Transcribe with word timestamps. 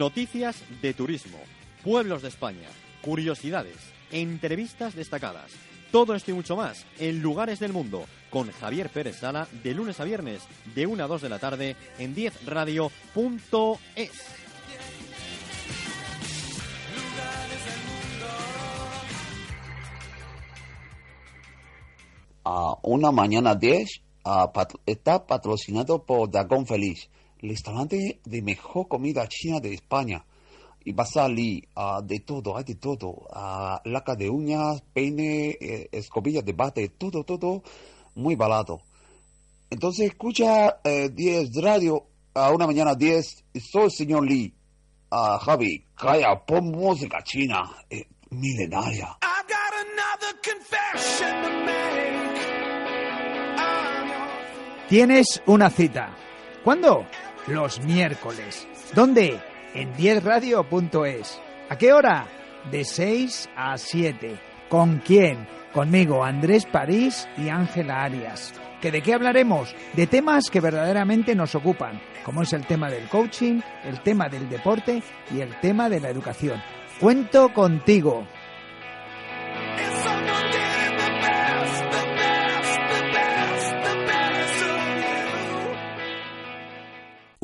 Noticias 0.00 0.56
de 0.80 0.94
turismo, 0.94 1.36
pueblos 1.84 2.22
de 2.22 2.28
España, 2.28 2.66
curiosidades, 3.02 3.76
entrevistas 4.10 4.94
destacadas. 4.94 5.52
Todo 5.92 6.14
esto 6.14 6.30
y 6.30 6.34
mucho 6.34 6.56
más 6.56 6.86
en 6.98 7.20
Lugares 7.20 7.60
del 7.60 7.74
Mundo 7.74 8.06
con 8.30 8.50
Javier 8.50 8.88
Pérez 8.88 9.16
Sala 9.18 9.46
de 9.62 9.74
lunes 9.74 10.00
a 10.00 10.04
viernes 10.04 10.40
de 10.74 10.86
1 10.86 11.04
a 11.04 11.06
2 11.06 11.20
de 11.20 11.28
la 11.28 11.38
tarde 11.38 11.76
en 11.98 12.16
10radio.es. 12.16 14.10
a 22.44 22.76
una 22.82 23.10
mañana 23.12 23.54
10 23.54 24.02
ah, 24.24 24.52
pat- 24.52 24.74
está 24.86 25.26
patrocinado 25.26 26.04
por 26.04 26.30
Dragón 26.30 26.66
Feliz, 26.66 27.10
el 27.42 27.50
restaurante 27.50 28.20
de 28.24 28.42
mejor 28.42 28.88
comida 28.88 29.26
china 29.28 29.60
de 29.60 29.74
España. 29.74 30.24
Y 30.82 30.92
va 30.92 31.02
a 31.04 31.06
salir 31.06 31.68
ah, 31.76 32.00
de 32.02 32.20
todo, 32.20 32.56
hay 32.56 32.64
de 32.64 32.76
todo. 32.76 33.26
ah, 33.32 33.80
laca 33.84 34.14
de 34.14 34.30
uñas, 34.30 34.82
peine, 34.94 35.50
eh, 35.60 35.88
escobillas 35.92 36.44
de 36.44 36.52
bate, 36.54 36.88
todo, 36.88 37.22
todo 37.24 37.62
muy 38.14 38.34
barato. 38.34 38.80
Entonces 39.68 40.06
escucha 40.06 40.80
eh, 40.82 41.10
10 41.10 41.54
radio 41.62 42.06
a 42.34 42.50
una 42.50 42.66
mañana 42.66 42.94
10. 42.94 43.44
Soy 43.70 43.84
el 43.84 43.90
señor 43.90 44.26
Lee. 44.26 44.54
Ah, 45.10 45.38
Javi, 45.44 45.84
calla, 45.94 46.44
pon 46.46 46.70
música 46.70 47.22
china, 47.22 47.62
eh, 47.90 48.06
milenaria. 48.30 49.18
I've 49.22 49.46
got 49.48 49.74
another 49.86 50.38
confession 50.42 51.42
to 51.42 51.50
make. 51.64 51.80
Tienes 54.88 55.40
una 55.46 55.70
cita. 55.70 56.16
¿Cuándo? 56.64 57.06
Los 57.46 57.80
miércoles. 57.80 58.68
¿Dónde? 58.94 59.40
En 59.74 59.94
10radio.es. 59.94 61.40
¿A 61.68 61.76
qué 61.78 61.92
hora? 61.92 62.26
De 62.70 62.84
6 62.84 63.48
a 63.56 63.78
7. 63.78 64.38
¿Con 64.68 64.98
quién? 64.98 65.48
Conmigo, 65.72 66.24
Andrés 66.24 66.66
París 66.66 67.28
y 67.36 67.48
Ángela 67.48 68.02
Arias. 68.02 68.52
¿Que 68.80 68.90
¿De 68.90 69.02
qué 69.02 69.14
hablaremos? 69.14 69.74
De 69.94 70.06
temas 70.06 70.50
que 70.50 70.60
verdaderamente 70.60 71.34
nos 71.34 71.54
ocupan, 71.54 72.00
como 72.24 72.42
es 72.42 72.52
el 72.52 72.66
tema 72.66 72.90
del 72.90 73.08
coaching, 73.08 73.60
el 73.84 74.00
tema 74.00 74.28
del 74.28 74.48
deporte 74.48 75.02
y 75.34 75.40
el 75.40 75.58
tema 75.60 75.88
de 75.88 76.00
la 76.00 76.08
educación. 76.10 76.60
Cuento 76.98 77.52
contigo. 77.52 78.26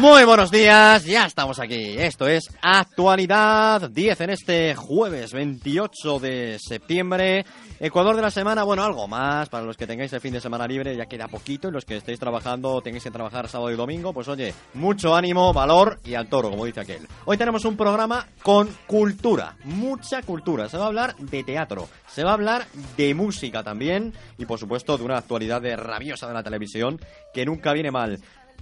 Muy 0.00 0.24
buenos 0.24 0.52
días, 0.52 1.04
ya 1.06 1.26
estamos 1.26 1.58
aquí. 1.58 1.96
Esto 1.98 2.28
es 2.28 2.48
Actualidad 2.62 3.90
10 3.90 4.20
en 4.20 4.30
este 4.30 4.76
jueves 4.76 5.32
28 5.32 6.20
de 6.20 6.56
septiembre. 6.60 7.44
Ecuador 7.80 8.14
de 8.14 8.22
la 8.22 8.30
semana, 8.30 8.62
bueno, 8.62 8.84
algo 8.84 9.08
más 9.08 9.48
para 9.48 9.64
los 9.64 9.76
que 9.76 9.88
tengáis 9.88 10.12
el 10.12 10.20
fin 10.20 10.32
de 10.32 10.40
semana 10.40 10.68
libre, 10.68 10.96
ya 10.96 11.06
queda 11.06 11.26
poquito 11.26 11.68
y 11.68 11.72
los 11.72 11.84
que 11.84 11.96
estéis 11.96 12.20
trabajando 12.20 12.80
tengáis 12.80 13.02
que 13.02 13.10
trabajar 13.10 13.48
sábado 13.48 13.72
y 13.72 13.76
domingo, 13.76 14.12
pues 14.12 14.28
oye, 14.28 14.54
mucho 14.74 15.16
ánimo, 15.16 15.52
valor 15.52 15.98
y 16.04 16.14
al 16.14 16.28
toro, 16.28 16.50
como 16.50 16.64
dice 16.64 16.80
aquel. 16.80 17.06
Hoy 17.24 17.36
tenemos 17.36 17.64
un 17.64 17.76
programa 17.76 18.28
con 18.42 18.68
cultura, 18.86 19.56
mucha 19.64 20.22
cultura. 20.22 20.68
Se 20.68 20.76
va 20.76 20.84
a 20.84 20.88
hablar 20.88 21.16
de 21.16 21.42
teatro, 21.42 21.88
se 22.06 22.22
va 22.22 22.30
a 22.30 22.34
hablar 22.34 22.66
de 22.96 23.14
música 23.14 23.64
también 23.64 24.12
y 24.38 24.44
por 24.44 24.60
supuesto 24.60 24.96
de 24.96 25.04
una 25.04 25.18
actualidad 25.18 25.60
rabiosa 25.76 26.28
de 26.28 26.34
la 26.34 26.44
televisión 26.44 27.00
que 27.34 27.44
nunca 27.44 27.72
viene 27.72 27.90
mal. 27.90 28.20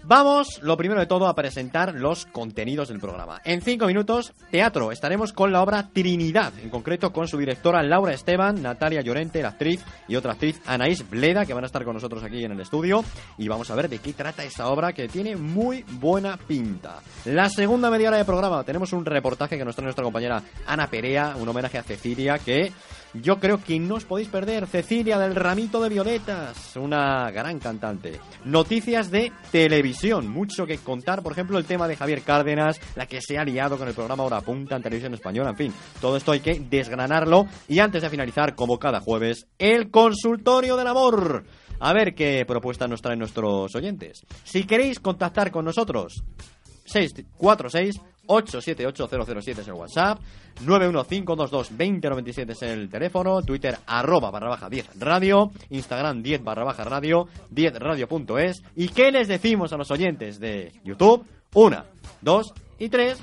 Vamos, 0.09 0.61
lo 0.63 0.77
primero 0.77 1.01
de 1.01 1.09
todo, 1.09 1.27
a 1.27 1.35
presentar 1.35 1.93
los 1.93 2.27
contenidos 2.27 2.91
del 2.91 3.01
programa. 3.01 3.41
En 3.45 3.61
cinco 3.61 3.89
minutos, 3.89 4.33
teatro. 4.53 4.93
Estaremos 4.93 5.33
con 5.33 5.51
la 5.51 5.61
obra 5.61 5.89
Trinidad, 5.93 6.53
en 6.63 6.71
concreto 6.71 7.13
con 7.13 7.27
su 7.27 7.37
directora 7.37 7.83
Laura 7.83 8.13
Esteban, 8.13 8.63
Natalia 8.63 9.01
Llorente, 9.01 9.43
la 9.43 9.49
actriz, 9.49 9.85
y 10.07 10.15
otra 10.15 10.35
actriz, 10.35 10.63
Anaís 10.65 11.11
Bleda, 11.11 11.45
que 11.45 11.55
van 11.55 11.65
a 11.65 11.67
estar 11.67 11.85
con 11.85 11.95
nosotros 11.95 12.23
aquí 12.23 12.45
en 12.45 12.53
el 12.53 12.61
estudio. 12.61 13.05
Y 13.37 13.49
vamos 13.49 13.69
a 13.73 13.75
ver 13.75 13.89
de 13.89 13.99
qué 13.99 14.13
trata 14.13 14.45
esa 14.45 14.69
obra 14.69 14.93
que 14.93 15.09
tiene 15.09 15.35
muy 15.35 15.85
buena 15.99 16.37
pinta. 16.37 17.01
La 17.25 17.49
segunda 17.49 17.91
media 17.91 18.07
hora 18.07 18.19
de 18.19 18.25
programa, 18.25 18.63
tenemos 18.63 18.93
un 18.93 19.05
reportaje 19.05 19.59
que 19.59 19.65
nos 19.65 19.75
trae 19.75 19.87
nuestra 19.87 20.05
compañera 20.05 20.41
Ana 20.69 20.87
Perea, 20.87 21.35
un 21.35 21.49
homenaje 21.49 21.79
a 21.79 21.83
Cecilia, 21.83 22.39
que 22.39 22.71
yo 23.23 23.39
creo 23.39 23.63
que 23.63 23.79
no 23.79 23.97
os 23.97 24.05
podéis 24.05 24.29
perder. 24.29 24.67
Cecilia 24.67 25.19
del 25.19 25.35
Ramito 25.35 25.83
de 25.83 25.89
Violetas, 25.89 26.77
una 26.77 27.31
gran 27.31 27.59
cantante. 27.59 28.21
Noticias 28.45 29.11
de 29.11 29.33
televisión, 29.51 30.29
mucho 30.29 30.67
que 30.67 30.79
contar. 30.79 31.23
Por 31.23 31.33
ejemplo, 31.33 31.59
el 31.59 31.65
tema 31.65 31.89
de 31.89 31.97
Javier 31.97 32.23
Cárdenas, 32.23 32.81
la 32.95 33.07
que 33.07 33.21
se 33.21 33.39
ha 33.39 33.45
liado 33.45 33.79
con 33.79 33.89
el 33.89 33.95
programa 33.95 34.25
Hora 34.25 34.41
Punta 34.41 34.77
en 34.77 34.83
televisión 34.83 35.15
española. 35.15 35.51
En 35.51 35.57
fin, 35.57 35.75
todo 36.01 36.17
esto 36.17 36.33
hay 36.33 36.41
que 36.41 36.61
desgranarlo. 36.61 37.47
Y 37.69 37.79
antes 37.79 38.03
de 38.03 38.11
finalizar, 38.11 38.55
como 38.55 38.79
cada 38.79 39.01
jueves, 39.01 39.47
el 39.59 39.91
consultorio 39.91 40.77
del 40.77 40.87
amor. 40.87 41.45
A 41.79 41.93
ver 41.93 42.15
qué 42.15 42.45
propuestas 42.47 42.89
nos 42.89 43.03
traen 43.03 43.19
nuestros 43.19 43.75
oyentes. 43.75 44.25
Si 44.45 44.65
queréis 44.65 44.99
contactar 44.99 45.51
con 45.51 45.65
nosotros, 45.65 46.25
646 46.87 48.01
878-007 48.27 49.59
es 49.59 49.69
el 49.69 49.75
WhatsApp, 49.75 50.19
915222097 50.65 52.51
es 52.51 52.63
el 52.63 52.89
teléfono, 52.89 53.43
Twitter 53.43 53.79
arroba 53.87 54.31
barra 54.31 54.49
baja 54.49 54.69
10 54.69 54.99
radio, 54.99 55.51
Instagram 55.71 56.23
10 56.23 56.45
barra 56.45 56.65
baja 56.65 56.85
radio, 56.85 57.29
10 57.51 57.79
radio.es. 57.79 58.63
¿Y 58.75 58.89
qué 58.89 59.11
les 59.11 59.29
decimos 59.29 59.73
a 59.73 59.77
los 59.77 59.91
oyentes 59.91 60.41
de 60.41 60.73
YouTube? 60.85 61.25
Una, 61.55 61.85
dos 62.21 62.53
y 62.79 62.89
tres. 62.89 63.19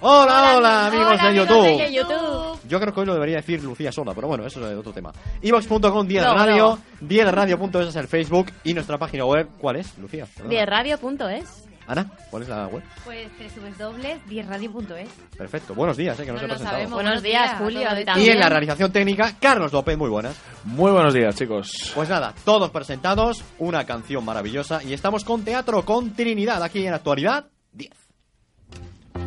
Hola, 0.00 0.22
hola, 0.22 0.56
hola, 0.58 0.86
amigos, 0.86 1.06
hola 1.06 1.22
de 1.22 1.28
amigos, 1.28 1.78
de, 1.78 1.92
YouTube. 1.92 2.60
Yo 2.68 2.78
creo 2.78 2.94
que 2.94 3.00
hoy 3.00 3.06
lo 3.06 3.14
debería 3.14 3.36
decir 3.36 3.64
Lucía 3.64 3.90
sola, 3.90 4.14
pero 4.14 4.28
bueno, 4.28 4.46
eso 4.46 4.60
es 4.70 4.78
otro 4.78 4.92
tema. 4.92 5.12
Evox.com 5.42 6.06
10 6.06 6.22
no, 6.22 6.34
radio, 6.34 6.78
no. 7.00 7.08
10radio.es 7.08 7.88
es 7.88 7.96
el 7.96 8.06
Facebook 8.06 8.46
y 8.62 8.74
nuestra 8.74 8.96
página 8.96 9.24
web, 9.24 9.48
¿cuál 9.58 9.76
es, 9.76 9.98
Lucía? 9.98 10.26
10radio.es. 10.44 11.67
Ana, 11.88 12.06
¿cuál 12.30 12.42
es 12.42 12.50
la 12.50 12.66
web? 12.66 12.82
Pues 13.02 13.30
www.diezradio.es. 13.56 15.08
Perfecto. 15.38 15.74
Buenos 15.74 15.96
días, 15.96 16.20
eh, 16.20 16.26
que 16.26 16.32
no, 16.32 16.46
No 16.46 16.58
sabemos. 16.58 16.92
Buenos 16.92 16.92
Buenos 16.92 17.22
días, 17.22 17.58
días, 17.58 17.58
Julio. 17.58 17.88
Y 18.22 18.28
en 18.28 18.38
la 18.38 18.50
realización 18.50 18.92
técnica, 18.92 19.34
Carlos 19.40 19.72
López, 19.72 19.96
muy 19.96 20.10
buenas. 20.10 20.36
Muy 20.64 20.90
buenos 20.90 21.14
días, 21.14 21.34
chicos. 21.34 21.70
Pues 21.94 22.10
nada, 22.10 22.34
todos 22.44 22.70
presentados, 22.70 23.42
una 23.58 23.84
canción 23.86 24.22
maravillosa 24.22 24.82
y 24.84 24.92
estamos 24.92 25.24
con 25.24 25.44
teatro 25.44 25.82
con 25.86 26.12
Trinidad 26.12 26.62
aquí 26.62 26.86
en 26.86 26.92
actualidad 26.92 27.46
10. 27.72 27.90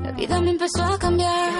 La 0.04 0.12
vida 0.12 0.40
me 0.40 0.52
empezó 0.52 0.84
a 0.84 1.00
cambiar. 1.00 1.52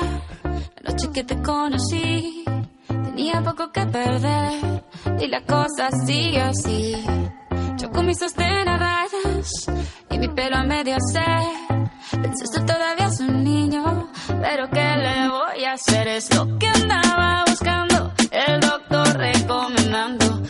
La 0.44 0.92
noche 0.92 1.10
que 1.12 1.24
te 1.24 1.42
conocí, 1.42 2.46
tenía 2.88 3.42
poco 3.42 3.72
que 3.72 3.88
perder. 3.88 4.84
Y 5.20 5.28
la 5.28 5.42
cosa 5.42 5.90
sigue 6.06 6.42
así. 6.42 6.96
Yo 7.80 7.90
con 7.90 8.06
mis 8.06 8.20
sostén 8.20 8.68
a 8.68 8.78
y 10.10 10.20
mi 10.20 10.28
pelo 10.30 10.58
a 10.58 10.64
medio 10.64 10.96
hacer. 10.96 11.48
Pensaste 12.12 12.62
todavía 12.62 13.08
es 13.08 13.20
un 13.20 13.44
niño, 13.44 14.10
pero 14.42 14.70
¿qué 14.70 14.96
le 14.98 15.30
voy 15.30 15.66
a 15.66 15.74
hacer? 15.74 16.08
Es 16.08 16.36
lo 16.36 16.58
que 16.60 16.68
andaba 16.68 17.44
buscando, 17.48 18.14
el 18.32 18.60
doctor 18.60 19.18
recomendando. 19.18 20.42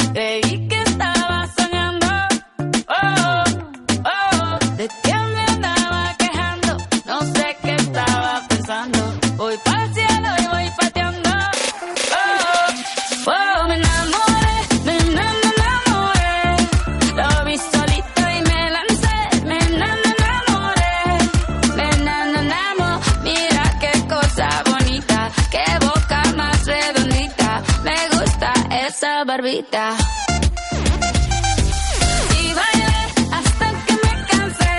Y 32.43 32.53
bailé 32.53 32.95
hasta 33.31 33.67
que 33.85 33.93
me 33.93 34.25
cansé, 34.29 34.77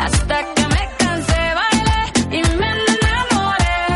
hasta 0.00 0.54
que 0.54 0.66
me 0.68 0.88
cansé, 0.96 1.40
bailé 1.60 2.00
y 2.38 2.42
me 2.56 2.70
enamoré. 2.96 3.90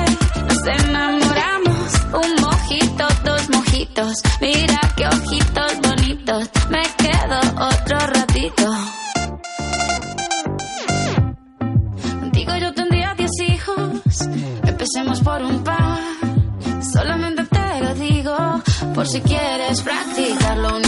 Nos 0.46 0.66
enamoramos, 0.66 1.88
un 2.12 2.30
mojito, 2.42 3.08
dos 3.24 3.48
mojitos. 3.48 4.22
Mira 4.42 4.91
si 19.12 19.20
quieres 19.20 19.82
practicar. 19.82 20.81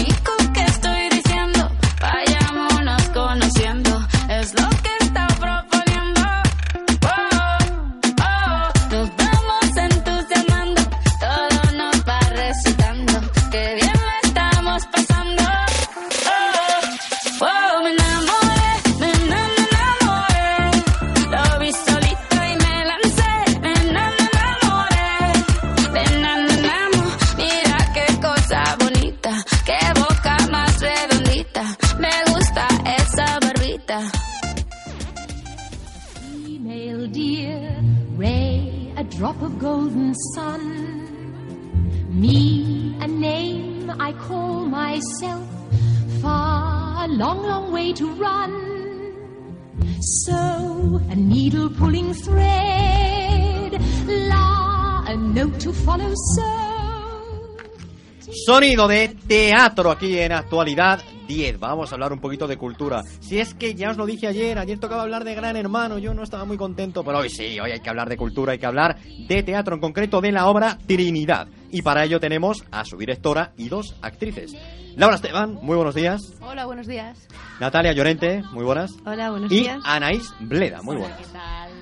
Sonido 58.55 58.87
de 58.87 59.09
teatro 59.09 59.91
aquí 59.91 60.17
en 60.17 60.31
actualidad 60.31 61.01
10. 61.27 61.59
Vamos 61.59 61.91
a 61.91 61.97
hablar 61.97 62.13
un 62.13 62.21
poquito 62.21 62.47
de 62.47 62.57
cultura. 62.57 63.03
Si 63.19 63.41
es 63.41 63.53
que 63.53 63.75
ya 63.75 63.91
os 63.91 63.97
lo 63.97 64.07
dije 64.07 64.29
ayer, 64.29 64.61
ayer 64.61 64.79
tocaba 64.79 65.03
hablar 65.03 65.25
de 65.25 65.35
Gran 65.35 65.57
Hermano, 65.57 65.99
yo 65.99 66.15
no 66.15 66.23
estaba 66.23 66.45
muy 66.45 66.57
contento, 66.57 67.03
pero 67.03 67.19
hoy 67.19 67.31
sí, 67.31 67.59
hoy 67.59 67.73
hay 67.73 67.81
que 67.81 67.91
hablar 67.91 68.09
de 68.09 68.17
cultura, 68.17 68.53
hay 68.53 68.61
que 68.61 68.67
hablar 68.67 68.97
de 69.01 69.43
teatro, 69.43 69.75
en 69.75 69.81
concreto 69.81 70.21
de 70.21 70.31
la 70.31 70.47
obra 70.47 70.79
Trinidad. 70.87 71.49
Y 71.73 71.83
para 71.83 72.05
ello 72.05 72.21
tenemos 72.21 72.65
a 72.71 72.85
su 72.85 72.97
directora 72.97 73.51
y 73.57 73.69
dos 73.69 73.97
actrices. 74.03 74.55
Laura 74.95 75.17
Esteban, 75.17 75.59
muy 75.61 75.75
buenos 75.75 75.97
días. 75.97 76.21
Hola, 76.41 76.65
buenos 76.67 76.87
días. 76.87 77.27
Natalia 77.59 77.93
Llorente, 77.93 78.45
muy 78.53 78.65
buenas. 78.65 78.93
Hola, 79.05 79.31
buenos 79.31 79.51
y 79.51 79.63
días. 79.63 79.81
Anaís 79.85 80.33
Bleda, 80.39 80.81
muy 80.81 80.95
buenas. 80.95 81.19
¿Qué 81.19 81.33
tal? 81.33 81.73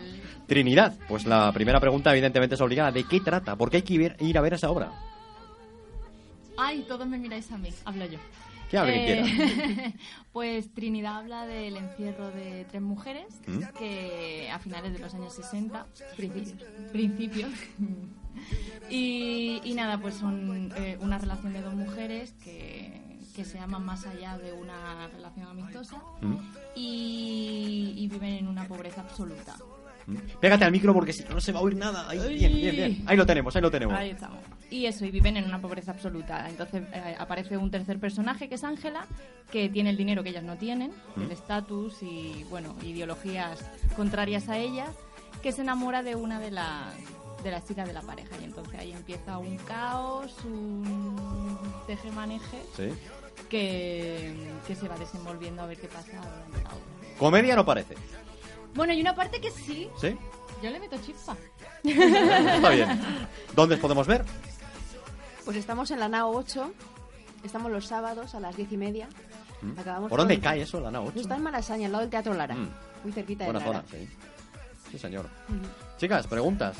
Trinidad, 0.46 0.94
pues 1.06 1.26
la 1.26 1.52
primera 1.52 1.80
pregunta 1.80 2.12
evidentemente 2.12 2.54
es 2.54 2.60
obligada. 2.62 2.90
¿De 2.92 3.04
qué 3.04 3.20
trata? 3.20 3.56
¿Por 3.56 3.68
qué 3.68 3.76
hay 3.76 3.82
que 3.82 4.16
ir 4.20 4.38
a 4.38 4.40
ver 4.40 4.54
esa 4.54 4.70
obra? 4.70 4.90
Ay, 6.56 6.84
todos 6.88 7.06
me 7.06 7.18
miráis 7.18 7.50
a 7.52 7.58
mí, 7.58 7.70
hablo 7.84 8.06
yo. 8.06 8.18
Hable 8.74 9.04
quien 9.04 9.26
Eh, 9.80 9.94
pues 10.32 10.72
Trinidad 10.72 11.18
habla 11.18 11.46
del 11.46 11.76
encierro 11.76 12.30
de 12.30 12.64
tres 12.70 12.80
mujeres 12.80 13.26
¿Mm? 13.46 13.60
que 13.78 14.50
a 14.50 14.58
finales 14.58 14.94
de 14.94 14.98
los 14.98 15.12
años 15.14 15.34
60, 15.34 15.86
principios, 16.16 16.58
principios 16.90 17.50
y, 18.90 19.60
y 19.62 19.74
nada, 19.74 19.98
pues 19.98 20.14
son 20.14 20.72
eh, 20.76 20.96
una 21.00 21.18
relación 21.18 21.52
de 21.52 21.60
dos 21.60 21.74
mujeres 21.74 22.32
que, 22.42 23.18
que 23.36 23.44
se 23.44 23.58
aman 23.58 23.84
más 23.84 24.06
allá 24.06 24.38
de 24.38 24.54
una 24.54 25.06
relación 25.08 25.48
amistosa 25.48 26.02
¿Mm? 26.22 26.36
y, 26.74 27.94
y 27.98 28.08
viven 28.08 28.34
en 28.34 28.48
una 28.48 28.66
pobreza 28.66 29.02
absoluta. 29.02 29.54
Pégate 30.40 30.64
al 30.64 30.72
micro 30.72 30.92
porque 30.94 31.12
si 31.12 31.22
no, 31.24 31.30
no 31.34 31.40
se 31.40 31.52
va 31.52 31.60
a 31.60 31.62
oír 31.62 31.76
nada. 31.76 32.08
Ahí, 32.08 32.18
bien, 32.34 32.52
bien, 32.54 32.76
bien. 32.76 33.04
Ahí 33.06 33.16
lo 33.16 33.26
tenemos, 33.26 33.54
ahí 33.56 33.62
lo 33.62 33.70
tenemos. 33.70 33.94
Ahí 33.98 34.10
estamos. 34.10 34.38
Y 34.70 34.86
eso, 34.86 35.04
y 35.04 35.10
viven 35.10 35.36
en 35.36 35.44
una 35.44 35.60
pobreza 35.60 35.90
absoluta. 35.90 36.48
Entonces 36.48 36.82
eh, 36.94 37.14
aparece 37.18 37.56
un 37.56 37.70
tercer 37.70 37.98
personaje 37.98 38.48
que 38.48 38.54
es 38.54 38.64
Ángela, 38.64 39.06
que 39.50 39.68
tiene 39.68 39.90
el 39.90 39.96
dinero 39.96 40.22
que 40.22 40.30
ellas 40.30 40.44
no 40.44 40.56
tienen, 40.56 40.92
Mm. 41.16 41.22
el 41.22 41.30
estatus 41.32 42.02
y, 42.02 42.44
bueno, 42.48 42.74
ideologías 42.82 43.60
contrarias 43.96 44.48
a 44.48 44.56
ella, 44.58 44.86
que 45.42 45.52
se 45.52 45.60
enamora 45.62 46.02
de 46.02 46.14
una 46.16 46.40
de 46.40 46.50
las 46.52 46.94
de 47.42 47.50
las 47.50 47.66
chicas 47.66 47.88
de 47.88 47.92
la 47.92 48.02
pareja. 48.02 48.36
Y 48.40 48.44
entonces 48.44 48.78
ahí 48.78 48.92
empieza 48.92 49.36
un 49.38 49.56
caos, 49.58 50.32
un 50.44 51.58
teje-maneje 51.88 52.58
Sí. 52.76 52.88
que, 53.48 54.32
que 54.66 54.74
se 54.74 54.88
va 54.88 54.96
desenvolviendo 54.96 55.62
a 55.62 55.66
ver 55.66 55.76
qué 55.78 55.88
pasa 55.88 56.12
durante 56.12 56.62
la 56.62 56.70
obra. 56.70 57.16
Comedia 57.18 57.56
no 57.56 57.64
parece. 57.64 57.94
Bueno, 58.74 58.92
hay 58.92 59.00
una 59.00 59.14
parte 59.14 59.40
que 59.40 59.50
sí. 59.50 59.88
¿Sí? 60.00 60.16
Yo 60.62 60.70
le 60.70 60.80
meto 60.80 60.96
chispa. 61.04 61.36
Está 61.84 62.70
bien. 62.70 63.00
¿Dónde 63.54 63.74
os 63.74 63.80
podemos 63.80 64.06
ver? 64.06 64.24
Pues 65.44 65.56
estamos 65.56 65.90
en 65.90 66.00
la 66.00 66.08
NAO 66.08 66.30
8. 66.36 66.72
Estamos 67.44 67.72
los 67.72 67.86
sábados 67.86 68.34
a 68.34 68.40
las 68.40 68.56
diez 68.56 68.70
y 68.72 68.76
media. 68.76 69.08
¿Mm? 69.60 69.78
Acabamos 69.78 70.08
¿Por 70.08 70.20
dónde 70.20 70.38
cae 70.40 70.62
eso, 70.62 70.80
la 70.80 70.90
NAO 70.90 71.06
8? 71.06 71.20
Está 71.20 71.36
en 71.36 71.42
Malasaña, 71.42 71.86
al 71.86 71.92
lado 71.92 72.02
del 72.02 72.10
Teatro 72.10 72.34
Lara. 72.34 72.54
Mm. 72.54 72.70
Muy 73.02 73.12
cerquita 73.12 73.44
de 73.44 73.52
Buena 73.52 73.66
Lara. 73.66 73.82
zona, 73.88 73.98
sí. 73.98 74.08
Sí, 74.92 74.98
señor. 74.98 75.26
Chicas, 75.98 76.26
preguntas. 76.26 76.76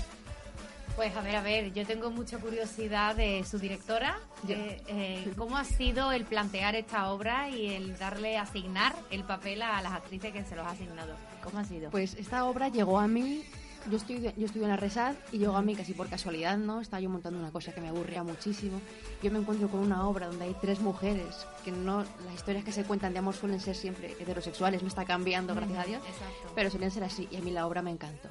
Pues 0.95 1.17
a 1.17 1.23
ver, 1.23 1.37
a 1.37 1.41
ver, 1.43 1.73
yo 1.73 1.87
tengo 1.87 2.11
mucha 2.11 2.37
curiosidad 2.39 3.17
de 3.17 3.43
su 3.45 3.59
directora. 3.59 4.19
de, 4.43 4.83
eh, 4.87 5.33
¿Cómo 5.39 5.57
ha 5.57 5.65
sido 5.65 6.13
el 6.13 6.25
plantear 6.25 6.75
esta 6.77 7.11
obra 7.11 7.49
y 7.49 7.75
el 7.75 7.99
darle, 7.99 8.37
asignar 8.37 8.95
el 9.11 9.25
papel 9.25 9.63
a 9.63 9.81
las 9.81 9.93
actrices 9.95 10.33
que 10.33 10.45
se 10.45 10.55
los 10.55 10.67
ha 10.67 10.71
asignado? 10.71 11.15
¿Cómo 11.43 11.59
ha 11.59 11.65
sido? 11.65 11.91
Pues 11.91 12.15
esta 12.15 12.45
obra 12.45 12.69
llegó 12.69 12.99
a 12.99 13.07
mí. 13.09 13.43
Yo 13.91 13.97
estoy, 13.97 14.21
yo 14.21 14.47
estudio 14.47 14.63
en 14.63 14.69
la 14.71 14.77
Resad 14.77 15.17
y 15.33 15.39
llegó 15.39 15.57
a 15.57 15.63
mí 15.63 15.75
casi 15.75 15.93
por 15.93 16.09
casualidad, 16.09 16.57
¿no? 16.57 16.81
Estaba 16.81 17.01
yo 17.01 17.11
montando 17.11 17.41
una 17.41 17.51
cosa 17.51 17.73
que 17.73 17.81
me 17.81 17.89
aburría 17.89 18.23
muchísimo. 18.23 18.81
Yo 19.25 19.33
me 19.33 19.41
encuentro 19.41 19.69
con 19.69 19.81
una 19.81 20.07
obra 20.07 20.29
donde 20.29 20.45
hay 20.45 20.55
tres 20.61 20.79
mujeres, 20.79 21.47
que 21.65 21.73
no, 21.73 22.05
las 22.25 22.35
historias 22.35 22.65
que 22.65 22.71
se 22.71 22.85
cuentan 22.85 23.13
de 23.13 23.19
amor 23.19 23.35
suelen 23.35 23.59
ser 23.59 23.75
siempre 23.75 24.13
heterosexuales, 24.21 24.83
me 24.83 24.89
está 24.89 25.05
cambiando, 25.05 25.53
gracias 25.53 25.79
a 25.81 25.85
Dios, 25.85 26.03
Exacto. 26.07 26.53
pero 26.55 26.71
suelen 26.71 26.93
ser 26.93 27.03
así 27.03 27.27
y 27.33 27.37
a 27.37 27.41
mí 27.41 27.51
la 27.51 27.67
obra 27.67 27.83
me 27.83 27.91
encantó. 27.91 28.29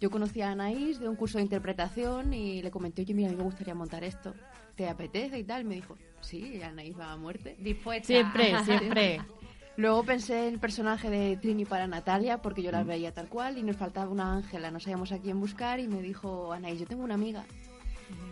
Yo 0.00 0.10
conocí 0.10 0.42
a 0.42 0.52
Anaís 0.52 1.00
de 1.00 1.08
un 1.08 1.16
curso 1.16 1.38
de 1.38 1.44
interpretación 1.44 2.32
y 2.32 2.62
le 2.62 2.70
comenté, 2.70 3.02
oye, 3.02 3.14
mira, 3.14 3.30
a 3.30 3.32
mí 3.32 3.36
me 3.36 3.44
gustaría 3.44 3.74
montar 3.74 4.04
esto. 4.04 4.32
¿Te 4.76 4.88
apetece 4.88 5.38
y 5.38 5.44
tal? 5.44 5.64
Me 5.64 5.74
dijo, 5.74 5.96
sí, 6.20 6.62
Anaís 6.62 6.96
va 6.96 7.10
a 7.10 7.16
muerte. 7.16 7.56
Dispuesta. 7.58 8.06
Siempre, 8.06 8.54
siempre. 8.64 9.20
Luego 9.76 10.04
pensé 10.04 10.46
en 10.48 10.54
el 10.54 10.60
personaje 10.60 11.10
de 11.10 11.36
Trini 11.36 11.64
para 11.64 11.86
Natalia, 11.86 12.40
porque 12.40 12.62
yo 12.62 12.70
Mm. 12.70 12.74
las 12.74 12.86
veía 12.86 13.12
tal 13.12 13.28
cual, 13.28 13.58
y 13.58 13.62
nos 13.62 13.76
faltaba 13.76 14.08
una 14.10 14.32
Ángela, 14.34 14.70
no 14.70 14.78
sabíamos 14.78 15.10
a 15.12 15.18
quién 15.18 15.40
buscar, 15.40 15.80
y 15.80 15.88
me 15.88 16.00
dijo, 16.00 16.52
Anaís, 16.52 16.78
yo 16.78 16.86
tengo 16.86 17.02
una 17.02 17.14
amiga, 17.14 17.44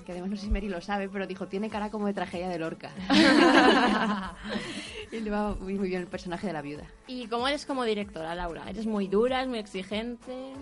que 0.06 0.12
además 0.12 0.30
no 0.30 0.36
sé 0.36 0.42
si 0.44 0.50
Mary 0.50 0.68
lo 0.68 0.80
sabe, 0.80 1.08
pero 1.08 1.26
dijo, 1.26 1.48
tiene 1.48 1.68
cara 1.68 1.90
como 1.90 2.06
de 2.06 2.14
tragedia 2.14 2.48
de 2.48 2.58
Lorca. 2.58 2.90
y 5.10 5.20
le 5.20 5.30
va 5.30 5.54
muy, 5.56 5.74
muy 5.74 5.88
bien 5.88 6.02
el 6.02 6.06
personaje 6.06 6.46
de 6.46 6.52
la 6.52 6.62
viuda. 6.62 6.84
¿Y 7.06 7.26
cómo 7.26 7.48
eres 7.48 7.66
como 7.66 7.84
directora, 7.84 8.34
Laura? 8.34 8.68
¿Eres 8.68 8.86
muy 8.86 9.08
dura, 9.08 9.42
es 9.42 9.48
muy 9.48 9.58
exigente? 9.58 10.52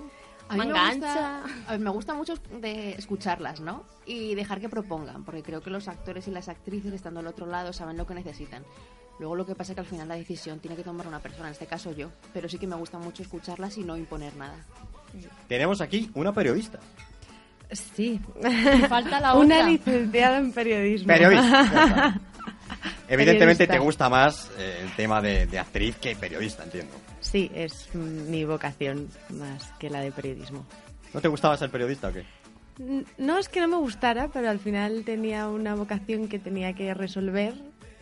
A 0.48 0.54
mí 0.56 0.66
me 0.66 0.72
gusta, 0.90 1.42
a 1.68 1.78
me 1.78 1.90
gusta 1.90 2.14
mucho 2.14 2.34
de 2.60 2.92
escucharlas, 2.92 3.60
¿no? 3.60 3.84
Y 4.04 4.34
dejar 4.34 4.60
que 4.60 4.68
propongan, 4.68 5.24
porque 5.24 5.42
creo 5.42 5.60
que 5.60 5.70
los 5.70 5.86
actores 5.86 6.26
y 6.26 6.32
las 6.32 6.48
actrices, 6.48 6.92
estando 6.92 7.20
al 7.20 7.26
otro 7.28 7.46
lado, 7.46 7.72
saben 7.72 7.96
lo 7.96 8.04
que 8.06 8.14
necesitan. 8.14 8.64
Luego 9.20 9.36
lo 9.36 9.44
que 9.46 9.54
pasa 9.54 9.72
es 9.72 9.74
que 9.76 9.80
al 9.82 9.86
final 9.86 10.08
la 10.08 10.16
decisión 10.16 10.58
tiene 10.60 10.76
que 10.76 10.82
tomar 10.82 11.06
una 11.06 11.20
persona, 11.20 11.46
en 11.48 11.52
este 11.52 11.66
caso 11.66 11.92
yo. 11.92 12.10
Pero 12.32 12.48
sí 12.48 12.58
que 12.58 12.66
me 12.66 12.74
gusta 12.74 12.98
mucho 12.98 13.22
escucharlas 13.22 13.76
y 13.78 13.84
no 13.84 13.96
imponer 13.96 14.34
nada. 14.34 14.56
Tenemos 15.46 15.80
aquí 15.82 16.10
una 16.14 16.32
periodista. 16.32 16.80
Sí. 17.70 18.18
Falta 18.88 19.20
la 19.20 19.34
Una 19.36 19.56
otra. 19.56 19.68
licenciada 19.68 20.38
en 20.38 20.52
periodismo. 20.52 21.06
Periodista. 21.06 22.18
Evidentemente 23.08 23.66
Periodista. 23.66 23.72
te 23.74 23.78
gusta 23.78 24.08
más 24.08 24.50
eh, 24.58 24.80
el 24.84 24.96
tema 24.96 25.20
de, 25.20 25.46
de 25.46 25.58
actriz 25.58 25.96
que 25.96 26.16
periodista, 26.16 26.64
entiendo. 26.64 26.94
Sí, 27.20 27.50
es 27.54 27.94
mi 27.94 28.44
vocación 28.44 29.08
más 29.30 29.70
que 29.78 29.90
la 29.90 30.00
de 30.00 30.12
periodismo. 30.12 30.64
¿No 31.12 31.20
te 31.20 31.28
gustaba 31.28 31.56
ser 31.56 31.70
periodista 31.70 32.08
o 32.08 32.12
qué? 32.12 32.24
No 33.18 33.36
es 33.36 33.48
que 33.50 33.60
no 33.60 33.68
me 33.68 33.76
gustara, 33.76 34.28
pero 34.28 34.48
al 34.48 34.60
final 34.60 35.02
tenía 35.04 35.48
una 35.48 35.74
vocación 35.74 36.28
que 36.28 36.38
tenía 36.38 36.72
que 36.72 36.94
resolver 36.94 37.52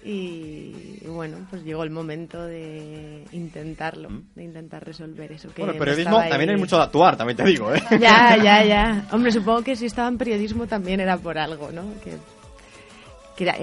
y 0.04 1.00
bueno, 1.06 1.38
pues 1.50 1.64
llegó 1.64 1.82
el 1.82 1.90
momento 1.90 2.44
de 2.44 3.24
intentarlo, 3.32 4.08
de 4.34 4.44
intentar 4.44 4.84
resolver 4.84 5.32
eso 5.32 5.48
que 5.48 5.62
Mm. 5.62 5.66
Bueno, 5.66 5.72
el 5.72 5.78
periodismo 5.78 6.18
también 6.28 6.50
hay 6.50 6.56
mucho 6.56 6.76
de 6.76 6.82
actuar, 6.84 7.16
también 7.16 7.36
te 7.36 7.44
digo, 7.44 7.74
¿eh? 7.74 7.82
Ya, 8.00 8.36
ya, 8.42 8.64
ya. 8.64 9.06
Hombre, 9.10 9.32
supongo 9.32 9.62
que 9.62 9.76
si 9.76 9.86
estaba 9.86 10.08
en 10.08 10.18
periodismo 10.18 10.66
también 10.66 11.00
era 11.00 11.16
por 11.16 11.36
algo, 11.38 11.70
¿no? 11.72 11.84
Que, 12.02 12.16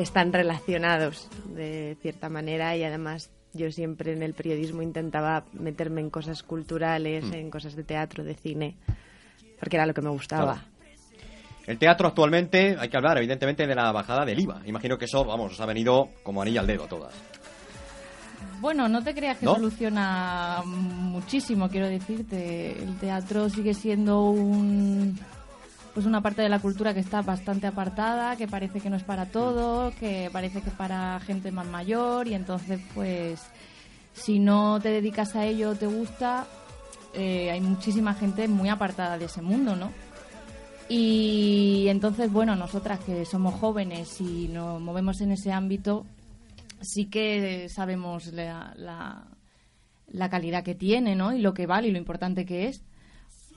están 0.02 0.32
relacionados 0.32 1.30
de 1.54 1.98
cierta 2.02 2.30
manera 2.30 2.78
y 2.78 2.84
además 2.86 3.30
yo 3.54 3.70
siempre 3.72 4.14
en 4.14 4.24
el 4.24 4.34
periodismo 4.34 4.82
intentaba 4.82 5.44
meterme 5.52 6.00
en 6.00 6.10
cosas 6.10 6.44
culturales, 6.44 7.26
Mm. 7.26 7.34
en 7.34 7.50
cosas 7.50 7.76
de 7.76 7.84
teatro, 7.84 8.24
de 8.24 8.36
cine, 8.36 8.76
porque 9.60 9.76
era 9.76 9.86
lo 9.86 9.94
que 9.94 10.02
me 10.02 10.10
gustaba. 10.10 10.54
Claro. 10.54 10.75
El 11.68 11.78
teatro 11.80 12.08
actualmente, 12.08 12.76
hay 12.80 12.90
que 12.90 12.98
hablar 12.98 13.18
evidentemente 13.18 13.66
de 13.66 13.76
la 13.76 13.92
bajada 13.92 14.24
del 14.26 14.40
IVA. 14.40 14.62
Imagino 14.66 14.98
que 14.98 15.06
eso, 15.06 15.26
vamos, 15.26 15.54
os 15.54 15.60
ha 15.60 15.66
venido 15.66 16.10
como 16.24 16.42
anilla 16.42 16.62
al 16.62 16.68
dedo 16.68 16.84
a 16.84 16.88
todas. 16.88 17.14
Bueno, 18.60 18.88
no 18.88 19.04
te 19.04 19.14
creas 19.14 19.38
que 19.38 19.46
¿No? 19.46 19.56
soluciona 19.56 20.62
muchísimo, 20.66 21.70
quiero 21.70 21.88
decirte. 21.88 22.72
El 22.82 22.98
teatro 22.98 23.50
sigue 23.50 23.74
siendo 23.74 24.30
un 24.30 25.20
pues 25.94 26.06
una 26.06 26.20
parte 26.20 26.42
de 26.42 26.50
la 26.50 26.60
cultura 26.60 26.94
que 26.94 27.00
está 27.00 27.22
bastante 27.22 27.68
apartada, 27.68 28.36
que 28.36 28.50
parece 28.50 28.82
que 28.82 28.90
no 28.90 28.98
es 28.98 29.04
para 29.04 29.28
todo, 29.28 29.94
que 29.98 30.30
parece 30.32 30.62
que 30.62 30.70
es 30.70 30.76
para 30.76 31.18
gente 31.22 31.54
más 31.54 31.66
mayor 31.66 32.28
y 32.28 32.34
entonces 32.34 32.82
pues 32.94 33.42
si 34.14 34.40
no 34.40 34.80
te 34.82 34.90
dedicas 34.90 35.38
a 35.38 35.46
ello, 35.46 35.74
te 35.74 35.88
gusta, 35.88 36.48
eh, 37.14 37.50
hay 37.50 37.62
muchísima 37.62 38.14
gente 38.14 38.50
muy 38.50 38.68
apartada 38.68 39.18
de 39.18 39.26
ese 39.26 39.42
mundo, 39.42 39.78
¿no? 39.78 39.92
Y 40.88 41.88
entonces, 41.88 42.32
bueno, 42.32 42.56
nosotras 42.56 43.00
que 43.00 43.26
somos 43.26 43.56
jóvenes 43.56 44.22
y 44.22 44.48
nos 44.50 44.80
movemos 44.80 45.20
en 45.22 45.32
ese 45.32 45.52
ámbito, 45.52 46.06
sí 46.82 47.06
que 47.06 47.68
sabemos 47.70 48.28
la, 48.28 48.74
la, 48.78 49.26
la 50.12 50.30
calidad 50.30 50.64
que 50.64 50.76
tiene, 50.76 51.16
¿no? 51.16 51.34
Y 51.34 51.40
lo 51.42 51.54
que 51.54 51.66
vale 51.66 51.88
y 51.88 51.92
lo 51.92 51.98
importante 51.98 52.46
que 52.46 52.68
es. 52.68 52.84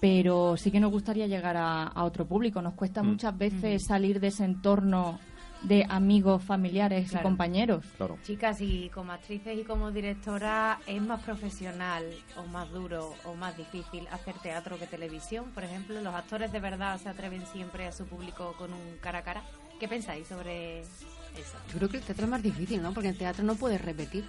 Pero 0.01 0.57
sí 0.57 0.71
que 0.71 0.81
nos 0.81 0.93
gustaría 0.93 1.27
llegar 1.27 1.57
a, 1.57 1.83
a 1.83 2.05
otro 2.05 2.27
público. 2.27 2.63
Nos 2.63 2.75
cuesta 2.75 3.03
Mm. 3.03 3.07
muchas 3.09 3.37
veces 3.37 3.85
salir 3.85 4.21
de 4.21 4.29
ese 4.29 4.45
entorno 4.45 5.19
de 5.63 5.85
amigos, 5.89 6.43
familiares 6.43 7.11
Claro. 7.11 7.23
y 7.27 7.29
compañeros. 7.31 7.85
Chicas, 8.25 8.61
y 8.61 8.89
como 8.91 9.13
actrices 9.13 9.59
y 9.59 9.65
como 9.65 9.91
directora, 9.91 10.79
¿es 10.87 11.01
más 11.03 11.21
profesional 11.23 12.05
o 12.37 12.47
más 12.47 12.71
duro 12.71 13.15
o 13.25 13.35
más 13.35 13.57
difícil 13.57 14.07
hacer 14.13 14.35
teatro 14.39 14.79
que 14.79 14.87
televisión? 14.87 15.47
Por 15.55 15.65
ejemplo, 15.65 16.01
¿los 16.01 16.15
actores 16.15 16.53
de 16.53 16.61
verdad 16.61 16.99
se 17.01 17.09
atreven 17.09 17.45
siempre 17.53 17.87
a 17.87 17.93
su 17.93 18.07
público 18.07 18.55
con 18.57 18.73
un 18.73 18.97
cara 19.01 19.19
a 19.19 19.23
cara? 19.23 19.43
¿Qué 19.81 19.89
pensáis 19.89 20.27
sobre 20.29 20.81
eso? 20.81 21.57
Yo 21.73 21.79
creo 21.79 21.89
que 21.89 21.97
el 21.99 22.03
teatro 22.03 22.25
es 22.25 22.31
más 22.31 22.43
difícil, 22.43 22.83
¿no? 22.83 22.93
Porque 22.93 23.09
en 23.09 23.19
teatro 23.19 23.45
no 23.45 23.55
puedes 23.55 23.81
repetir. 23.81 24.25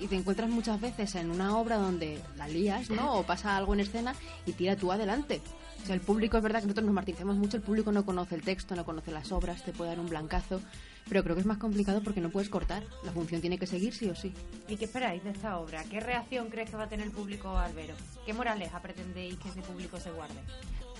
Y 0.00 0.06
te 0.06 0.14
encuentras 0.16 0.48
muchas 0.48 0.80
veces 0.80 1.14
en 1.16 1.30
una 1.30 1.56
obra 1.58 1.76
donde 1.76 2.20
la 2.36 2.46
lías, 2.46 2.88
¿no? 2.90 3.14
O 3.18 3.22
pasa 3.24 3.56
algo 3.56 3.74
en 3.74 3.80
escena 3.80 4.14
y 4.46 4.52
tira 4.52 4.76
tú 4.76 4.92
adelante. 4.92 5.40
O 5.82 5.86
sea, 5.86 5.94
el 5.94 6.00
público 6.00 6.36
es 6.36 6.42
verdad 6.42 6.60
que 6.60 6.66
nosotros 6.66 6.86
nos 6.86 6.94
martirizamos 6.94 7.36
mucho, 7.36 7.56
el 7.56 7.62
público 7.62 7.92
no 7.92 8.04
conoce 8.04 8.34
el 8.34 8.42
texto, 8.42 8.74
no 8.76 8.84
conoce 8.84 9.10
las 9.10 9.32
obras, 9.32 9.64
te 9.64 9.72
puede 9.72 9.90
dar 9.90 10.00
un 10.00 10.08
blancazo, 10.08 10.60
pero 11.08 11.22
creo 11.22 11.34
que 11.34 11.40
es 11.40 11.46
más 11.46 11.58
complicado 11.58 12.02
porque 12.02 12.20
no 12.20 12.30
puedes 12.30 12.50
cortar. 12.50 12.82
La 13.04 13.12
función 13.12 13.40
tiene 13.40 13.58
que 13.58 13.66
seguir 13.66 13.94
sí 13.94 14.10
o 14.10 14.14
sí. 14.14 14.34
¿Y 14.68 14.76
qué 14.76 14.84
esperáis 14.84 15.24
de 15.24 15.30
esta 15.30 15.58
obra? 15.58 15.84
¿Qué 15.84 16.00
reacción 16.00 16.50
crees 16.50 16.68
que 16.70 16.76
va 16.76 16.84
a 16.84 16.88
tener 16.88 17.06
el 17.06 17.12
público 17.12 17.56
al? 17.56 17.72
¿Qué 18.26 18.32
moraleja 18.32 18.80
pretendéis 18.80 19.36
que 19.36 19.48
ese 19.48 19.62
público 19.62 19.98
se 19.98 20.10
guarde? 20.10 20.40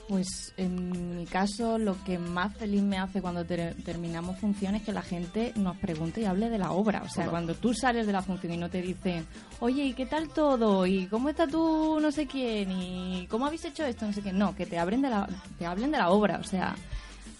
Pues 0.08 0.54
en 0.56 1.16
mi 1.18 1.26
caso 1.26 1.76
lo 1.76 2.02
que 2.02 2.18
más 2.18 2.56
feliz 2.56 2.82
me 2.82 2.96
hace 2.96 3.20
cuando 3.20 3.44
ter- 3.44 3.74
terminamos 3.84 4.38
función 4.38 4.74
es 4.74 4.82
que 4.82 4.92
la 4.92 5.02
gente 5.02 5.52
nos 5.56 5.76
pregunte 5.76 6.22
y 6.22 6.24
hable 6.24 6.48
de 6.48 6.56
la 6.56 6.72
obra. 6.72 7.02
O 7.04 7.08
sea, 7.10 7.24
Hola. 7.24 7.30
cuando 7.32 7.54
tú 7.54 7.74
sales 7.74 8.06
de 8.06 8.14
la 8.14 8.22
función 8.22 8.54
y 8.54 8.56
no 8.56 8.70
te 8.70 8.80
dicen, 8.80 9.26
oye, 9.60 9.84
¿y 9.84 9.92
qué 9.92 10.06
tal 10.06 10.30
todo? 10.30 10.86
¿Y 10.86 11.06
cómo 11.08 11.28
está 11.28 11.46
tú 11.46 11.98
no 12.00 12.10
sé 12.10 12.26
quién? 12.26 12.72
¿Y 12.72 13.26
cómo 13.28 13.44
habéis 13.44 13.66
hecho 13.66 13.84
esto? 13.84 14.06
No 14.06 14.14
sé 14.14 14.22
qué. 14.22 14.32
No, 14.32 14.56
que 14.56 14.64
te, 14.64 14.78
abren 14.78 15.02
de 15.02 15.10
la, 15.10 15.28
te 15.58 15.66
hablen 15.66 15.90
de 15.92 15.98
la 15.98 16.08
obra. 16.08 16.38
O 16.40 16.44
sea, 16.44 16.74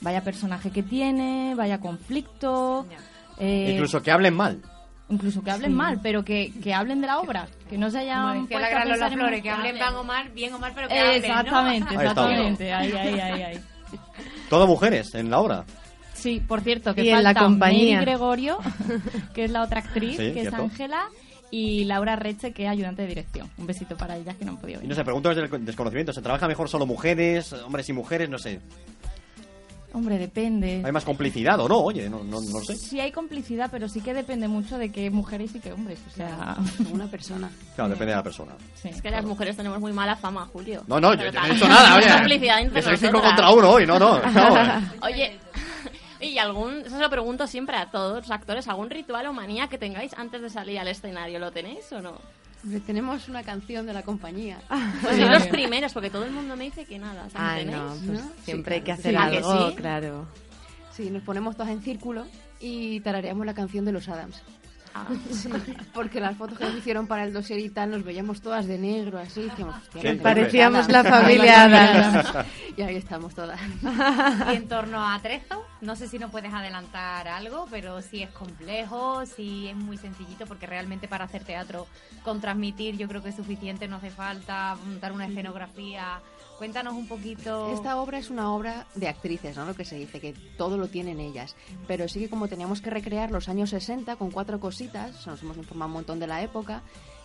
vaya 0.02 0.22
personaje 0.22 0.70
que 0.70 0.82
tiene, 0.82 1.54
vaya 1.56 1.80
conflicto. 1.80 2.86
eh, 3.38 3.70
Incluso 3.72 4.02
que 4.02 4.10
hablen 4.10 4.34
mal. 4.36 4.60
Incluso 5.10 5.42
que 5.42 5.50
hablen 5.50 5.70
Sí. 5.70 5.76
mal, 5.76 6.00
pero 6.02 6.24
que, 6.24 6.52
que 6.62 6.72
hablen 6.74 7.00
de 7.00 7.06
la 7.06 7.18
obra. 7.20 7.46
Que 7.68 7.78
no 7.78 7.90
se 7.90 7.98
hayan 7.98 8.28
Como 8.28 8.42
decía 8.42 8.60
la 8.60 8.68
gran 8.70 8.88
Lola 8.88 9.10
Flores, 9.10 9.42
que 9.42 9.50
hablen 9.50 9.74
bien 9.74 9.94
o 9.94 10.04
mal, 10.04 10.28
bien 10.30 10.54
o 10.54 10.58
mal, 10.58 10.72
pero 10.74 10.88
que 10.88 10.98
hablen, 10.98 11.22
¿no? 11.22 11.26
Exactamente, 11.28 11.88
Ahí 11.90 11.96
exactamente. 11.96 12.72
Ahí, 12.72 12.92
ahí, 12.92 13.20
ahí, 13.20 13.42
ahí. 13.42 13.60
Todo 14.50 14.66
mujeres 14.66 15.14
en 15.14 15.30
la 15.30 15.38
obra. 15.40 15.64
Sí, 16.14 16.40
por 16.40 16.60
cierto, 16.62 16.94
que 16.94 17.04
Y 17.04 17.10
en 17.10 17.22
la 17.22 17.28
falta 17.32 17.40
compañía. 17.44 17.98
Mary 17.98 18.04
Gregorio, 18.10 18.58
que 19.34 19.44
es 19.44 19.50
la 19.50 19.62
otra 19.62 19.80
actriz, 19.80 20.16
Sí, 20.16 20.32
que 20.32 20.42
es. 20.42 20.52
Ángela, 20.52 21.04
y 21.50 21.84
Laura 21.84 22.16
Reche, 22.16 22.52
que 22.52 22.64
es 22.64 22.68
ayudante 22.70 23.02
de 23.02 23.08
dirección. 23.08 23.48
Un 23.56 23.66
besito 23.66 23.96
para 23.96 24.16
ellas 24.16 24.36
que 24.36 24.44
no 24.44 24.52
han 24.52 24.56
podido 24.58 24.78
Y 24.78 24.82
venir. 24.82 24.88
no 24.90 24.94
sé, 24.96 25.04
pregunto 25.04 25.28
desde 25.32 25.56
el 25.56 25.64
desconocimiento. 25.64 26.12
¿Se 26.12 26.20
trabaja 26.20 26.46
mejor 26.48 26.68
solo 26.68 26.86
mujeres, 26.86 27.52
hombres 27.52 27.88
y 27.88 27.92
mujeres? 27.92 28.28
No 28.28 28.38
sé. 28.38 28.60
Hombre, 29.92 30.18
depende. 30.18 30.82
¿Hay 30.84 30.92
más 30.92 31.04
complicidad 31.04 31.58
o 31.60 31.68
no? 31.68 31.78
Oye, 31.78 32.10
no, 32.10 32.22
no, 32.22 32.40
no 32.40 32.60
sé. 32.60 32.76
Sí 32.76 33.00
hay 33.00 33.10
complicidad, 33.10 33.68
pero 33.70 33.88
sí 33.88 34.00
que 34.00 34.12
depende 34.12 34.46
mucho 34.46 34.76
de 34.76 34.92
qué 34.92 35.10
mujeres 35.10 35.54
y 35.54 35.60
qué 35.60 35.72
hombres. 35.72 35.98
O 36.06 36.10
sea, 36.10 36.56
una 36.92 37.06
persona. 37.06 37.50
Claro, 37.74 37.90
depende 37.90 38.12
de 38.12 38.16
la 38.16 38.22
persona. 38.22 38.52
Es 38.84 39.00
que 39.00 39.10
las 39.10 39.24
mujeres 39.24 39.56
tenemos 39.56 39.80
muy 39.80 39.92
mala 39.92 40.14
fama, 40.16 40.46
Julio. 40.52 40.82
No, 40.86 41.00
no, 41.00 41.14
yo, 41.14 41.32
no 41.32 41.46
he 41.46 41.54
dicho 41.54 41.66
nada, 41.66 41.96
oye. 41.96 42.12
Complicidad 42.12 42.60
entre 42.60 42.82
Que 42.82 42.96
cinco 42.96 43.22
contra 43.22 43.50
uno 43.50 43.70
hoy, 43.70 43.86
no. 43.86 43.98
no. 43.98 44.20
Oye, 45.02 45.38
y 46.20 46.38
algún, 46.38 46.80
eso 46.80 46.90
se 46.96 47.00
lo 47.00 47.10
pregunto 47.10 47.46
siempre 47.46 47.76
a 47.76 47.90
todos 47.90 48.16
los 48.18 48.30
actores, 48.30 48.68
¿algún 48.68 48.90
ritual 48.90 49.26
o 49.26 49.32
manía 49.32 49.68
que 49.68 49.78
tengáis 49.78 50.12
antes 50.14 50.42
de 50.42 50.50
salir 50.50 50.78
al 50.78 50.88
escenario? 50.88 51.38
¿Lo 51.38 51.50
tenéis 51.50 51.90
o 51.92 52.00
no? 52.02 52.18
Tenemos 52.86 53.28
una 53.28 53.42
canción 53.42 53.86
de 53.86 53.92
la 53.92 54.02
compañía. 54.02 54.58
Pues 55.02 55.16
sois 55.16 55.30
los 55.30 55.46
primeros, 55.46 55.92
porque 55.92 56.10
todo 56.10 56.24
el 56.24 56.32
mundo 56.32 56.56
me 56.56 56.64
dice 56.64 56.84
que 56.84 56.98
nada. 56.98 57.28
¿sabes? 57.30 57.36
Ay, 57.36 57.64
no, 57.66 57.94
siempre 58.44 58.76
hay 58.76 58.80
que 58.82 58.92
hacer 58.92 59.12
Sí, 59.12 59.16
¿a 59.16 59.30
que 59.30 59.36
algo, 59.38 59.68
sí? 59.70 59.76
claro. 59.76 60.26
Sí, 60.92 61.10
nos 61.10 61.22
ponemos 61.22 61.56
todas 61.56 61.70
en 61.70 61.80
círculo 61.82 62.26
y 62.60 63.00
tarareamos 63.00 63.46
la 63.46 63.54
canción 63.54 63.84
de 63.84 63.92
los 63.92 64.08
Adams. 64.08 64.42
Ah. 64.94 65.06
Sí, 65.30 65.50
porque 65.92 66.20
las 66.20 66.36
fotos 66.36 66.58
que 66.58 66.64
nos 66.64 66.74
hicieron 66.76 67.06
para 67.06 67.24
el 67.24 67.32
dossier 67.32 67.58
y 67.60 67.68
tal 67.70 67.90
nos 67.90 68.04
veíamos 68.04 68.40
todas 68.40 68.66
de 68.66 68.78
negro, 68.78 69.18
así. 69.18 69.48
Qué 70.00 70.14
Parecíamos 70.14 70.88
la 70.90 71.04
familia 71.04 71.64
Adams. 71.64 72.46
y 72.76 72.82
ahí 72.82 72.96
estamos 72.96 73.34
todas. 73.34 73.60
Y 74.52 74.56
en 74.56 74.68
torno 74.68 75.06
a 75.06 75.18
Trezo, 75.20 75.64
no 75.80 75.94
sé 75.96 76.08
si 76.08 76.18
nos 76.18 76.30
puedes 76.30 76.52
adelantar 76.52 77.28
algo, 77.28 77.66
pero 77.70 78.02
si 78.02 78.22
es 78.22 78.30
complejo, 78.30 79.24
si 79.26 79.68
es 79.68 79.76
muy 79.76 79.96
sencillito, 79.96 80.46
porque 80.46 80.66
realmente 80.66 81.06
para 81.08 81.24
hacer 81.24 81.44
teatro, 81.44 81.86
con 82.22 82.40
transmitir, 82.40 82.96
yo 82.96 83.06
creo 83.08 83.22
que 83.22 83.28
es 83.28 83.36
suficiente, 83.36 83.86
no 83.86 83.96
hace 83.96 84.10
falta 84.10 84.76
montar 84.86 85.12
una 85.12 85.26
escenografía. 85.26 86.20
Cuéntanos 86.58 86.94
un 86.94 87.06
poquito. 87.06 87.72
Esta 87.72 88.00
obra 88.00 88.18
es 88.18 88.30
una 88.30 88.52
obra 88.52 88.88
de 88.96 89.06
actrices, 89.06 89.56
¿no? 89.56 89.64
Lo 89.64 89.74
que 89.74 89.84
se 89.84 89.94
dice, 89.94 90.18
que 90.18 90.34
todo 90.56 90.76
lo 90.76 90.88
tienen 90.88 91.20
ellas. 91.20 91.54
Pero 91.86 92.08
sí 92.08 92.18
que 92.18 92.28
como 92.28 92.48
teníamos 92.48 92.80
que 92.80 92.90
recrear 92.90 93.30
los 93.30 93.48
años 93.48 93.70
60 93.70 94.16
con 94.16 94.32
cuatro 94.32 94.58
cositas, 94.58 95.24
nos 95.24 95.40
hemos 95.42 95.56
informado 95.56 95.86
un 95.86 95.94
montón 95.94 96.18
de 96.18 96.26
la 96.26 96.42
época 96.42 96.82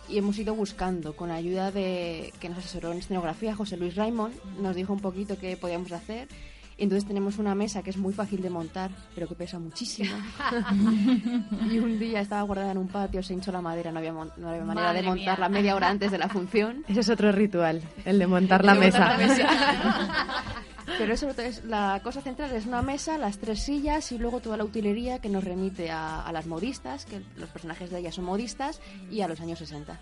y 0.08 0.18
hemos 0.18 0.38
ido 0.38 0.54
buscando 0.54 1.16
con 1.16 1.32
ayuda 1.32 1.72
de 1.72 2.32
que 2.38 2.48
nos 2.48 2.58
asesoró 2.58 2.92
en 2.92 2.98
escenografía 2.98 3.56
José 3.56 3.76
Luis 3.76 3.96
Raimond, 3.96 4.34
nos 4.60 4.76
dijo 4.76 4.92
un 4.92 5.00
poquito 5.00 5.36
qué 5.36 5.56
podíamos 5.56 5.90
hacer. 5.90 6.28
Entonces 6.76 7.06
tenemos 7.06 7.38
una 7.38 7.54
mesa 7.54 7.82
que 7.82 7.90
es 7.90 7.96
muy 7.96 8.12
fácil 8.12 8.42
de 8.42 8.50
montar, 8.50 8.90
pero 9.14 9.28
que 9.28 9.34
pesa 9.34 9.58
muchísimo. 9.58 10.10
y 11.70 11.78
un 11.78 11.98
día 11.98 12.20
estaba 12.20 12.42
guardada 12.42 12.72
en 12.72 12.78
un 12.78 12.88
patio, 12.88 13.22
se 13.22 13.32
hinchó 13.34 13.52
la 13.52 13.60
madera, 13.60 13.92
no 13.92 13.98
había, 13.98 14.12
mon- 14.12 14.32
no 14.36 14.48
había 14.48 14.62
manera 14.64 14.88
Madre 14.88 15.02
de 15.02 15.08
montarla 15.08 15.48
mía. 15.48 15.58
media 15.60 15.76
hora 15.76 15.88
antes 15.88 16.10
de 16.10 16.18
la 16.18 16.28
función. 16.28 16.84
Ese 16.88 17.00
es 17.00 17.08
otro 17.08 17.30
ritual, 17.32 17.80
el 18.04 18.18
de 18.18 18.26
montar 18.26 18.64
la 18.64 18.74
De 18.74 18.80
montar 18.80 19.18
mesa. 19.18 19.44
la 19.44 20.44
Pero 20.98 21.14
eso 21.14 21.28
es 21.30 21.64
la 21.64 22.00
cosa 22.04 22.20
central 22.20 22.52
es 22.52 22.66
una 22.66 22.82
mesa, 22.82 23.18
las 23.18 23.38
tres 23.38 23.60
sillas 23.62 24.12
y 24.12 24.18
luego 24.18 24.40
toda 24.40 24.56
la 24.56 24.64
utilería 24.64 25.18
que 25.18 25.28
nos 25.28 25.42
remite 25.42 25.90
a, 25.90 26.20
a 26.20 26.30
las 26.32 26.46
modistas, 26.46 27.04
que 27.06 27.22
los 27.36 27.48
personajes 27.48 27.90
de 27.90 27.98
ellas 28.00 28.14
son 28.14 28.24
modistas, 28.26 28.80
y 29.10 29.20
a 29.22 29.28
los 29.28 29.40
años 29.40 29.58
60. 29.58 29.98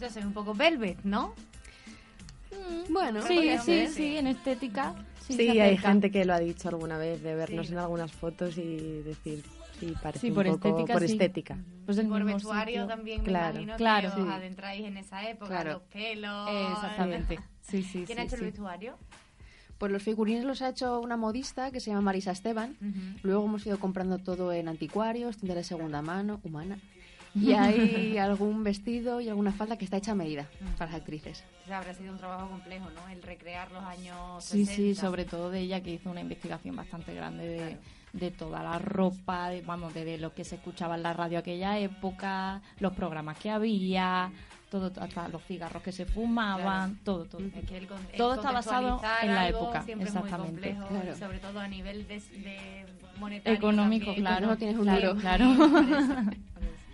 Eso 0.00 0.18
es 0.20 0.24
un 0.24 0.32
poco 0.34 0.54
Velvet, 0.54 0.98
¿no? 1.04 1.34
Bueno, 2.90 3.22
sí, 3.22 3.56
sí, 3.64 3.86
sí, 3.88 4.16
en 4.18 4.26
estética. 4.28 4.94
Sí, 5.28 5.48
hay 5.60 5.76
gente 5.76 6.10
que 6.10 6.24
lo 6.24 6.34
ha 6.34 6.38
dicho 6.40 6.68
alguna 6.68 6.98
vez, 6.98 7.22
de 7.22 7.34
vernos 7.34 7.66
Sí. 7.66 7.72
en 7.72 7.78
algunas 7.78 8.12
fotos 8.12 8.56
y 8.58 8.76
decir, 9.02 9.42
sí, 9.80 9.92
parece 10.02 10.20
Sí, 10.20 10.28
un 10.28 10.34
por 10.34 10.44
poco 10.46 10.56
estética, 10.68 10.92
por 10.92 11.02
sí. 11.06 11.12
estética. 11.12 11.58
Pues 11.84 12.00
Por 12.00 12.24
vestuario 12.24 12.82
sitio. 12.82 12.86
también 12.86 13.22
me 13.22 13.28
Claro. 13.28 13.50
imagino 13.54 13.76
Claro. 13.76 14.14
que 14.14 14.20
os 14.22 14.28
adentráis 14.28 14.84
en 14.86 14.96
esa 14.96 15.28
época, 15.28 15.48
Claro. 15.48 15.72
los 15.74 15.82
pelos... 15.82 16.48
Exactamente. 16.72 17.38
Sí, 17.66 17.82
sí, 17.82 18.04
¿Quién 18.06 18.18
sí, 18.18 18.22
ha 18.22 18.22
hecho 18.22 18.36
sí. 18.36 18.44
el 18.44 18.50
vestuario? 18.52 18.94
Pues 19.78 19.90
los 19.90 20.00
figurines 20.02 20.44
los 20.44 20.62
ha 20.62 20.68
hecho 20.68 21.00
una 21.00 21.16
modista 21.16 21.72
que 21.72 21.80
se 21.80 21.90
llama 21.90 22.00
Marisa 22.02 22.30
Esteban. 22.30 22.76
Luego 23.24 23.44
hemos 23.44 23.66
ido 23.66 23.78
comprando 23.80 24.18
todo 24.18 24.52
en 24.52 24.68
anticuarios, 24.68 25.36
tienda 25.36 25.56
de 25.56 25.64
segunda 25.64 26.00
mano, 26.00 26.40
humana. 26.44 26.78
Y 27.38 27.52
hay 27.52 28.16
algún 28.18 28.64
vestido 28.64 29.20
y 29.20 29.28
alguna 29.28 29.52
falda 29.52 29.76
que 29.76 29.84
está 29.84 29.98
hecha 29.98 30.12
a 30.12 30.14
medida 30.14 30.48
para 30.78 30.90
las 30.90 31.00
actrices. 31.00 31.44
O 31.64 31.66
sea, 31.66 31.78
habrá 31.78 31.92
sido 31.94 32.12
un 32.12 32.18
trabajo 32.18 32.48
complejo, 32.48 32.88
¿no? 32.90 33.08
El 33.08 33.22
recrear 33.22 33.70
los 33.72 33.82
años 33.84 34.44
Sí, 34.44 34.64
60. 34.64 34.72
sí, 34.74 34.94
sobre 34.94 35.24
todo 35.24 35.50
de 35.50 35.60
ella 35.60 35.80
que 35.82 35.90
hizo 35.92 36.10
una 36.10 36.20
investigación 36.20 36.76
bastante 36.76 37.14
grande 37.14 37.46
de, 37.46 37.76
de 38.12 38.30
toda 38.30 38.62
la 38.62 38.78
ropa, 38.78 39.50
de, 39.50 39.60
vamos, 39.62 39.92
de, 39.94 40.04
de 40.04 40.18
lo 40.18 40.32
que 40.32 40.44
se 40.44 40.54
escuchaba 40.56 40.94
en 40.96 41.02
la 41.02 41.12
radio 41.12 41.38
aquella 41.38 41.78
época, 41.78 42.62
los 42.80 42.92
programas 42.94 43.36
que 43.38 43.50
había, 43.50 44.30
todo, 44.70 44.90
hasta 45.00 45.28
los 45.28 45.42
cigarros 45.44 45.82
que 45.82 45.92
se 45.92 46.06
fumaban, 46.06 46.94
Claro. 46.94 47.00
todo, 47.04 47.24
todo. 47.26 47.40
Es 47.46 47.64
que 47.68 47.76
el 47.78 47.84
el 47.84 48.16
todo 48.16 48.34
está 48.34 48.52
basado 48.52 49.00
en 49.22 49.34
la 49.34 49.42
algo 49.42 49.58
época, 49.64 49.82
siempre 49.82 50.08
es 50.08 50.14
muy 50.14 50.22
exactamente. 50.24 50.70
complejo, 50.70 50.88
Claro. 50.88 51.12
y 51.12 51.18
sobre 51.18 51.38
todo 51.40 51.60
a 51.60 51.68
nivel 51.68 52.06
de, 52.08 52.14
de 52.20 52.86
monetario 53.18 53.58
Económico, 53.58 54.06
también. 54.06 54.24
claro. 54.24 54.46
no 54.46 54.56
tienes 54.56 54.76
un 54.76 55.20
claro. 55.20 55.54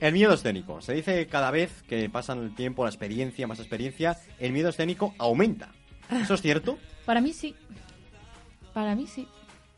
El 0.02 0.14
miedo 0.14 0.34
escénico. 0.34 0.80
Se 0.80 0.94
dice 0.94 1.14
que 1.14 1.26
cada 1.28 1.52
vez 1.52 1.82
que 1.88 2.10
pasan 2.10 2.40
el 2.42 2.54
tiempo, 2.56 2.82
la 2.84 2.90
experiencia, 2.90 3.46
más 3.46 3.60
experiencia, 3.60 4.18
el 4.40 4.52
miedo 4.52 4.68
escénico 4.70 5.14
aumenta. 5.16 5.68
¿Eso 6.10 6.34
es 6.34 6.42
cierto? 6.42 6.76
Para 7.06 7.20
mí 7.20 7.32
sí. 7.32 7.54
Para 8.74 8.94
mí 8.96 9.06
sí. 9.06 9.28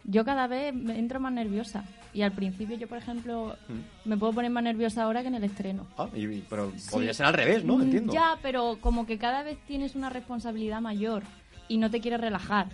Yo 0.04 0.25
cada 0.25 0.47
vez 0.47 0.75
me 0.75 0.99
entro 0.99 1.21
más 1.21 1.33
nerviosa. 1.33 1.85
Y 2.14 2.23
al 2.23 2.33
principio 2.33 2.76
yo, 2.78 2.87
por 2.88 2.97
ejemplo, 2.99 3.57
Mm. 3.69 4.09
me 4.09 4.16
puedo 4.16 4.33
poner 4.33 4.50
más 4.50 4.62
nerviosa 4.64 5.02
ahora 5.02 5.21
que 5.23 5.28
en 5.28 5.35
el 5.35 5.45
estreno. 5.45 5.87
Ah, 5.99 6.09
y- 6.14 6.43
pero 6.49 6.73
Sí. 6.76 6.88
podría 6.90 7.12
ser 7.12 7.26
al 7.26 7.35
revés, 7.35 7.64
¿no? 7.64 7.76
Mm, 7.76 7.83
Entiendo. 7.83 8.12
Ya, 8.14 8.38
pero 8.40 8.78
como 8.81 9.04
que 9.04 9.19
cada 9.19 9.43
vez 9.43 9.59
tienes 9.66 9.95
una 9.95 10.09
responsabilidad 10.11 10.81
mayor 10.81 11.23
y 11.69 11.76
no 11.76 11.90
te 11.90 12.00
quieres 12.00 12.21
relajar. 12.21 12.69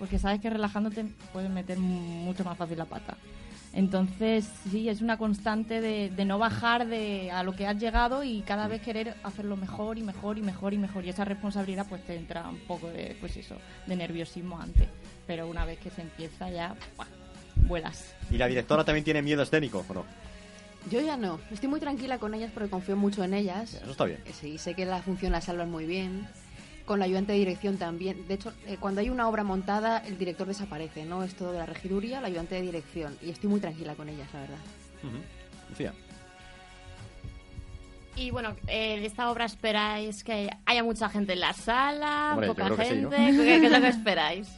Porque 0.00 0.18
sabes 0.18 0.40
que 0.40 0.50
relajándote 0.50 1.04
puedes 1.32 1.50
meter 1.50 1.78
mucho 1.78 2.42
más 2.42 2.56
fácil 2.58 2.78
la 2.78 2.84
pata. 2.86 3.16
Entonces, 3.74 4.48
sí, 4.70 4.88
es 4.88 5.00
una 5.02 5.18
constante 5.18 5.80
de, 5.80 6.08
de 6.10 6.24
no 6.24 6.38
bajar 6.38 6.86
de 6.86 7.30
a 7.32 7.42
lo 7.42 7.56
que 7.56 7.66
has 7.66 7.76
llegado 7.76 8.22
y 8.22 8.42
cada 8.42 8.68
vez 8.68 8.80
querer 8.82 9.16
hacerlo 9.24 9.56
mejor 9.56 9.98
y 9.98 10.02
mejor 10.02 10.38
y 10.38 10.42
mejor 10.42 10.72
y 10.74 10.78
mejor. 10.78 11.04
Y 11.04 11.08
esa 11.08 11.24
responsabilidad 11.24 11.86
pues 11.88 12.04
te 12.04 12.14
entra 12.14 12.48
un 12.48 12.60
poco 12.60 12.88
de, 12.88 13.16
pues 13.20 13.36
eso, 13.36 13.56
de 13.86 13.96
nerviosismo 13.96 14.60
antes. 14.60 14.88
Pero 15.26 15.48
una 15.48 15.64
vez 15.64 15.78
que 15.80 15.90
se 15.90 16.02
empieza 16.02 16.50
ya, 16.50 16.76
¡buah! 16.96 17.06
vuelas. 17.56 18.14
¿Y 18.30 18.38
la 18.38 18.46
directora 18.46 18.84
también 18.84 19.04
tiene 19.04 19.22
miedo 19.22 19.42
escénico 19.42 19.84
o 19.88 19.94
no? 19.94 20.04
Yo 20.90 21.00
ya 21.00 21.16
no. 21.16 21.40
Estoy 21.50 21.68
muy 21.68 21.80
tranquila 21.80 22.18
con 22.18 22.34
ellas 22.34 22.50
porque 22.52 22.68
confío 22.68 22.96
mucho 22.96 23.24
en 23.24 23.34
ellas. 23.34 23.74
Eso 23.74 23.90
está 23.90 24.04
bien. 24.04 24.20
Sí, 24.32 24.58
sé 24.58 24.74
que 24.74 24.84
la 24.84 25.02
función 25.02 25.32
la 25.32 25.40
salvan 25.40 25.70
muy 25.70 25.86
bien. 25.86 26.28
Con 26.84 26.98
la 26.98 27.06
ayudante 27.06 27.32
de 27.32 27.38
dirección 27.38 27.78
también. 27.78 28.28
De 28.28 28.34
hecho, 28.34 28.52
eh, 28.66 28.76
cuando 28.78 29.00
hay 29.00 29.08
una 29.08 29.26
obra 29.28 29.42
montada, 29.42 29.98
el 29.98 30.18
director 30.18 30.46
desaparece, 30.46 31.04
¿no? 31.06 31.22
Es 31.22 31.34
todo 31.34 31.52
de 31.52 31.58
la 31.58 31.66
regiduría, 31.66 32.20
la 32.20 32.26
ayudante 32.26 32.56
de 32.56 32.62
dirección. 32.62 33.16
Y 33.22 33.30
estoy 33.30 33.48
muy 33.48 33.60
tranquila 33.60 33.94
con 33.94 34.08
ellas, 34.08 34.28
la 34.34 34.40
verdad. 34.40 34.58
Ujú. 35.02 35.16
Lucía. 35.70 35.94
Y 38.16 38.30
bueno, 38.30 38.54
eh, 38.68 39.00
de 39.00 39.06
esta 39.06 39.30
obra 39.30 39.44
esperáis 39.46 40.22
que 40.22 40.48
haya 40.66 40.84
mucha 40.84 41.08
gente 41.08 41.32
en 41.32 41.40
la 41.40 41.52
sala, 41.52 42.30
Hombre, 42.32 42.48
poca 42.48 42.64
creo 42.66 42.76
que 42.76 42.84
sí, 42.84 42.90
gente. 42.90 43.18
¿no? 43.18 43.42
¿Qué, 43.42 43.60
qué 43.60 43.66
es 43.66 43.72
lo 43.72 43.80
que 43.80 43.88
esperáis 43.88 44.48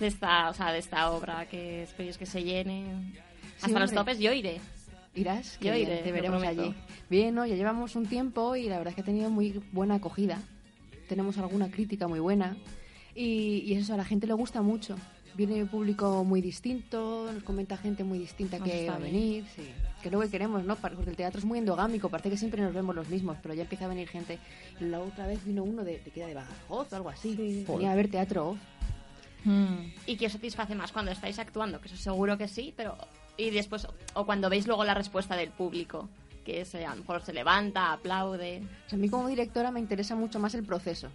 de 0.00 0.06
esta, 0.08 0.50
o 0.50 0.54
sea, 0.54 0.72
de 0.72 0.78
esta 0.78 1.10
obra? 1.10 1.46
que 1.46 1.84
esperéis 1.84 2.18
que 2.18 2.26
se 2.26 2.42
llene 2.42 2.84
hasta 3.56 3.68
Sí, 3.68 3.74
los 3.74 3.92
topes? 3.92 4.18
Yo 4.18 4.32
iré. 4.32 4.60
Irás, 5.14 5.58
Yo 5.60 5.72
que 5.72 5.80
iré, 5.80 5.98
te 5.98 6.10
veremos 6.10 6.42
allí. 6.42 6.74
Bien, 7.08 7.34
¿no? 7.34 7.46
Ya 7.46 7.54
llevamos 7.54 7.94
un 7.96 8.06
tiempo 8.06 8.56
y 8.56 8.64
la 8.68 8.78
verdad 8.78 8.88
es 8.90 8.94
que 8.96 9.00
ha 9.02 9.04
tenido 9.04 9.30
muy 9.30 9.62
buena 9.72 9.94
acogida. 9.94 10.40
Tenemos 11.08 11.38
alguna 11.38 11.70
crítica 11.70 12.08
muy 12.08 12.20
buena. 12.20 12.56
Y, 13.14 13.62
y 13.66 13.74
eso, 13.74 13.94
a 13.94 13.96
la 13.96 14.04
gente 14.04 14.26
le 14.26 14.34
gusta 14.34 14.62
mucho. 14.62 14.96
Viene 15.34 15.62
un 15.62 15.68
público 15.68 16.24
muy 16.24 16.40
distinto, 16.40 17.30
nos 17.30 17.42
comenta 17.42 17.76
gente 17.76 18.04
muy 18.04 18.18
distinta 18.18 18.58
que 18.58 18.88
va 18.88 18.96
a 18.96 18.98
venir. 18.98 19.44
Sí. 19.54 19.62
Que 20.00 20.08
es 20.08 20.12
lo 20.12 20.20
que 20.20 20.30
queremos, 20.30 20.64
¿no? 20.64 20.76
Porque 20.76 21.10
el 21.10 21.16
teatro 21.16 21.38
es 21.38 21.44
muy 21.44 21.58
endogámico, 21.58 22.08
parece 22.08 22.30
que 22.30 22.38
siempre 22.38 22.62
nos 22.62 22.72
vemos 22.72 22.94
los 22.94 23.08
mismos, 23.08 23.36
pero 23.42 23.52
ya 23.52 23.62
empieza 23.62 23.84
a 23.84 23.88
venir 23.88 24.08
gente. 24.08 24.38
La 24.80 25.00
otra 25.00 25.26
vez 25.26 25.44
vino 25.44 25.62
uno 25.62 25.84
de, 25.84 25.98
de, 25.98 26.10
que 26.10 26.20
era 26.20 26.28
de 26.28 26.34
Badajoz 26.34 26.90
o 26.92 26.96
algo 26.96 27.10
así. 27.10 27.64
Venía 27.68 27.92
a 27.92 27.94
ver 27.94 28.08
teatro 28.10 28.50
off. 28.50 28.58
¿Y 30.06 30.16
qué 30.16 30.26
os 30.26 30.32
satisface 30.32 30.74
más 30.74 30.90
cuando 30.90 31.12
estáis 31.12 31.38
actuando? 31.38 31.80
Que 31.80 31.88
eso 31.88 31.96
seguro 31.96 32.36
que 32.38 32.48
sí, 32.48 32.72
pero... 32.76 32.96
Y 33.36 33.50
después, 33.50 33.86
o 34.14 34.24
cuando 34.24 34.48
veis 34.48 34.66
luego 34.66 34.84
la 34.84 34.94
respuesta 34.94 35.36
del 35.36 35.50
público, 35.50 36.08
que 36.46 36.60
es, 36.60 36.74
eh, 36.76 36.86
a 36.86 36.94
lo 36.94 37.00
mejor 37.00 37.22
se 37.22 37.32
levanta, 37.32 37.92
aplaude... 37.92 38.62
A 38.92 38.96
mí 38.96 39.08
como 39.08 39.26
directora 39.26 39.72
me 39.72 39.80
interesa 39.80 40.14
mucho 40.14 40.38
más 40.38 40.54
el 40.54 40.64
proceso. 40.64 41.08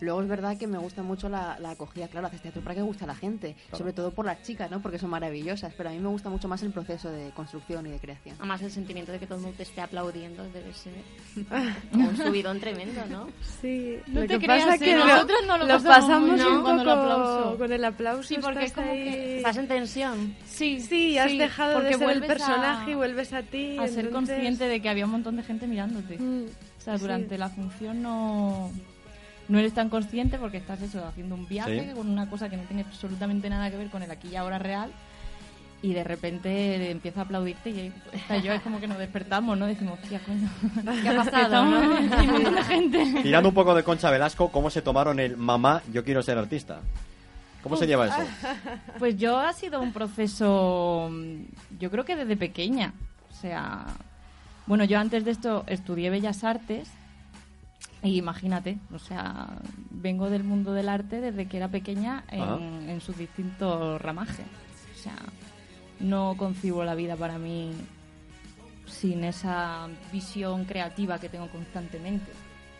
Luego 0.00 0.22
es 0.22 0.28
verdad 0.28 0.56
que 0.56 0.66
me 0.66 0.78
gusta 0.78 1.02
mucho 1.02 1.28
la, 1.28 1.58
la 1.60 1.70
acogida, 1.72 2.08
claro, 2.08 2.26
haces 2.26 2.40
teatro 2.40 2.62
para 2.62 2.74
que 2.74 2.82
gusta 2.82 3.04
a 3.04 3.08
la 3.08 3.14
gente, 3.14 3.54
sobre 3.72 3.92
todo 3.92 4.10
por 4.12 4.24
las 4.26 4.42
chicas, 4.42 4.70
¿no? 4.70 4.80
Porque 4.80 4.98
son 4.98 5.10
maravillosas, 5.10 5.72
pero 5.76 5.90
a 5.90 5.92
mí 5.92 5.98
me 5.98 6.08
gusta 6.08 6.30
mucho 6.30 6.48
más 6.48 6.62
el 6.62 6.70
proceso 6.72 7.10
de 7.10 7.30
construcción 7.30 7.86
y 7.86 7.90
de 7.90 7.98
creación. 7.98 8.36
Además 8.38 8.62
el 8.62 8.70
sentimiento 8.70 9.12
de 9.12 9.18
que 9.18 9.26
todo 9.26 9.36
el 9.36 9.42
mundo 9.42 9.56
te 9.58 9.64
esté 9.64 9.80
aplaudiendo 9.82 10.42
debe 10.50 10.72
ser 10.72 10.94
como 11.92 12.08
un 12.10 12.16
subidón 12.16 12.60
tremendo, 12.60 13.02
¿no? 13.10 13.28
Sí, 13.60 13.98
No 14.06 14.20
lo 14.22 14.26
te 14.26 14.38
que 14.38 14.46
creas, 14.46 14.64
pasa 14.64 14.74
¿eh? 14.76 14.78
que 14.78 14.94
Nosotros 14.94 15.38
no 15.46 15.58
lo 15.58 15.64
lo 15.66 15.74
pasamos 15.74 16.30
pasamos 16.30 16.30
un 16.30 16.62
con 16.62 16.78
el 16.80 16.84
poco 16.86 16.90
aplauso. 17.00 17.58
con 17.58 17.72
el 17.72 17.84
aplauso. 17.84 18.22
Sí, 18.28 18.36
porque 18.40 18.58
es 18.60 18.64
estás 18.66 18.84
como 18.84 18.92
ahí- 18.92 19.04
que 19.04 19.36
Estás 19.38 19.56
en 19.58 19.68
tensión. 19.68 20.36
Sí, 20.46 20.80
Sí, 20.80 21.18
has 21.18 21.30
sí, 21.30 21.38
dejado 21.38 21.70
de 21.70 21.74
porque 21.76 21.94
ser 21.94 22.00
el 22.00 22.06
vuelves 22.20 22.30
a- 22.30 22.32
personaje 22.34 22.90
y 22.90 22.94
vuelves 22.94 23.32
a 23.32 23.42
ti. 23.42 23.78
a 23.78 23.86
ser 23.88 24.06
entonces- 24.06 24.34
consciente 24.36 24.68
de 24.68 24.80
que 24.82 24.88
había 24.88 25.04
un 25.04 25.10
montón 25.12 25.36
de 25.36 25.42
gente 25.42 25.66
mirándote. 25.66 26.18
Mm, 26.18 26.44
O 26.78 26.80
sea, 26.82 26.96
sí. 26.96 27.02
durante 27.02 27.36
la 27.38 27.48
función 27.50 28.02
no, 28.02 28.70
no 29.50 29.58
eres 29.58 29.74
tan 29.74 29.90
consciente 29.90 30.38
porque 30.38 30.56
estás 30.56 30.80
eso, 30.80 31.04
haciendo 31.06 31.34
un 31.34 31.46
viaje 31.46 31.88
Sí. 31.90 31.94
con 31.94 32.08
una 32.08 32.30
cosa 32.30 32.48
que 32.48 32.56
no 32.56 32.62
tiene 32.62 32.82
absolutamente 32.82 33.50
nada 33.50 33.70
que 33.70 33.76
ver 33.76 33.90
con 33.90 34.02
el 34.02 34.10
aquí 34.10 34.28
y 34.28 34.36
ahora 34.36 34.58
real 34.58 34.90
y 35.82 35.92
de 35.94 36.04
repente 36.04 36.90
empieza 36.90 37.20
a 37.20 37.24
aplaudirte 37.24 37.70
y 37.70 37.92
yo 38.42 38.52
es 38.52 38.60
como 38.62 38.80
que 38.80 38.86
nos 38.86 38.98
despertamos, 38.98 39.56
¿no? 39.58 39.66
Decimos, 39.66 39.98
tía, 40.02 40.20
coño, 40.20 40.48
¿Qué 41.02 41.08
ha 41.08 41.16
pasado, 41.24 41.42
Estamos- 41.44 42.00
no? 42.52 42.64
gente. 42.64 43.22
Tirando 43.22 43.48
un 43.48 43.54
poco 43.54 43.74
de 43.74 43.82
Concha 43.82 44.10
Velasco, 44.10 44.50
¿cómo 44.50 44.70
se 44.70 44.82
tomaron 44.82 45.18
el 45.20 45.36
mamá, 45.36 45.82
yo 45.92 46.04
quiero 46.04 46.22
ser 46.22 46.38
artista? 46.38 46.80
¿Cómo 47.62 47.76
se 47.76 47.86
lleva 47.86 48.06
eso? 48.06 48.16
Pues 48.98 49.16
yo 49.18 49.38
ha 49.38 49.52
sido 49.52 49.80
un 49.82 49.92
proceso, 49.92 51.10
yo 51.78 51.90
creo 51.90 52.04
que 52.04 52.16
desde 52.16 52.36
pequeña. 52.36 52.92
O 53.30 53.34
sea, 53.34 53.86
bueno, 54.66 54.84
yo 54.84 54.98
antes 54.98 55.24
de 55.24 55.30
esto 55.30 55.64
estudié 55.66 56.10
Bellas 56.10 56.44
Artes 56.44 56.88
y 58.02 58.16
imagínate, 58.16 58.78
o 58.92 58.98
sea, 58.98 59.48
vengo 59.90 60.30
del 60.30 60.44
mundo 60.44 60.72
del 60.72 60.88
arte 60.88 61.20
desde 61.20 61.46
que 61.46 61.58
era 61.58 61.68
pequeña 61.68 62.24
Ajá. 62.28 62.56
en, 62.56 62.88
en 62.88 63.00
sus 63.00 63.16
distintos 63.16 64.00
ramajes. 64.00 64.46
O 64.94 65.02
sea, 65.02 65.16
no 65.98 66.34
concibo 66.36 66.82
la 66.84 66.94
vida 66.94 67.16
para 67.16 67.38
mí 67.38 67.72
sin 68.86 69.24
esa 69.24 69.88
visión 70.12 70.64
creativa 70.64 71.18
que 71.18 71.28
tengo 71.28 71.48
constantemente, 71.48 72.32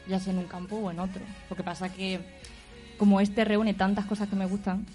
ya 0.09 0.19
sea 0.19 0.33
en 0.33 0.41
un 0.41 0.47
campo 0.47 0.77
o 0.77 0.91
en 0.91 0.99
otro. 0.99 1.23
Lo 1.49 1.57
que 1.57 1.63
pasa 1.63 1.93
que 1.93 2.21
como 2.99 3.21
este 3.21 3.45
reúne 3.45 3.75
tantas 3.75 4.07
cosas 4.07 4.29
que 4.29 4.37
me 4.37 4.47
gustan, 4.47 4.87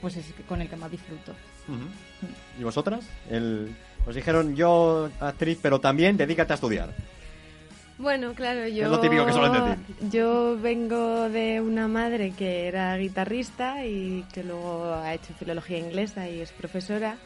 pues 0.00 0.16
es 0.16 0.26
con 0.48 0.60
el 0.60 0.68
que 0.68 0.76
más 0.76 0.90
disfruto. 0.90 1.32
Ujú. 1.68 2.60
¿Y 2.60 2.64
vosotras? 2.64 3.04
El... 3.30 3.74
Os 4.04 4.16
dijeron, 4.16 4.56
yo 4.56 5.10
actriz, 5.20 5.58
pero 5.62 5.80
también 5.80 6.16
dedícate 6.16 6.52
a 6.52 6.56
estudiar. 6.56 6.92
Bueno, 8.02 8.34
claro, 8.34 8.66
yo. 8.66 8.88
lo 8.88 8.98
típico 8.98 9.24
que 9.24 9.32
suelen 9.32 9.52
decir. 9.52 9.78
Yo 10.10 10.58
vengo 10.60 11.28
de 11.28 11.60
una 11.60 11.86
madre 11.86 12.32
que 12.36 12.66
era 12.66 12.96
guitarrista 12.96 13.86
y 13.86 14.24
que 14.32 14.42
luego 14.42 14.92
ha 14.92 15.14
hecho 15.14 15.32
filología 15.34 15.78
inglesa 15.78 16.28
y 16.28 16.40
es 16.40 16.50
profesora. 16.50 17.16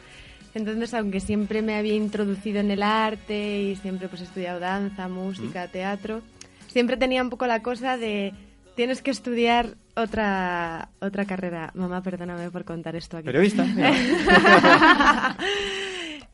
Entonces, 0.53 0.93
aunque 0.93 1.19
siempre 1.19 1.63
me 1.63 1.75
había 1.75 1.95
introducido 1.95 2.59
en 2.59 2.69
el 2.69 2.83
arte 2.83 3.59
y 3.61 3.75
siempre 3.75 4.07
pues 4.07 4.21
he 4.21 4.25
estudiado 4.25 4.59
danza, 4.59 5.07
música, 5.07 5.67
teatro, 5.67 6.21
siempre 6.67 6.95
tenía 6.95 7.23
un 7.23 7.31
poco 7.31 7.47
la 7.47 7.63
cosa 7.63 7.97
de 7.97 8.33
tienes 8.75 9.01
que 9.01 9.09
estudiar 9.09 9.77
otra 9.95 10.89
otra 10.99 11.25
carrera. 11.25 11.71
Mamá, 11.73 12.03
perdóname 12.03 12.51
por 12.51 12.65
contar 12.65 12.95
esto 12.95 13.17
aquí. 13.17 13.25
Periodista. 13.25 13.65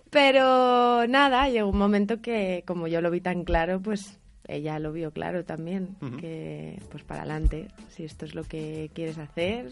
Pero 0.10 1.08
nada, 1.08 1.48
llegó 1.48 1.70
un 1.70 1.78
momento 1.78 2.22
que 2.22 2.64
como 2.68 2.88
yo 2.88 3.00
lo 3.00 3.10
vi 3.10 3.22
tan 3.22 3.46
claro, 3.46 3.82
pues 3.82 4.20
ella 4.48 4.80
lo 4.80 4.92
vio 4.92 5.12
claro 5.12 5.46
también, 5.46 5.96
que 6.20 6.82
pues 6.92 7.04
para 7.04 7.22
adelante, 7.22 7.68
si 7.90 8.04
esto 8.04 8.26
es 8.26 8.36
lo 8.36 8.44
que 8.44 8.92
quieres 8.94 9.18
hacer, 9.18 9.72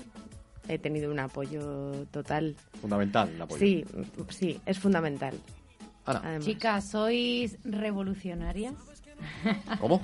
he 0.67 0.77
tenido 0.79 1.11
un 1.11 1.19
apoyo 1.19 2.05
total. 2.11 2.55
Fundamental 2.79 3.29
el 3.29 3.41
apoyo. 3.41 3.59
Sí, 3.59 3.85
sí, 4.29 4.59
es 4.65 4.79
fundamental. 4.79 5.35
Chicas, 6.39 6.89
¿sois 6.89 7.57
revolucionarias? 7.63 8.73
¿Cómo? 9.79 10.01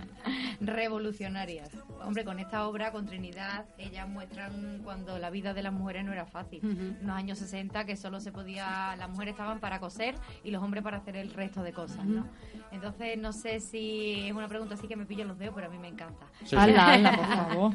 Revolucionarias. 0.60 1.70
Hombre, 2.04 2.24
con 2.24 2.40
esta 2.40 2.68
obra, 2.68 2.92
con 2.92 3.06
Trinidad, 3.06 3.66
ellas 3.78 4.08
muestran 4.08 4.82
cuando 4.84 5.18
la 5.20 5.30
vida 5.30 5.54
de 5.54 5.62
las 5.64 5.74
mujeres 5.74 6.06
no 6.06 6.14
era 6.14 6.26
fácil. 6.26 6.60
En 6.64 7.08
los 7.08 7.16
años 7.16 7.38
60 7.40 7.86
que 7.86 7.96
solo 7.96 8.20
se 8.20 8.32
podía, 8.32 8.96
las 8.98 9.10
mujeres 9.10 9.34
estaban 9.34 9.60
para 9.60 9.80
coser 9.80 10.16
y 10.44 10.52
los 10.52 10.62
hombres 10.64 10.84
para 10.84 10.98
hacer 10.98 11.16
el 11.18 11.34
resto 11.34 11.64
de 11.64 11.74
cosas, 11.74 12.06
¿no? 12.06 12.26
Entonces, 12.72 13.18
no 13.18 13.34
sé 13.34 13.60
si 13.60 14.28
es 14.28 14.34
una 14.34 14.48
pregunta 14.48 14.76
así 14.76 14.88
que 14.88 14.96
me 14.96 15.06
pillo 15.06 15.26
los 15.26 15.38
dedos, 15.38 15.54
pero 15.56 15.68
a 15.68 15.70
mí 15.70 15.78
me 15.78 15.88
encanta. 15.88 16.26
Sí, 16.42 16.48
sí. 16.50 16.56
Ala, 16.56 16.94
ala, 16.94 17.12
por 17.16 17.26
favor. 17.50 17.74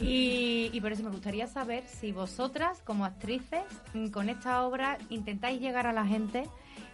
y, 0.00 0.70
y 0.72 0.80
por 0.80 0.92
eso 0.92 1.02
me 1.02 1.10
gustaría 1.10 1.46
saber 1.46 1.84
si 1.86 2.12
vosotras, 2.12 2.82
como 2.84 3.04
actrices, 3.04 3.62
con 4.12 4.28
esta 4.28 4.64
obra 4.64 4.98
intentáis 5.10 5.60
llegar 5.60 5.86
a 5.86 5.92
la 5.92 6.04
gente 6.06 6.44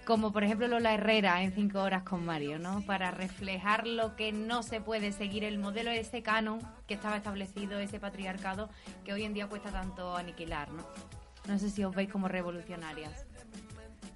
como 0.06 0.32
por 0.32 0.44
ejemplo 0.44 0.68
Lola 0.68 0.94
Herrera 0.94 1.42
en 1.42 1.52
Cinco 1.52 1.80
horas 1.82 2.04
con 2.04 2.24
Mario, 2.24 2.58
¿no? 2.60 2.80
Para 2.82 3.10
reflejar 3.10 3.86
lo 3.86 4.14
que 4.14 4.32
no 4.32 4.62
se 4.62 4.80
puede 4.80 5.10
seguir, 5.10 5.42
el 5.42 5.58
modelo, 5.58 5.90
ese 5.90 6.22
canon 6.22 6.60
que 6.86 6.94
estaba 6.94 7.16
establecido, 7.16 7.78
ese 7.80 7.98
patriarcado 7.98 8.70
que 9.04 9.12
hoy 9.12 9.24
en 9.24 9.34
día 9.34 9.48
cuesta 9.48 9.70
tanto 9.70 10.16
aniquilar, 10.16 10.70
¿no? 10.70 10.86
No 11.48 11.58
sé 11.58 11.70
si 11.70 11.84
os 11.84 11.94
veis 11.94 12.08
como 12.08 12.28
revolucionarias. 12.28 13.26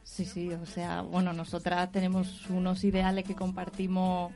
Sí, 0.04 0.24
sí, 0.24 0.52
o 0.52 0.64
sea, 0.64 1.02
bueno, 1.02 1.32
nosotras 1.32 1.90
tenemos 1.90 2.48
unos 2.48 2.84
ideales 2.84 3.24
que 3.24 3.34
compartimos 3.34 4.32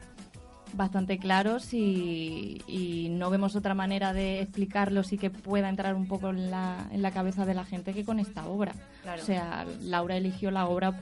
bastante 0.73 1.19
claros 1.19 1.73
y, 1.73 2.63
y 2.67 3.09
no 3.11 3.31
vemos 3.31 3.55
otra 3.55 3.75
manera 3.75 4.13
de 4.13 4.41
explicarlos 4.41 5.13
y 5.13 5.19
que 5.19 5.31
pueda 5.31 5.69
entrar 5.69 5.95
un 5.95 6.09
poco 6.09 6.31
en 6.31 6.51
la, 6.51 6.89
en 6.91 7.01
la 7.01 7.13
cabeza 7.13 7.47
de 7.47 7.55
la 7.55 7.65
gente 7.65 7.95
que 7.95 8.05
con 8.05 8.19
esta 8.19 8.47
obra. 8.47 8.75
Claro. 9.03 9.23
O 9.23 9.25
sea, 9.25 9.67
Laura 9.83 10.17
eligió 10.17 10.51
la 10.51 10.67
obra 10.67 11.01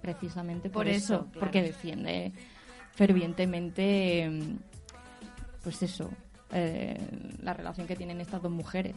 precisamente 0.00 0.68
por, 0.70 0.84
Por 0.84 0.88
eso, 0.88 1.14
eso, 1.14 1.24
claro. 1.26 1.40
porque 1.40 1.62
defiende 1.62 2.32
fervientemente, 2.92 4.30
pues 5.62 5.82
eso, 5.82 6.10
eh, 6.52 6.98
la 7.42 7.54
relación 7.54 7.86
que 7.86 7.96
tienen 7.96 8.20
estas 8.20 8.42
dos 8.42 8.52
mujeres. 8.52 8.96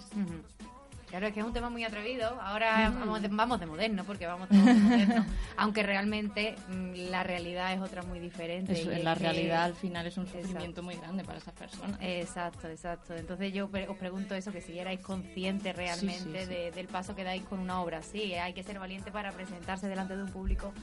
Claro, 1.13 1.27
es 1.27 1.33
que 1.35 1.41
es 1.41 1.45
un 1.45 1.53
tema 1.53 1.69
muy 1.69 1.83
atrevido. 1.83 2.25
Ahora 2.41 2.89
vamos, 2.89 3.21
de, 3.21 3.27
vamos 3.27 3.59
de 3.59 3.67
moderno, 3.67 4.03
porque 4.03 4.25
vamos 4.25 4.49
todos 4.49 4.65
de 4.65 4.73
moderno. 4.73 5.25
Aunque 5.57 5.83
realmente 5.83 6.55
mm, 6.69 7.11
la 7.11 7.21
realidad 7.21 7.71
es 7.71 7.81
otra 7.81 8.01
muy 8.01 8.17
diferente. 8.17 8.73
Eso, 8.73 8.89
la 8.89 9.13
que- 9.13 9.19
realidad 9.19 9.63
al 9.65 9.75
final 9.75 10.07
es 10.07 10.17
un 10.17 10.25
sufrimiento 10.25 10.57
Exacto. 10.63 10.81
muy 10.81 10.95
grande 10.95 11.23
para 11.23 11.37
esas 11.37 11.53
personas. 11.53 11.99
Exacto, 12.01 12.67
exacto. 12.67 13.15
Entonces 13.15 13.53
yo 13.53 13.69
pre- 13.69 13.87
os 13.87 13.95
pregunto 13.95 14.33
eso, 14.33 14.51
que 14.51 14.61
si 14.61 14.79
erais 14.79 15.01
conscientes 15.01 15.75
realmente 15.75 16.17
Sí, 16.17 16.29
sí, 16.33 16.39
sí. 16.47 16.49
de- 16.51 16.71
del 16.71 16.87
paso 16.87 17.15
que 17.15 17.23
dais 17.23 17.43
con 17.43 17.59
una 17.59 17.79
obra 17.79 17.99
así. 17.99 18.33
Hay 18.33 18.53
que 18.53 18.63
ser 18.63 18.79
valiente 18.79 19.11
para 19.11 19.31
presentarse 19.33 19.87
delante 19.87 20.17
de 20.17 20.23
un 20.23 20.31
público, 20.31 20.73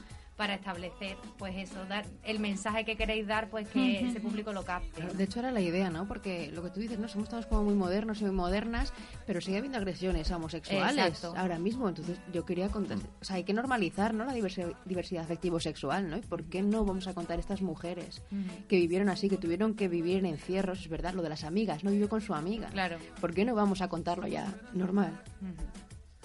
para 0.41 0.55
establecer, 0.55 1.17
pues 1.37 1.55
eso, 1.55 1.85
dar 1.85 2.03
el 2.23 2.39
mensaje 2.39 2.83
que 2.83 2.95
queréis 2.97 3.27
dar, 3.27 3.51
pues 3.51 3.67
que 3.67 4.07
ese 4.07 4.19
público 4.19 4.51
lo 4.51 4.65
capte. 4.65 5.03
De 5.13 5.23
hecho, 5.23 5.37
era 5.37 5.51
la 5.51 5.61
idea, 5.61 5.91
¿no? 5.91 6.07
Porque 6.07 6.49
lo 6.51 6.63
que 6.63 6.71
tú 6.71 6.79
dices, 6.79 6.97
no 6.97 7.07
somos 7.07 7.29
todos 7.29 7.45
como 7.45 7.65
muy 7.65 7.75
modernos 7.75 8.21
y 8.21 8.23
muy 8.23 8.33
modernas, 8.33 8.91
pero 9.27 9.39
sigue 9.39 9.57
habiendo 9.57 9.77
agresiones 9.77 10.31
homosexuales 10.31 10.97
Exacto. 10.97 11.37
ahora 11.37 11.59
mismo. 11.59 11.87
Entonces, 11.87 12.17
yo 12.33 12.43
quería 12.43 12.69
contar, 12.69 12.97
o 13.21 13.23
sea, 13.23 13.35
hay 13.35 13.43
que 13.43 13.53
normalizar, 13.53 14.15
¿no? 14.15 14.25
La 14.25 14.33
diversi- 14.33 14.75
diversidad 14.83 15.25
afectivo-sexual, 15.25 16.09
¿no? 16.09 16.17
¿Y 16.17 16.21
por 16.21 16.43
qué 16.45 16.63
no 16.63 16.83
vamos 16.85 17.05
a 17.05 17.13
contar 17.13 17.37
estas 17.37 17.61
mujeres 17.61 18.23
que 18.67 18.77
vivieron 18.77 19.09
así, 19.09 19.29
que 19.29 19.37
tuvieron 19.37 19.75
que 19.75 19.89
vivir 19.89 20.17
en 20.17 20.25
encierros, 20.25 20.79
es 20.79 20.89
verdad, 20.89 21.13
lo 21.13 21.21
de 21.21 21.29
las 21.29 21.43
amigas, 21.43 21.83
no 21.83 21.91
vivió 21.91 22.09
con 22.09 22.19
su 22.21 22.33
amiga. 22.33 22.69
Claro. 22.69 22.97
¿Por 23.19 23.35
qué 23.35 23.45
no 23.45 23.53
vamos 23.53 23.83
a 23.83 23.89
contarlo 23.89 24.25
ya 24.25 24.51
normal? 24.73 25.21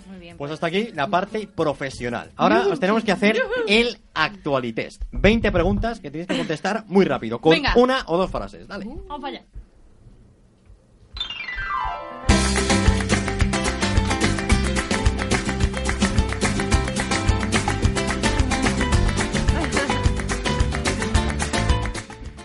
Muy 0.09 0.19
bien. 0.19 0.37
Pues 0.37 0.51
hasta 0.53 0.67
aquí 0.67 0.91
la 0.95 1.09
parte 1.09 1.47
profesional. 1.49 2.31
Ahora 2.37 2.67
os 2.69 2.79
tenemos 2.81 3.05
que 3.05 3.13
hacer 3.13 3.41
el 3.67 3.99
actualitest. 4.15 5.03
20 5.13 5.51
preguntas 5.53 6.01
que 6.01 6.11
tenéis 6.11 6.29
que 6.29 6.37
contestar 6.37 6.85
muy 6.87 7.05
rápido, 7.05 7.41
con 7.41 7.51
Venga. 7.53 7.73
una 7.77 8.05
o 8.07 8.17
dos 8.17 8.31
frases. 8.31 8.67
Dale. 8.69 8.85
Vamos 8.85 9.21
para 9.21 9.39
allá. 9.39 9.45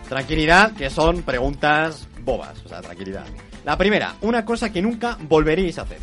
Tranquilidad, 0.10 0.74
que 0.74 0.90
son 0.90 1.22
preguntas 1.24 2.08
bobas. 2.24 2.62
O 2.66 2.68
sea, 2.70 2.82
tranquilidad. 2.82 3.24
La 3.64 3.78
primera, 3.78 4.16
una 4.22 4.44
cosa 4.44 4.72
que 4.72 4.82
nunca 4.82 5.18
volveríais 5.22 5.78
a 5.80 5.84
hacer. 5.84 6.00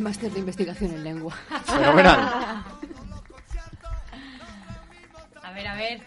El 0.00 0.04
máster 0.04 0.32
de 0.32 0.38
investigación 0.38 0.92
en 0.92 1.04
lengua. 1.04 1.34
Fenomenal. 1.66 2.18
A 5.42 5.52
ver, 5.52 5.66
a 5.68 5.74
ver. 5.74 6.00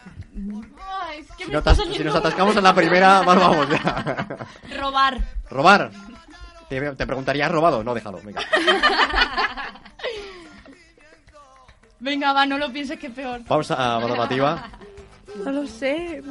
Ay, 1.03 1.19
es 1.19 1.27
que 1.34 1.43
Si, 1.43 1.45
me 1.45 1.53
no 1.53 1.60
está 1.60 1.69
atas- 1.69 1.77
saliendo 1.77 1.97
si 1.99 2.03
nos 2.06 2.15
atascamos 2.15 2.56
en 2.56 2.63
la 2.63 2.73
primera, 2.73 3.21
mal 3.21 3.38
vamos 3.38 3.69
ya. 3.69 4.25
Robar. 4.79 5.19
Robar. 5.47 5.91
Te, 6.69 6.82
te 6.95 7.06
preguntaría, 7.06 7.45
¿has 7.45 7.51
robado? 7.51 7.84
No, 7.84 7.93
déjalo, 7.93 8.19
venga. 8.23 8.41
Venga, 11.99 12.34
va, 12.34 12.47
no 12.47 12.58
lo 12.58 12.73
pienses 12.73 12.97
que 12.97 13.08
es 13.08 13.13
peor. 13.13 13.43
Pausa 13.45 13.75
valorativa. 13.75 14.71
No 15.43 15.52
lo 15.52 15.65
sé, 15.67 16.22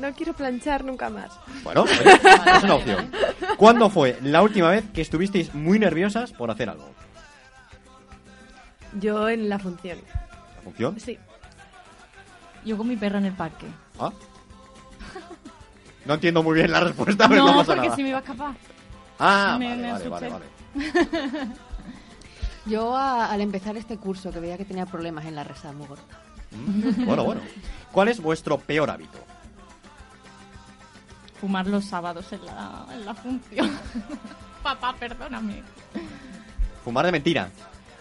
no 0.00 0.12
quiero 0.12 0.34
planchar 0.34 0.84
nunca 0.84 1.08
más. 1.08 1.30
Bueno, 1.64 1.84
es 2.56 2.62
una 2.64 2.74
opción. 2.74 3.10
¿Cuándo 3.56 3.88
fue 3.88 4.18
la 4.22 4.42
última 4.42 4.68
vez 4.70 4.84
que 4.92 5.00
estuvisteis 5.00 5.54
muy 5.54 5.78
nerviosas 5.78 6.32
por 6.32 6.50
hacer 6.50 6.68
algo? 6.68 6.90
Yo 9.00 9.28
en 9.28 9.48
la 9.48 9.58
función. 9.58 9.98
¿La 10.56 10.62
función? 10.62 11.00
Sí. 11.00 11.18
Yo 12.64 12.76
con 12.76 12.86
mi 12.88 12.96
perra 12.96 13.18
en 13.18 13.24
el 13.26 13.32
parque. 13.32 13.66
¿Ah? 13.98 14.12
No 16.04 16.14
entiendo 16.14 16.42
muy 16.42 16.54
bien 16.56 16.70
la 16.70 16.80
respuesta, 16.80 17.28
pero 17.28 17.40
no, 17.44 17.52
no, 17.52 17.56
pasa 17.58 17.72
porque 17.74 17.86
nada. 17.88 17.96
si 17.96 18.02
me 18.02 18.08
iba 18.10 18.18
a 18.18 18.20
escapar. 18.20 18.54
Ah, 19.18 19.56
Me- 19.58 19.68
vale, 19.68 19.82
me 20.04 20.08
vale, 20.08 20.28
vale. 20.28 20.44
Yo 22.66 22.96
a- 22.96 23.30
al 23.30 23.40
empezar 23.40 23.76
este 23.76 23.96
curso 23.96 24.30
que 24.30 24.40
veía 24.40 24.56
que 24.58 24.64
tenía 24.64 24.84
problemas 24.86 25.24
en 25.26 25.34
la 25.36 25.44
resa 25.44 25.72
muy 25.72 25.86
gorda. 25.86 26.02
Mm, 26.54 27.04
Bueno, 27.04 27.24
bueno. 27.24 27.40
¿Cuál 27.90 28.08
es 28.08 28.20
vuestro 28.20 28.58
peor 28.58 28.90
hábito? 28.90 29.18
Fumar 31.40 31.66
los 31.66 31.84
sábados 31.84 32.32
en 32.32 32.44
la, 32.46 32.86
en 32.92 33.04
la 33.04 33.14
función. 33.14 33.70
Papá, 34.62 34.94
perdóname. 34.98 35.62
Fumar 36.84 37.04
de 37.06 37.12
mentira. 37.12 37.48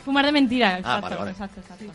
Fumar 0.06 0.26
de 0.26 0.32
mentira, 0.32 0.78
exacto. 0.78 0.98
Ah, 0.98 1.02
vale, 1.02 1.16
vale. 1.16 1.32
exacto, 1.32 1.60
exacto. 1.62 1.86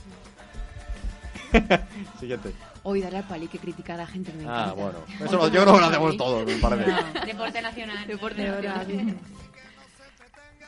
Siguiente. 2.21 2.53
Hoy 2.83 3.01
daré 3.01 3.19
al 3.19 3.25
pali 3.25 3.49
que 3.49 3.59
critica 3.59 3.95
a 3.95 3.99
la 3.99 4.07
gente 4.07 4.31
que 4.33 4.39
me 4.39 4.45
Ah, 4.49 4.71
encanta. 4.71 4.73
bueno. 4.75 4.99
Eso 5.25 5.37
lo- 5.37 5.49
yo 5.49 5.63
creo 5.63 5.75
que 5.75 5.81
lo 5.81 5.87
hacemos 5.87 6.17
todos, 6.19 6.47
me 6.47 6.57
parece. 6.57 6.93
Deporte 7.27 7.63
nacional. 7.63 8.07
Deporte 8.07 8.45
nacional. 8.49 9.17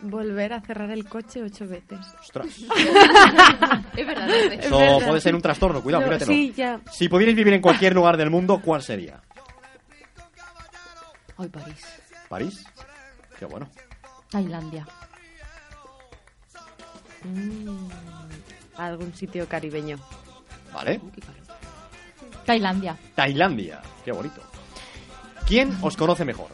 Volver 0.00 0.52
a 0.52 0.60
cerrar 0.60 0.90
el 0.90 1.06
coche 1.08 1.42
ocho 1.42 1.66
veces. 1.66 1.98
Ostras. 2.20 2.46
Es 3.96 4.06
verdad, 4.06 4.30
es 4.30 4.48
verdad. 4.50 4.64
Eso 4.64 4.78
verdad. 4.78 5.08
puede 5.08 5.20
ser 5.20 5.34
un 5.34 5.42
trastorno, 5.42 5.82
cuidado, 5.82 6.02
No, 6.02 6.06
míratelo. 6.08 6.32
sí, 6.32 6.52
ya. 6.56 6.80
Si 6.92 7.08
pudierais 7.08 7.36
vivir 7.36 7.52
en 7.54 7.60
cualquier 7.60 7.94
lugar 7.94 8.16
del 8.16 8.30
mundo, 8.30 8.60
¿cuál 8.64 8.80
sería? 8.82 9.20
Hoy 11.36 11.48
París. 11.48 11.84
¿París? 12.28 12.64
Qué 13.38 13.44
bueno. 13.46 13.68
Tailandia. 14.30 14.86
Mm, 17.24 17.88
algún 18.76 19.12
sitio 19.14 19.48
caribeño. 19.48 19.98
¿Vale? 20.72 21.00
Tailandia. 22.44 22.96
Tailandia. 23.14 23.82
Qué 24.04 24.12
bonito. 24.12 24.40
¿Quién 25.46 25.76
os 25.82 25.96
conoce 25.96 26.24
mejor? 26.24 26.48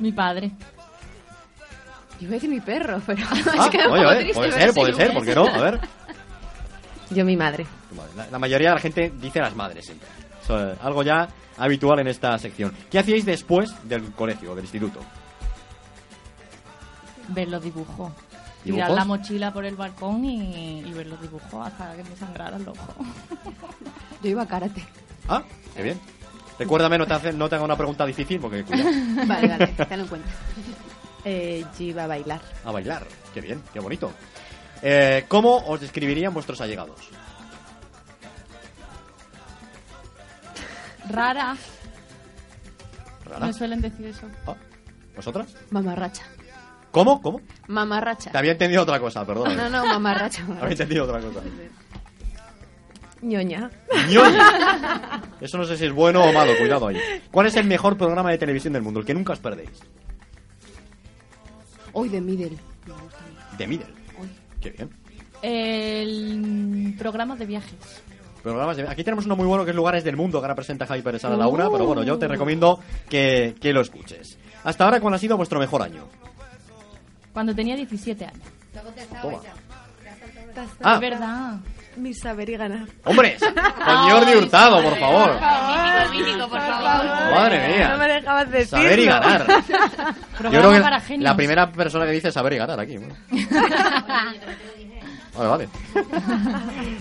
Mi 0.00 0.10
padre. 0.12 0.50
Yo 2.20 2.26
iba 2.26 2.30
a 2.30 2.34
decir 2.34 2.50
mi 2.50 2.60
perro, 2.60 3.00
pero 3.04 3.24
Ah, 3.30 3.64
es 3.66 3.70
que 3.70 3.86
oye, 3.86 4.06
oye, 4.06 4.16
triste 4.20 4.34
puede 4.34 4.52
ser, 4.52 4.74
puede 4.74 4.94
ser. 4.94 5.12
¿por 5.12 5.24
qué 5.24 5.34
no? 5.34 5.46
A 5.46 5.58
ver. 5.60 5.80
Yo 7.10 7.24
mi 7.24 7.36
madre. 7.36 7.66
La, 8.16 8.26
la 8.30 8.38
mayoría 8.38 8.70
de 8.70 8.74
la 8.76 8.80
gente 8.80 9.12
dice 9.20 9.40
las 9.40 9.54
madres 9.54 9.84
siempre. 9.84 10.08
Eh, 10.48 10.74
algo 10.82 11.02
ya 11.02 11.28
habitual 11.58 11.98
en 12.00 12.08
esta 12.08 12.36
sección. 12.38 12.72
¿Qué 12.90 12.98
hacíais 12.98 13.24
después 13.24 13.72
del 13.84 14.12
colegio, 14.12 14.54
del 14.54 14.64
instituto? 14.64 15.00
Ver 17.28 17.48
los 17.48 17.62
dibujos. 17.62 18.12
¿Dibujos? 18.64 18.86
Tirar 18.86 18.90
la 18.92 19.04
mochila 19.04 19.52
por 19.52 19.64
el 19.64 19.76
balcón 19.76 20.24
y, 20.24 20.80
y 20.80 20.92
ver 20.92 21.06
los 21.06 21.20
dibujos 21.20 21.66
hasta 21.66 21.94
que 21.96 22.04
me 22.04 22.16
sangrara 22.16 22.56
el 22.56 22.66
ojo. 22.68 22.94
Yo 24.22 24.30
iba 24.30 24.42
a 24.42 24.46
karate. 24.48 24.84
Ah, 25.28 25.42
qué 25.76 25.82
bien. 25.82 26.00
Recuérdame, 26.58 26.98
no 26.98 27.06
te, 27.06 27.14
hace- 27.14 27.32
no 27.32 27.48
te 27.48 27.56
haga 27.56 27.64
una 27.64 27.76
pregunta 27.76 28.06
difícil 28.06 28.40
porque 28.40 28.62
cuidado. 28.64 28.90
Vale, 29.26 29.48
vale, 29.48 29.66
tenlo 29.88 30.04
en 30.04 30.08
cuenta. 30.08 30.28
Eh, 31.24 31.64
yo 31.78 31.84
iba 31.84 32.04
a 32.04 32.06
bailar. 32.06 32.40
A 32.64 32.70
bailar. 32.72 33.06
Qué 33.32 33.40
bien, 33.40 33.62
qué 33.72 33.80
bonito. 33.80 34.12
Eh, 34.82 35.24
¿Cómo 35.28 35.56
os 35.66 35.80
describirían 35.80 36.34
vuestros 36.34 36.60
allegados? 36.60 37.08
Rara. 41.08 41.56
¿Rara? 43.24 43.46
Me 43.46 43.52
suelen 43.52 43.80
decir 43.80 44.06
eso. 44.06 44.26
Ah, 44.46 44.54
¿Vosotras? 45.16 45.54
Mamarracha. 45.70 46.24
¿Cómo? 46.90 47.20
¿Cómo? 47.20 47.40
Mamarracha. 47.66 48.30
Te 48.30 48.38
había 48.38 48.52
entendido 48.52 48.82
otra 48.82 49.00
cosa, 49.00 49.24
perdón. 49.26 49.56
No, 49.56 49.68
no, 49.68 49.84
mamarracha. 49.84 50.44
Había 50.60 50.72
entendido 50.72 51.04
otra 51.04 51.20
cosa. 51.20 51.40
ñoña. 53.20 53.70
ñoña. 54.08 55.22
Eso 55.40 55.58
no 55.58 55.64
sé 55.64 55.76
si 55.76 55.86
es 55.86 55.92
bueno 55.92 56.22
o 56.22 56.32
malo, 56.32 56.52
cuidado 56.56 56.86
ahí. 56.88 57.00
¿Cuál 57.32 57.46
es 57.46 57.56
el 57.56 57.66
mejor 57.66 57.96
programa 57.96 58.30
de 58.30 58.38
televisión 58.38 58.74
del 58.74 58.82
mundo? 58.82 59.00
El 59.00 59.06
que 59.06 59.14
nunca 59.14 59.32
os 59.32 59.40
perdéis. 59.40 59.80
Hoy 61.94 62.08
de 62.08 62.20
Middle. 62.20 62.56
The 63.56 63.66
Middle. 63.66 63.86
Qué 64.60 64.70
bien. 64.70 64.90
El 65.42 66.94
programa 66.98 67.36
de 67.36 67.46
viajes. 67.46 68.02
Programas 68.42 68.76
de- 68.76 68.88
Aquí 68.88 69.02
tenemos 69.04 69.24
uno 69.26 69.36
muy 69.36 69.46
bueno 69.46 69.64
que 69.64 69.70
es 69.70 69.76
Lugares 69.76 70.04
del 70.04 70.16
Mundo, 70.16 70.38
que 70.38 70.44
ahora 70.44 70.54
presenta 70.54 70.86
Javi 70.86 71.02
Pérez 71.02 71.24
a 71.24 71.30
la 71.30 71.46
una, 71.48 71.68
Uh. 71.68 71.72
pero 71.72 71.86
bueno, 71.86 72.02
yo 72.02 72.18
te 72.18 72.28
recomiendo 72.28 72.80
que, 73.08 73.54
que 73.60 73.72
lo 73.72 73.80
escuches. 73.80 74.38
Hasta 74.64 74.84
ahora, 74.84 75.00
¿cuál 75.00 75.14
ha 75.14 75.18
sido 75.18 75.36
vuestro 75.36 75.58
mejor 75.58 75.82
año? 75.82 76.06
Cuando 77.32 77.54
tenía 77.54 77.74
17 77.76 78.24
años. 78.26 78.42
Toma. 79.22 79.38
Ah. 80.82 80.94
Es 80.94 81.00
verdad. 81.00 81.54
Mi 81.96 82.12
saber 82.14 82.50
y 82.50 82.56
ganar. 82.56 82.86
¡Hombre! 83.04 83.36
Con 83.84 83.96
Jordi 84.10 84.34
Hurtado, 84.34 84.82
por 84.82 84.96
favor. 84.98 85.30
Mítico, 86.10 86.26
mítico, 86.26 86.48
por 86.48 86.60
favor. 86.60 87.04
Madre 87.34 87.68
mía. 87.76 87.88
No 87.90 87.98
me 87.98 88.08
dejabas 88.08 88.50
decirlo. 88.50 88.82
Saber 88.84 88.98
y 88.98 89.04
ganar. 89.06 89.46
Yo 90.42 90.50
creo 90.50 90.82
para 90.82 91.00
que 91.00 91.06
genios. 91.06 91.24
la 91.24 91.36
primera 91.36 91.70
persona 91.72 92.04
que 92.06 92.12
dice 92.12 92.32
saber 92.32 92.52
y 92.54 92.56
ganar 92.58 92.80
aquí. 92.80 92.96
bueno. 92.98 93.14
Vale, 95.36 95.48
vale. 95.48 95.68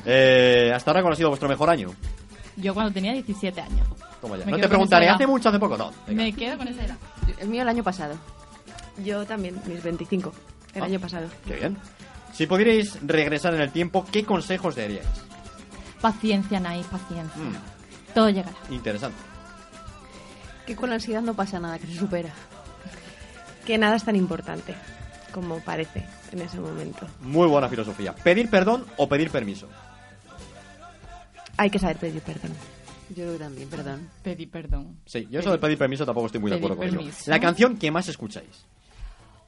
Eh, 0.05 0.71
hasta 0.75 0.89
ahora, 0.89 1.01
¿cuál 1.03 1.13
ha 1.13 1.15
sido 1.15 1.29
vuestro 1.29 1.47
mejor 1.47 1.69
año? 1.69 1.91
Yo 2.55 2.73
cuando 2.73 2.91
tenía 2.91 3.13
17 3.13 3.61
años. 3.61 3.87
Toma 4.21 4.37
ya. 4.37 4.45
Me 4.45 4.51
No 4.53 4.57
quedo 4.57 4.61
te 4.61 4.61
con 4.61 4.69
preguntaré, 4.69 5.05
esa 5.05 5.15
¿hace 5.15 5.27
mucho, 5.27 5.49
hace 5.49 5.59
poco? 5.59 5.77
No. 5.77 5.91
venga. 6.07 6.23
Me 6.23 6.33
quedo 6.33 6.57
con 6.57 6.67
esa 6.67 6.83
edad. 6.83 6.95
El 7.39 7.49
mío 7.49 7.61
el 7.61 7.69
año 7.69 7.83
pasado. 7.83 8.15
Yo 9.03 9.23
también, 9.25 9.61
mis 9.67 9.83
25, 9.83 10.31
el 10.73 10.81
Ah. 10.81 10.85
año 10.85 10.99
pasado. 10.99 11.27
Qué 11.45 11.53
bien. 11.57 11.77
Si 12.33 12.47
pudierais 12.47 12.97
regresar 13.05 13.53
en 13.53 13.61
el 13.61 13.71
tiempo, 13.71 14.05
¿qué 14.11 14.23
consejos 14.25 14.75
daríais? 14.75 15.05
Paciencia, 16.01 16.59
Naís, 16.59 16.85
paciencia. 16.87 17.41
Mm, 17.41 18.13
Todo 18.13 18.29
llegará. 18.29 18.55
interesante. 18.69 19.17
Que 20.65 20.75
con 20.75 20.89
la 20.89 20.95
ansiedad 20.95 21.21
no 21.21 21.33
pasa 21.33 21.59
nada, 21.59 21.77
que 21.79 21.87
se 21.87 21.95
supera. 21.95 22.29
Que 23.65 23.77
nada 23.77 23.95
es 23.95 24.03
tan 24.03 24.15
importante 24.15 24.75
como 25.33 25.59
parece 25.59 26.05
en 26.31 26.41
ese 26.41 26.59
momento. 26.59 27.07
Muy 27.21 27.47
buena 27.47 27.69
filosofía. 27.69 28.13
¿Pedir 28.15 28.49
perdón 28.49 28.85
o 28.97 29.07
pedir 29.07 29.29
permiso? 29.29 29.67
Hay 31.57 31.69
que 31.69 31.79
saber 31.79 31.97
pedir 31.97 32.21
perdón. 32.21 32.51
Yo 33.09 33.15
creo 33.15 33.33
que 33.33 33.39
también, 33.39 33.69
perdón. 33.69 34.09
Pedí 34.23 34.45
perdón. 34.47 34.97
Sí, 35.05 35.27
yo 35.29 35.39
eso 35.39 35.51
de 35.51 35.57
pedir 35.59 35.77
permiso 35.77 36.05
tampoco 36.05 36.27
estoy 36.27 36.41
muy 36.41 36.49
de 36.49 36.57
Pedir 36.57 36.71
acuerdo 36.71 36.79
con 36.81 36.87
ello. 36.89 36.97
permiso. 36.97 37.29
La 37.29 37.39
canción 37.39 37.77
que 37.77 37.91
más 37.91 38.07
escucháis. 38.07 38.65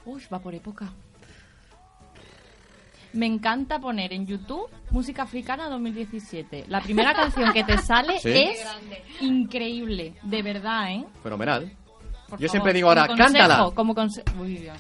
Uy, 0.06 0.22
va 0.32 0.40
por 0.40 0.54
época. 0.54 0.88
Me 3.16 3.26
encanta 3.26 3.80
poner 3.80 4.12
en 4.14 4.28
YouTube 4.28 4.70
música 4.92 5.24
africana 5.24 5.70
2017. 5.70 6.66
La 6.68 6.82
primera 6.82 7.14
canción 7.14 7.54
que 7.54 7.64
te 7.64 7.78
sale 7.78 8.20
Sí. 8.20 8.30
es 8.30 8.68
increíble, 9.22 10.16
de 10.24 10.42
verdad, 10.42 10.92
¿eh? 10.92 11.06
Fenomenal. 11.24 11.72
Por 12.30 12.40
Yo 12.40 12.48
favor, 12.48 12.50
siempre 12.50 12.74
digo 12.74 12.90
ahora, 12.90 13.08
como 13.08 13.18
consejo, 13.18 13.48
cántala. 13.48 13.72
Como 13.74 13.96
consejo. 13.96 14.28
Uy, 14.42 14.58
Dios. 14.58 14.78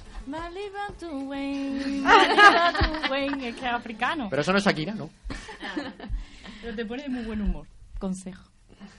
Es 3.41 3.55
que 3.55 3.59
es 3.59 3.63
africano. 3.63 4.27
Pero 4.29 4.41
eso 4.41 4.51
no 4.51 4.57
es 4.57 4.65
Shakira, 4.65 4.93
¿no? 4.95 5.09
Pero 6.61 6.75
te 6.75 6.85
pone 6.85 7.03
de 7.03 7.09
muy 7.09 7.23
buen 7.23 7.41
humor. 7.41 7.67
Consejo. 7.99 8.43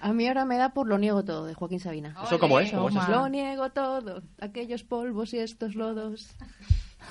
A 0.00 0.12
mí 0.12 0.26
ahora 0.28 0.44
me 0.44 0.56
da 0.56 0.70
por 0.70 0.86
Lo 0.86 0.98
niego 0.98 1.24
todo, 1.24 1.46
de 1.46 1.54
Joaquín 1.54 1.80
Sabina. 1.80 2.16
¿Eso 2.24 2.38
cómo 2.38 2.60
es? 2.60 2.70
¿Cómo 2.70 2.88
es 2.88 2.96
eso? 2.96 3.10
Lo 3.10 3.28
niego 3.28 3.70
todo, 3.70 4.22
aquellos 4.40 4.84
polvos 4.84 5.34
y 5.34 5.38
estos 5.38 5.74
lodos. 5.74 6.36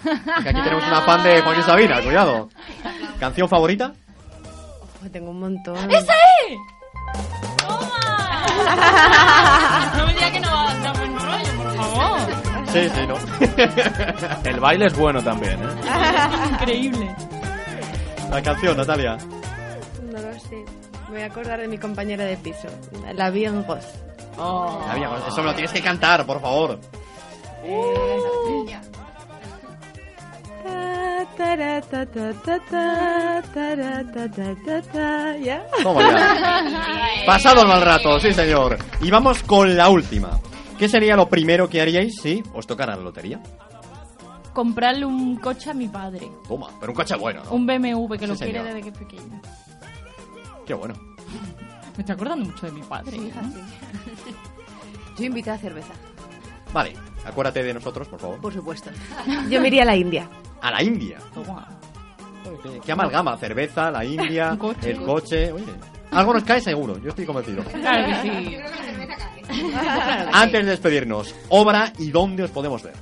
Que 0.04 0.50
aquí 0.50 0.62
tenemos 0.62 0.84
una 0.88 1.02
fan 1.02 1.24
de 1.24 1.42
Joaquín 1.42 1.64
Sabina, 1.64 2.02
cuidado. 2.02 2.50
¿Canción 3.20 3.50
favorita? 3.50 3.94
Ojo, 5.00 5.10
tengo 5.12 5.32
un 5.32 5.40
montón. 5.40 5.78
¡Esa 5.92 6.14
es! 6.48 6.58
¡Toma! 7.58 7.92
No 9.98 10.06
me 10.06 10.14
digas 10.14 10.32
que 10.32 10.40
no 10.40 10.50
va 10.52 10.72
a 10.72 10.76
dar 10.76 10.98
buen 10.98 11.20
rollo, 11.20 11.52
por 11.58 11.76
favor. 11.76 12.20
Sí, 12.68 12.90
sí, 12.90 13.08
¿no? 13.08 13.16
El 14.50 14.60
baile 14.60 14.86
es 14.88 14.98
bueno 14.98 15.22
también, 15.24 15.54
¿eh? 15.62 15.68
Increíble. 16.52 17.16
La 18.30 18.42
canción, 18.42 18.78
Natalia. 18.78 19.18
No 20.04 20.20
lo 20.20 20.40
sé. 20.40 20.66
Me 21.08 21.12
voy 21.12 21.22
a 21.22 21.26
acordar 21.28 21.60
de 21.60 21.68
mi 21.68 21.78
compañera 21.78 22.26
de 22.26 22.38
piso, 22.38 22.68
la 23.14 23.30
bien 23.30 23.64
Goz. 23.64 23.86
Natalia, 24.38 25.10
Eso 25.28 25.38
me 25.38 25.44
lo 25.50 25.54
tienes 25.54 25.72
que 25.72 25.82
cantar, 25.82 26.26
por 26.26 26.42
favor. 26.42 26.80
Ta, 28.68 28.82
¿Ya? 35.44 35.66
Toma 35.84 36.02
ya. 36.02 37.26
Pasado 37.26 37.62
el 37.62 37.68
mal 37.68 37.82
rato, 37.82 38.20
sí 38.20 38.34
señor. 38.34 38.78
Y 39.02 39.10
vamos 39.12 39.44
con 39.44 39.76
la 39.76 39.90
última. 39.90 40.40
¿Qué 40.78 40.90
sería 40.90 41.16
lo 41.16 41.30
primero 41.30 41.70
que 41.70 41.82
haríais 41.82 42.16
si 42.22 42.44
os 42.54 42.68
tocara 42.68 42.96
la 42.96 43.02
lotería? 43.04 43.42
Comprarle 44.54 45.06
un 45.06 45.38
coche 45.38 45.72
a 45.72 45.74
mi 45.74 45.88
padre. 45.88 46.30
Toma, 46.48 46.70
pero 46.80 46.92
un 46.92 46.96
coche 46.96 47.16
bueno, 47.16 47.44
¿no? 47.44 47.52
Un 47.52 47.66
BMW 47.66 48.16
que 48.18 48.28
lo 48.28 48.36
quiere 48.36 48.64
desde 48.64 48.82
que 48.82 48.90
es 48.90 48.98
pequeño. 48.98 49.42
Qué 50.66 50.74
bueno. 50.74 50.96
Me 51.96 52.02
estoy 52.02 52.14
acordando 52.14 52.46
mucho 52.46 52.66
de 52.66 52.72
mi 52.74 52.82
padre. 52.82 53.18
¿eh? 53.18 53.32
Yo 55.18 55.26
invité 55.26 55.52
a 55.52 55.58
cerveza, 55.58 55.94
Vale, 56.74 56.94
acuérdate 57.26 57.64
de 57.64 57.74
nosotros, 57.74 58.08
por 58.08 58.20
favor. 58.20 58.40
por 58.42 58.54
supuesto. 58.54 58.90
Yo 59.50 59.62
me 59.62 59.68
iría 59.68 59.84
a 59.84 59.86
la 59.86 59.96
India. 59.96 60.30
A 60.62 60.72
la 60.72 60.84
India. 60.84 61.18
Qué, 62.64 62.80
qué 62.86 62.92
amalgama, 62.92 63.36
cerveza, 63.38 63.90
la 63.92 64.06
India, 64.06 64.56
coche. 64.60 64.92
el 64.92 65.02
coche. 65.02 65.52
Oye, 65.52 65.66
algo 66.12 66.34
nos 66.34 66.44
cae 66.44 66.62
seguro, 66.62 66.98
yo 67.00 67.10
estoy 67.10 67.26
convencido. 67.26 67.64
Claro 67.72 68.08
que 68.08 68.30
sí. 68.30 68.58
Antes 70.34 70.66
de 70.66 70.72
despedirnos, 70.72 71.34
obra 71.50 71.92
y 72.00 72.12
dónde 72.12 72.44
os 72.44 72.52
podemos 72.52 72.82
ver. 72.84 72.94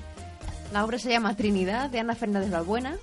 La 0.71 0.83
obra 0.83 0.97
se 0.97 1.09
llama 1.11 1.35
Trinidad, 1.35 1.89
de 1.89 1.99
Ana 1.99 2.15
Fernández 2.15 2.49
Balbuena. 2.51 2.95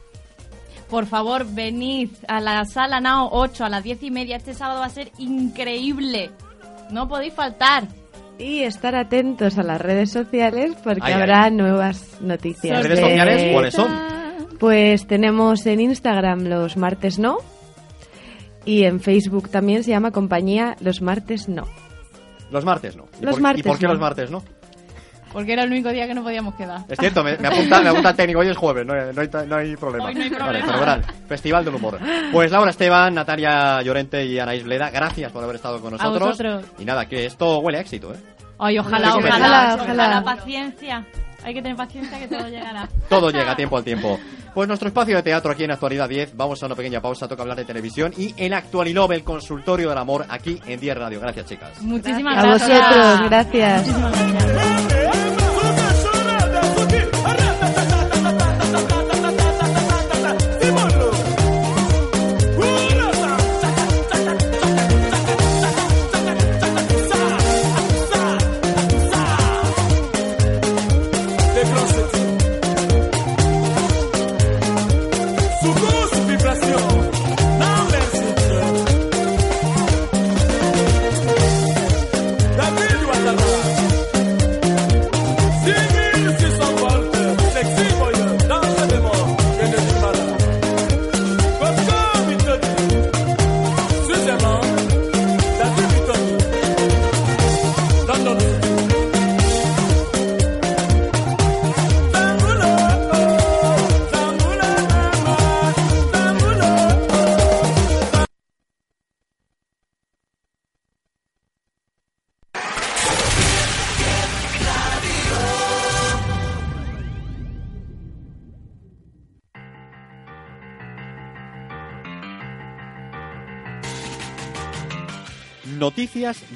Por 0.88 1.06
favor, 1.06 1.46
venid 1.46 2.10
a 2.26 2.40
la 2.40 2.64
sala 2.64 3.00
Nao 3.00 3.28
8 3.32 3.64
a 3.64 3.68
las 3.68 3.82
10 3.84 4.02
y 4.02 4.10
media. 4.10 4.36
Este 4.36 4.54
sábado 4.54 4.80
va 4.80 4.86
a 4.86 4.90
ser 4.90 5.12
increíble. 5.18 6.32
No 6.90 7.06
podéis 7.08 7.32
faltar. 7.32 7.84
Y 8.40 8.62
estar 8.62 8.94
atentos 8.94 9.58
a 9.58 9.62
las 9.62 9.80
redes 9.80 10.10
sociales 10.10 10.74
porque 10.82 11.00
Ay, 11.04 11.12
ay. 11.12 11.20
habrá 11.20 11.50
nuevas 11.50 12.20
noticias. 12.20 12.72
¿Las 12.78 12.84
redes 12.84 12.98
de- 12.98 13.04
sociales 13.04 13.52
cuáles 13.52 13.74
son? 13.74 13.90
Pues 14.58 15.06
tenemos 15.06 15.66
en 15.66 15.80
Instagram 15.80 16.44
los 16.46 16.76
martes 16.76 17.18
no 17.18 17.38
y 18.64 18.84
en 18.84 19.00
Facebook 19.00 19.48
también 19.50 19.84
se 19.84 19.90
llama 19.90 20.10
compañía 20.10 20.76
los 20.80 21.00
martes 21.02 21.48
no. 21.48 21.64
Los 22.50 22.64
martes 22.64 22.96
no. 22.96 23.04
¿Y 23.20 23.24
Los 23.24 23.34
por, 23.34 23.42
martes 23.42 23.64
¿Y 23.64 23.68
por 23.68 23.78
qué 23.78 23.86
no. 23.86 23.92
los 23.92 24.00
martes 24.00 24.30
no? 24.30 24.42
Porque 25.32 25.52
era 25.52 25.62
el 25.62 25.70
único 25.70 25.90
día 25.90 26.06
que 26.06 26.14
no 26.14 26.22
podíamos 26.22 26.54
quedar. 26.54 26.80
Es 26.88 26.98
cierto, 26.98 27.22
me, 27.22 27.36
me 27.38 27.48
apunta, 27.48 27.80
me 27.80 27.88
apunta 27.90 28.10
el 28.10 28.16
técnico. 28.16 28.40
Hoy 28.40 28.48
es 28.48 28.56
jueves, 28.56 28.84
no 28.86 28.92
hay, 28.94 29.12
no 29.14 29.20
hay, 29.20 29.46
no 29.46 29.56
hay 29.56 29.76
problema. 29.76 30.04
Hoy 30.06 30.14
no 30.14 30.22
hay 30.22 30.28
Vale, 30.30 30.38
problema. 30.44 30.66
fenomenal. 30.66 31.04
Festival 31.28 31.64
del 31.64 31.74
humor. 31.74 31.98
Pues 32.32 32.50
Laura 32.50 32.70
Esteban, 32.70 33.14
Natalia 33.14 33.80
Llorente 33.82 34.24
y 34.26 34.38
Anaís 34.38 34.64
Bleda, 34.64 34.90
gracias 34.90 35.30
por 35.30 35.44
haber 35.44 35.56
estado 35.56 35.80
con 35.80 35.94
A 35.94 35.96
nosotros. 35.98 36.28
vosotros. 36.30 36.64
Y 36.78 36.84
nada, 36.84 37.06
que 37.06 37.26
esto 37.26 37.58
huele 37.60 37.78
a 37.78 37.80
éxito, 37.82 38.12
¿eh? 38.12 38.16
Ay, 38.58 38.78
ojalá, 38.78 39.08
ojalá, 39.08 39.12
convencido. 39.14 39.46
ojalá, 39.46 39.74
Ojalá. 39.82 40.22
paciencia. 40.24 41.06
Hay 41.44 41.54
que 41.54 41.62
tener 41.62 41.76
paciencia 41.76 42.18
que 42.18 42.28
todo 42.28 42.48
llegará. 42.48 42.88
Todo 43.08 43.30
llega 43.30 43.52
a 43.52 43.56
tiempo 43.56 43.76
al 43.76 43.84
tiempo. 43.90 44.18
Pues 44.54 44.66
nuestro 44.66 44.88
espacio 44.88 45.16
de 45.16 45.22
teatro 45.22 45.52
aquí 45.52 45.64
en 45.64 45.70
Actualidad 45.70 46.08
10. 46.08 46.36
Vamos 46.36 46.62
a 46.62 46.66
una 46.66 46.74
pequeña 46.74 47.00
pausa, 47.00 47.28
toca 47.28 47.42
hablar 47.42 47.56
de 47.56 47.64
televisión. 47.64 48.12
Y 48.16 48.34
el 48.36 48.52
Actualilove, 48.52 49.14
el 49.14 49.22
consultorio 49.24 49.88
del 49.90 49.98
amor, 49.98 50.26
aquí 50.28 50.60
en 50.66 50.80
10 50.80 50.96
Radio. 50.98 51.20
Gracias, 51.20 51.46
chicas. 51.46 51.80
Muchísimas 51.82 52.36
A 52.36 52.42
gracias. 52.42 52.68
vosotros, 52.68 53.30
gracias. 53.30 53.86
Muchísimas 53.86 54.32
gracias. 54.32 55.39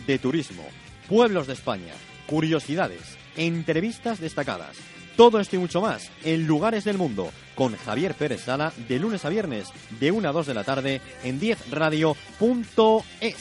De 0.06 0.18
turismo, 0.18 0.62
pueblos 1.08 1.46
de 1.46 1.54
España, 1.54 1.94
curiosidades, 2.26 3.16
entrevistas 3.36 4.20
destacadas. 4.20 4.76
Todo 5.16 5.40
esto 5.40 5.56
y 5.56 5.58
mucho 5.58 5.80
más 5.80 6.10
en 6.24 6.46
Lugares 6.46 6.84
del 6.84 6.98
Mundo 6.98 7.30
con 7.54 7.74
Javier 7.76 8.14
Pérez 8.14 8.42
Sala 8.42 8.72
de 8.88 8.98
lunes 8.98 9.24
a 9.24 9.30
viernes 9.30 9.68
de 10.00 10.10
1 10.12 10.28
a 10.28 10.32
2 10.32 10.46
de 10.46 10.54
la 10.54 10.64
tarde 10.64 11.00
en 11.22 11.40
10radio.es. 11.40 13.36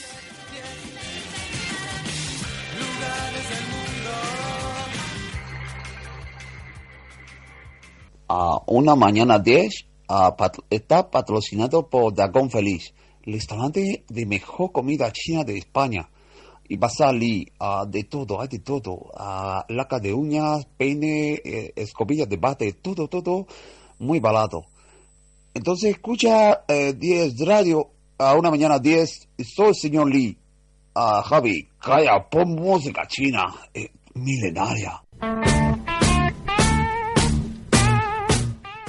a 8.27 8.59
una 8.67 8.95
mañana 8.95 9.39
10 9.39 9.85
ah, 10.07 10.35
pat- 10.37 10.59
está 10.69 11.09
patrocinado 11.09 11.89
por 11.89 12.13
Dagón 12.13 12.49
Feliz, 12.49 12.93
el 12.93 13.02
restaurante 13.23 14.03
de 14.07 14.25
mejor 14.25 14.71
comida 14.71 15.11
china 15.11 15.43
de 15.43 15.57
España. 15.57 16.09
Y 16.67 16.77
va 16.77 16.87
a 16.87 16.91
salir 16.91 17.51
ah, 17.59 17.85
de 17.87 18.05
todo, 18.05 18.39
hay 18.41 18.47
de 18.47 18.59
todo. 18.59 19.11
ah, 19.17 19.65
laca 19.69 19.99
de 19.99 20.13
uñas, 20.13 20.65
peine, 20.77 21.41
eh, 21.43 21.73
escobillas 21.75 22.29
de 22.29 22.37
bate, 22.37 22.73
todo, 22.73 23.07
todo 23.07 23.47
muy 23.99 24.19
barato. 24.19 24.65
Entonces 25.53 25.91
escucha 25.91 26.63
eh, 26.67 26.93
10 26.93 27.39
radio 27.45 27.89
a 28.17 28.35
una 28.35 28.49
mañana 28.49 28.79
10. 28.79 29.29
Soy 29.55 29.67
el 29.69 29.75
señor 29.75 30.09
Lee. 30.09 30.37
Ah, 30.95 31.23
Javi, 31.25 31.67
calla, 31.79 32.27
pon 32.29 32.55
música 32.55 33.07
china, 33.07 33.53
eh, 33.73 33.89
milenaria. 34.13 35.01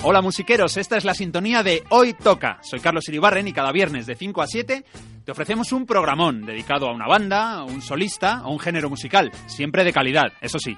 Hola 0.06 0.20
musiqueros, 0.20 0.76
esta 0.76 0.98
es 0.98 1.06
la 1.06 1.14
sintonía 1.14 1.62
de 1.62 1.82
Hoy 1.88 2.12
Toca. 2.12 2.58
Soy 2.60 2.80
Carlos 2.80 3.08
Iribarren 3.08 3.48
y 3.48 3.54
cada 3.54 3.72
viernes 3.72 4.04
de 4.04 4.14
5 4.14 4.42
a 4.42 4.46
7 4.46 4.84
te 5.24 5.32
ofrecemos 5.32 5.72
un 5.72 5.86
programón 5.86 6.44
dedicado 6.44 6.88
a 6.88 6.92
una 6.92 7.06
banda, 7.06 7.52
a 7.54 7.64
un 7.64 7.80
solista 7.80 8.42
o 8.44 8.52
un 8.52 8.58
género 8.58 8.90
musical, 8.90 9.32
siempre 9.46 9.82
de 9.82 9.94
calidad, 9.94 10.34
eso 10.42 10.58
sí. 10.58 10.76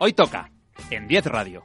Hoy 0.00 0.12
Toca, 0.12 0.50
en 0.90 1.06
10 1.06 1.26
Radio. 1.26 1.62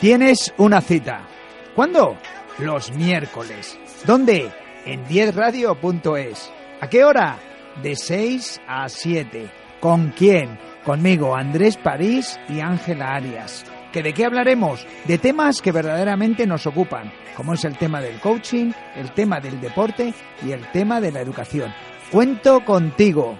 Tienes 0.00 0.52
una 0.58 0.80
cita. 0.80 1.28
¿Cuándo? 1.76 2.18
Los 2.58 2.90
miércoles. 2.90 3.78
¿Dónde? 4.04 4.50
En 4.84 5.06
10radio.es. 5.06 6.52
¿A 6.80 6.90
qué 6.90 7.04
hora? 7.04 7.38
De 7.82 7.94
6 7.94 8.60
a 8.66 8.88
7. 8.88 9.50
¿Con 9.80 10.10
quién? 10.10 10.58
Conmigo, 10.84 11.36
Andrés 11.36 11.76
París 11.76 12.40
y 12.48 12.60
Ángela 12.60 13.14
Arias. 13.14 13.64
¿Que 13.92 14.02
¿De 14.02 14.12
qué 14.12 14.24
hablaremos? 14.24 14.86
De 15.06 15.18
temas 15.18 15.60
que 15.60 15.72
verdaderamente 15.72 16.46
nos 16.46 16.66
ocupan, 16.66 17.12
como 17.36 17.54
es 17.54 17.64
el 17.64 17.76
tema 17.76 18.00
del 18.00 18.20
coaching, 18.20 18.72
el 18.94 19.12
tema 19.12 19.40
del 19.40 19.60
deporte 19.60 20.12
y 20.44 20.52
el 20.52 20.70
tema 20.70 21.00
de 21.00 21.12
la 21.12 21.20
educación. 21.20 21.72
Cuento 22.10 22.64
contigo. 22.64 23.38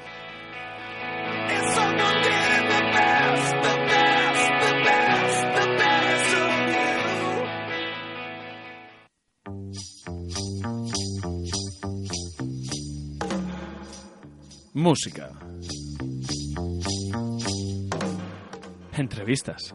Música. 14.77 15.31
Entrevistas. 18.93 19.75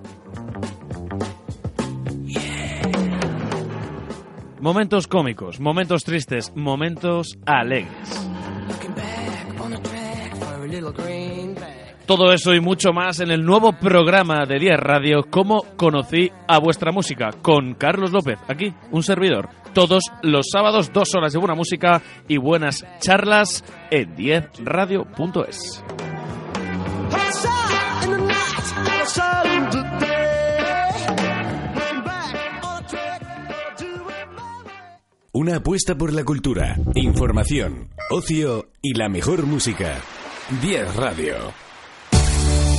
Momentos 4.60 5.08
cómicos, 5.08 5.60
momentos 5.60 6.04
tristes, 6.04 6.56
momentos 6.56 7.40
alegres. 7.48 8.32
Todo 12.12 12.34
eso 12.34 12.54
y 12.54 12.60
mucho 12.60 12.92
más 12.92 13.22
en 13.22 13.32
el 13.32 13.46
nuevo 13.46 13.72
programa 13.72 14.46
de 14.46 14.60
10 14.60 14.78
Radio, 14.82 15.28
Cómo 15.30 15.62
conocí 15.78 16.30
a 16.46 16.60
vuestra 16.60 16.92
música, 16.92 17.30
con 17.42 17.74
Carlos 17.76 18.12
López, 18.12 18.38
aquí, 18.50 18.74
un 18.92 19.02
servidor. 19.02 19.48
Todos 19.74 20.04
los 20.22 20.48
sábados, 20.52 20.92
dos 20.92 21.16
horas 21.16 21.32
de 21.32 21.40
buena 21.40 21.56
música 21.56 22.02
y 22.28 22.36
buenas 22.36 22.86
charlas 23.00 23.64
en 23.90 24.14
10radio.es. 24.18 25.86
Outside 27.14 28.04
in 28.04 28.12
the 28.12 28.18
night, 28.18 28.78
outside 29.00 29.72
today. 29.72 30.92
Went 31.76 32.06
back 32.06 32.36
on 32.66 32.84
a 32.84 32.88
track 32.90 33.78
to 33.78 33.86
Una 35.32 35.56
apuesta 35.56 35.96
por 35.96 36.12
la 36.12 36.26
cultura, 36.26 36.76
información, 36.94 37.88
ocio 38.10 38.68
y 38.82 38.96
la 38.96 39.08
mejor 39.08 39.46
música. 39.46 40.02
10 40.62 40.96
Radio. 40.98 41.71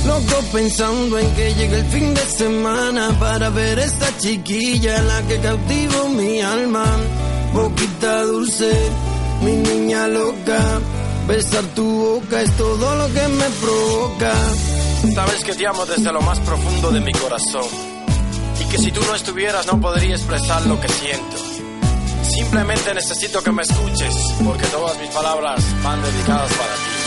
Loco 0.05 0.43
pensando 0.51 1.17
en 1.17 1.33
que 1.33 1.53
llegue 1.53 1.79
el 1.79 1.85
fin 1.85 2.13
de 2.13 2.25
semana 2.25 3.17
para 3.19 3.49
ver 3.49 3.79
esta 3.79 4.17
chiquilla 4.17 5.01
la 5.01 5.21
que 5.23 5.39
cautivo 5.39 6.09
mi 6.09 6.41
alma. 6.41 6.85
Boquita 7.53 8.23
dulce, 8.23 8.71
mi 9.41 9.53
niña 9.53 10.07
loca. 10.07 10.81
Besar 11.27 11.63
tu 11.75 11.85
boca 11.85 12.41
es 12.41 12.51
todo 12.57 12.95
lo 12.95 13.13
que 13.13 13.27
me 13.29 13.49
provoca. 13.61 14.33
Sabes 15.15 15.43
que 15.45 15.53
te 15.53 15.67
amo 15.67 15.85
desde 15.85 16.11
lo 16.11 16.21
más 16.21 16.39
profundo 16.41 16.91
de 16.91 16.99
mi 16.99 17.13
corazón. 17.13 17.65
Y 18.59 18.65
que 18.65 18.77
si 18.79 18.91
tú 18.91 19.01
no 19.07 19.15
estuvieras 19.15 19.65
no 19.67 19.79
podría 19.79 20.15
expresar 20.15 20.65
lo 20.65 20.81
que 20.81 20.89
siento. 20.89 21.37
Simplemente 22.23 22.93
necesito 22.93 23.41
que 23.41 23.51
me 23.51 23.63
escuches, 23.63 24.15
porque 24.43 24.65
todas 24.67 24.99
mis 24.99 25.09
palabras 25.11 25.63
van 25.81 26.01
dedicadas 26.01 26.51
para 26.53 26.73
ti. 26.75 27.03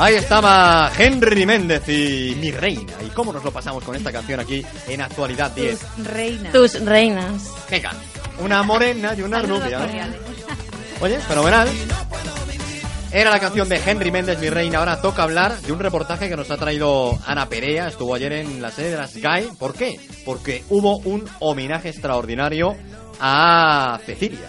Ahí 0.00 0.14
estaba 0.14 0.90
Henry 0.96 1.44
Méndez 1.44 1.86
y 1.86 2.34
Mi 2.40 2.50
Reina. 2.52 2.94
¿Y 3.06 3.10
cómo 3.10 3.34
nos 3.34 3.44
lo 3.44 3.50
pasamos 3.50 3.84
con 3.84 3.94
esta 3.94 4.10
canción 4.10 4.40
aquí 4.40 4.64
en 4.88 5.02
Actualidad 5.02 5.50
10? 5.50 6.06
Reinas. 6.06 6.52
Tus 6.54 6.82
reinas. 6.82 7.52
Venga, 7.70 7.92
una 8.38 8.62
morena 8.62 9.12
y 9.14 9.20
una 9.20 9.42
rubia. 9.42 10.08
Oye, 11.02 11.18
fenomenal. 11.18 11.68
Era 13.12 13.28
la 13.28 13.40
canción 13.40 13.68
de 13.68 13.76
Henry 13.76 14.10
Méndez, 14.10 14.38
Mi 14.40 14.48
Reina. 14.48 14.78
Ahora 14.78 15.02
toca 15.02 15.22
hablar 15.22 15.60
de 15.60 15.70
un 15.70 15.80
reportaje 15.80 16.30
que 16.30 16.36
nos 16.36 16.50
ha 16.50 16.56
traído 16.56 17.18
Ana 17.26 17.50
Perea. 17.50 17.88
Estuvo 17.88 18.14
ayer 18.14 18.32
en 18.32 18.62
la 18.62 18.70
sede 18.70 18.92
de 18.92 18.96
las 18.96 19.10
Sky. 19.10 19.50
¿Por 19.58 19.74
qué? 19.74 20.00
Porque 20.24 20.64
hubo 20.70 20.96
un 21.00 21.28
homenaje 21.40 21.90
extraordinario 21.90 22.74
a 23.20 24.00
Cecilia. 24.06 24.48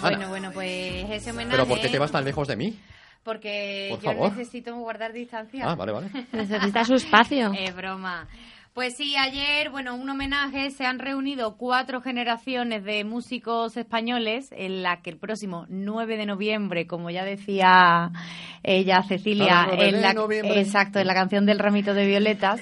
Ana, 0.00 0.18
Bueno, 0.18 0.28
bueno, 0.28 0.50
pues 0.52 1.10
ese 1.10 1.32
homenaje... 1.32 1.56
¿Pero 1.56 1.66
por 1.66 1.80
qué 1.80 1.88
te 1.88 1.98
vas 1.98 2.12
tan 2.12 2.24
lejos 2.24 2.46
de 2.46 2.54
mí? 2.54 2.78
Porque 3.24 3.88
Por 3.90 4.00
yo 4.00 4.12
favor. 4.12 4.30
necesito 4.36 4.76
guardar 4.76 5.12
distancia. 5.12 5.64
Ah, 5.66 5.74
vale, 5.74 5.92
vale. 5.92 6.10
Necesita 6.32 6.84
su 6.84 6.94
espacio. 6.94 7.52
Es 7.58 7.74
broma. 7.74 8.28
Pues 8.74 8.96
sí, 8.96 9.14
ayer, 9.16 9.70
bueno, 9.70 9.94
un 9.94 10.10
homenaje, 10.10 10.72
se 10.72 10.84
han 10.84 10.98
reunido 10.98 11.56
cuatro 11.56 12.00
generaciones 12.00 12.82
de 12.82 13.04
músicos 13.04 13.76
españoles 13.76 14.48
en 14.50 14.82
la 14.82 15.00
que 15.00 15.10
el 15.10 15.16
próximo 15.16 15.64
9 15.68 16.16
de 16.16 16.26
noviembre, 16.26 16.84
como 16.88 17.08
ya 17.08 17.24
decía 17.24 18.10
ella, 18.64 19.04
Cecilia, 19.04 19.66
9 19.68 19.88
en 19.90 19.94
de 19.94 20.00
la, 20.00 20.12
noviembre. 20.12 20.60
exacto, 20.60 20.98
en 20.98 21.06
la 21.06 21.14
canción 21.14 21.46
del 21.46 21.60
ramito 21.60 21.94
de 21.94 22.04
violetas, 22.04 22.60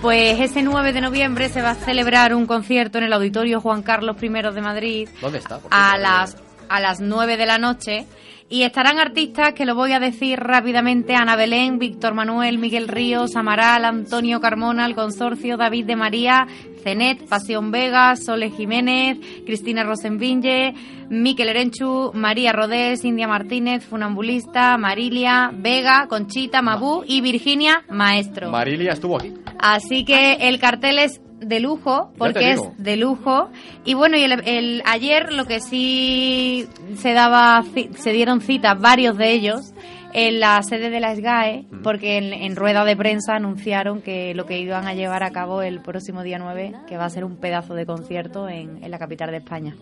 pues 0.00 0.40
ese 0.40 0.62
9 0.62 0.94
de 0.94 1.02
noviembre 1.02 1.50
se 1.50 1.60
va 1.60 1.72
a 1.72 1.74
celebrar 1.74 2.34
un 2.34 2.46
concierto 2.46 2.96
en 2.96 3.04
el 3.04 3.12
Auditorio 3.12 3.60
Juan 3.60 3.82
Carlos 3.82 4.16
I 4.22 4.28
de 4.30 4.60
Madrid 4.62 5.08
¿Dónde 5.20 5.40
está? 5.40 5.60
a 5.70 5.98
las 5.98 6.38
a 6.70 6.80
las 6.80 7.00
9 7.00 7.36
de 7.36 7.44
la 7.44 7.58
noche. 7.58 8.06
Y 8.50 8.62
estarán 8.62 8.98
artistas 8.98 9.54
que 9.54 9.64
lo 9.64 9.74
voy 9.74 9.92
a 9.92 10.00
decir 10.00 10.38
rápidamente: 10.38 11.14
Ana 11.14 11.34
Belén, 11.34 11.78
Víctor 11.78 12.14
Manuel, 12.14 12.58
Miguel 12.58 12.88
Ríos, 12.88 13.36
Amaral, 13.36 13.84
Antonio 13.84 14.40
Carmona, 14.40 14.86
El 14.86 14.94
Consorcio, 14.94 15.56
David 15.56 15.86
de 15.86 15.96
María, 15.96 16.46
Cenet, 16.82 17.26
Pasión 17.26 17.70
Vega, 17.70 18.14
Sole 18.16 18.50
Jiménez, 18.50 19.18
Cristina 19.46 19.82
Rosenvinge, 19.82 20.74
Miquel 21.08 21.48
Erenchu, 21.48 22.12
María 22.14 22.52
Rodés, 22.52 23.04
India 23.04 23.26
Martínez, 23.26 23.84
Funambulista, 23.84 24.76
Marilia, 24.76 25.50
Vega, 25.52 26.06
Conchita, 26.08 26.60
Mabú 26.60 27.02
y 27.06 27.22
Virginia 27.22 27.84
Maestro. 27.88 28.50
Marilia 28.50 28.92
estuvo 28.92 29.16
aquí. 29.16 29.32
Así 29.58 30.04
que 30.04 30.34
el 30.48 30.58
cartel 30.58 30.98
es 30.98 31.20
de 31.46 31.60
lujo, 31.60 32.12
porque 32.18 32.52
es 32.52 32.60
de 32.78 32.96
lujo. 32.96 33.50
Y 33.84 33.94
bueno, 33.94 34.16
y 34.16 34.22
el, 34.24 34.32
el- 34.46 34.82
ayer 34.86 35.32
lo 35.32 35.44
que 35.44 35.60
sí 35.60 36.66
se 36.96 37.12
daba, 37.12 37.62
se 37.96 38.12
dieron 38.12 38.40
citas 38.40 38.78
varios 38.78 39.16
de 39.16 39.32
ellos 39.32 39.72
en 40.12 40.38
la 40.38 40.62
sede 40.62 40.90
de 40.90 41.00
la 41.00 41.14
SGAE, 41.16 41.64
porque 41.82 42.18
en, 42.18 42.32
en 42.32 42.54
rueda 42.56 42.84
de 42.84 42.96
prensa 42.96 43.34
anunciaron 43.34 44.00
que 44.00 44.32
lo 44.34 44.46
que 44.46 44.58
iban 44.60 44.86
a 44.86 44.94
llevar 44.94 45.24
a 45.24 45.30
cabo 45.30 45.60
el 45.62 45.80
próximo 45.80 46.22
día 46.22 46.38
9, 46.38 46.72
que 46.86 46.96
va 46.96 47.04
a 47.06 47.10
ser 47.10 47.24
un 47.24 47.36
pedazo 47.36 47.74
de 47.74 47.84
concierto 47.84 48.48
en, 48.48 48.82
en 48.84 48.90
la 48.90 48.98
capital 48.98 49.30
de 49.32 49.38
España. 49.38 49.74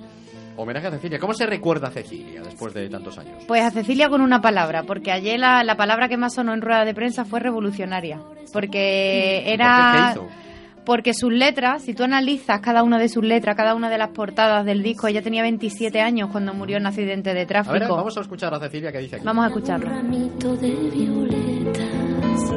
Homenaje 0.57 0.87
a 0.87 0.91
Cecilia. 0.91 1.19
¿Cómo 1.19 1.33
se 1.33 1.47
recuerda 1.47 1.89
a 1.89 1.91
Cecilia 1.91 2.43
después 2.43 2.75
de 2.75 2.89
tantos 2.91 3.17
años? 3.19 3.43
Pues 3.49 3.63
a 3.63 3.71
Cecilia 3.71 4.09
con 4.11 4.21
una 4.21 4.41
palabra, 4.43 4.83
porque 4.85 5.11
ayer 5.11 5.39
la, 5.41 5.65
la 5.65 5.77
palabra 5.77 6.09
que 6.09 6.17
más 6.19 6.35
sonó 6.35 6.53
en 6.55 6.61
rueda 6.61 6.85
de 6.85 6.95
prensa 6.95 7.25
fue 7.25 7.41
revolucionaria, 7.41 8.21
porque 8.53 9.43
era... 9.47 10.13
¿Por 10.15 10.23
qué? 10.23 10.23
¿Qué 10.29 10.33
hizo? 10.35 10.42
Porque 10.85 11.15
sus 11.15 11.33
letras, 11.33 11.83
si 11.83 11.95
tú 11.95 12.03
analizas 12.03 12.61
cada 12.61 12.83
una 12.83 12.99
de 12.99 13.09
sus 13.09 13.25
letras, 13.25 13.57
cada 13.57 13.75
una 13.75 13.89
de 13.89 13.99
las 13.99 14.09
portadas 14.11 14.65
del 14.65 14.83
disco, 14.83 15.07
ella 15.07 15.23
tenía 15.23 15.43
27 15.43 16.01
años 16.01 16.29
cuando 16.33 16.55
murió 16.55 16.77
en 16.79 16.87
accidente 16.87 17.33
de 17.35 17.43
A 17.43 17.47
tráfico. 17.47 17.73
ver, 17.75 17.89
vamos 17.89 18.17
a 18.19 18.21
escuchar 18.21 18.53
a 18.55 18.59
Cecilia 18.59 18.91
que 18.91 18.99
dice 18.99 19.17
aquí. 19.17 19.25
Vamos 19.25 19.45
a 19.45 19.49
escucharlo. 19.49 19.89
ramito 19.89 20.57
de 20.57 20.71
violetas. 20.71 22.53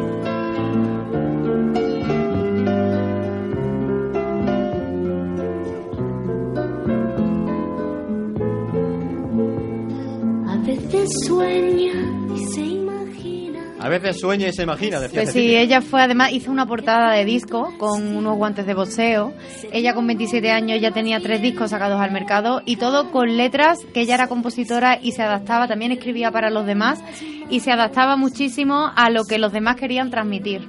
A 10.48 10.58
veces 10.66 11.10
sueña 11.26 11.94
y 12.36 12.40
se. 12.54 12.85
A 13.86 13.90
veces 13.90 14.20
sueña 14.20 14.48
y 14.48 14.54
se 14.54 14.64
imagina, 14.64 15.00
decía 15.00 15.22
Pues 15.22 15.32
sí, 15.34 15.56
ella 15.56 15.82
fue, 15.82 16.02
además, 16.02 16.32
hizo 16.32 16.50
una 16.52 16.66
portada 16.66 17.14
de 17.14 17.24
disco 17.24 17.72
con 17.78 18.16
unos 18.16 18.36
guantes 18.36 18.66
de 18.66 18.74
boxeo. 18.74 19.34
Ella 19.72 19.94
con 19.94 20.08
27 20.08 20.50
años 20.52 20.82
ya 20.82 20.92
tenía 20.92 21.20
tres 21.20 21.42
discos 21.42 21.70
sacados 21.70 22.02
al 22.02 22.12
mercado 22.12 22.62
y 22.66 22.78
todo 22.78 23.12
con 23.12 23.38
letras 23.38 23.80
que 23.94 24.02
ella 24.02 24.16
era 24.16 24.28
compositora 24.28 24.98
y 25.02 25.12
se 25.12 25.22
adaptaba, 25.22 25.68
también 25.68 25.92
escribía 25.92 26.32
para 26.32 26.50
los 26.50 26.66
demás 26.66 27.00
y 27.50 27.60
se 27.60 27.72
adaptaba 27.72 28.16
muchísimo 28.18 28.92
a 28.96 29.10
lo 29.12 29.24
que 29.26 29.38
los 29.38 29.52
demás 29.54 29.76
querían 29.76 30.10
transmitir. 30.10 30.68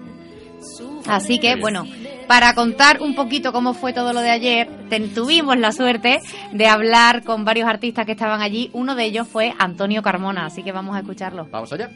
Así 1.07 1.39
que, 1.39 1.57
bueno, 1.57 1.85
para 2.27 2.55
contar 2.55 3.01
un 3.01 3.15
poquito 3.15 3.53
cómo 3.53 3.73
fue 3.75 3.93
todo 3.93 4.13
lo 4.13 4.21
de 4.21 4.31
ayer, 4.31 4.69
ten- 4.91 5.15
tuvimos 5.15 5.57
la 5.59 5.71
suerte 5.73 6.21
de 6.53 6.67
hablar 6.67 7.23
con 7.23 7.45
varios 7.45 7.69
artistas 7.69 8.05
que 8.05 8.13
estaban 8.13 8.43
allí. 8.43 8.71
Uno 8.73 8.95
de 8.95 9.05
ellos 9.05 9.29
fue 9.29 9.55
Antonio 9.59 10.03
Carmona, 10.03 10.47
así 10.47 10.63
que 10.63 10.73
vamos 10.73 10.97
a 10.97 11.01
escucharlo. 11.01 11.47
Vamos 11.51 11.73
allá. 11.73 11.89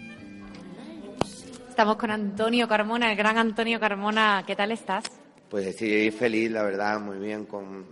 Estamos 1.80 1.96
con 1.96 2.10
Antonio 2.10 2.68
Carmona, 2.68 3.10
el 3.10 3.16
gran 3.16 3.38
Antonio 3.38 3.80
Carmona. 3.80 4.44
¿Qué 4.46 4.54
tal 4.54 4.70
estás? 4.70 5.02
Pues 5.48 5.66
estoy 5.66 6.10
feliz, 6.10 6.50
la 6.50 6.62
verdad, 6.62 7.00
muy 7.00 7.16
bien 7.16 7.46
con, 7.46 7.86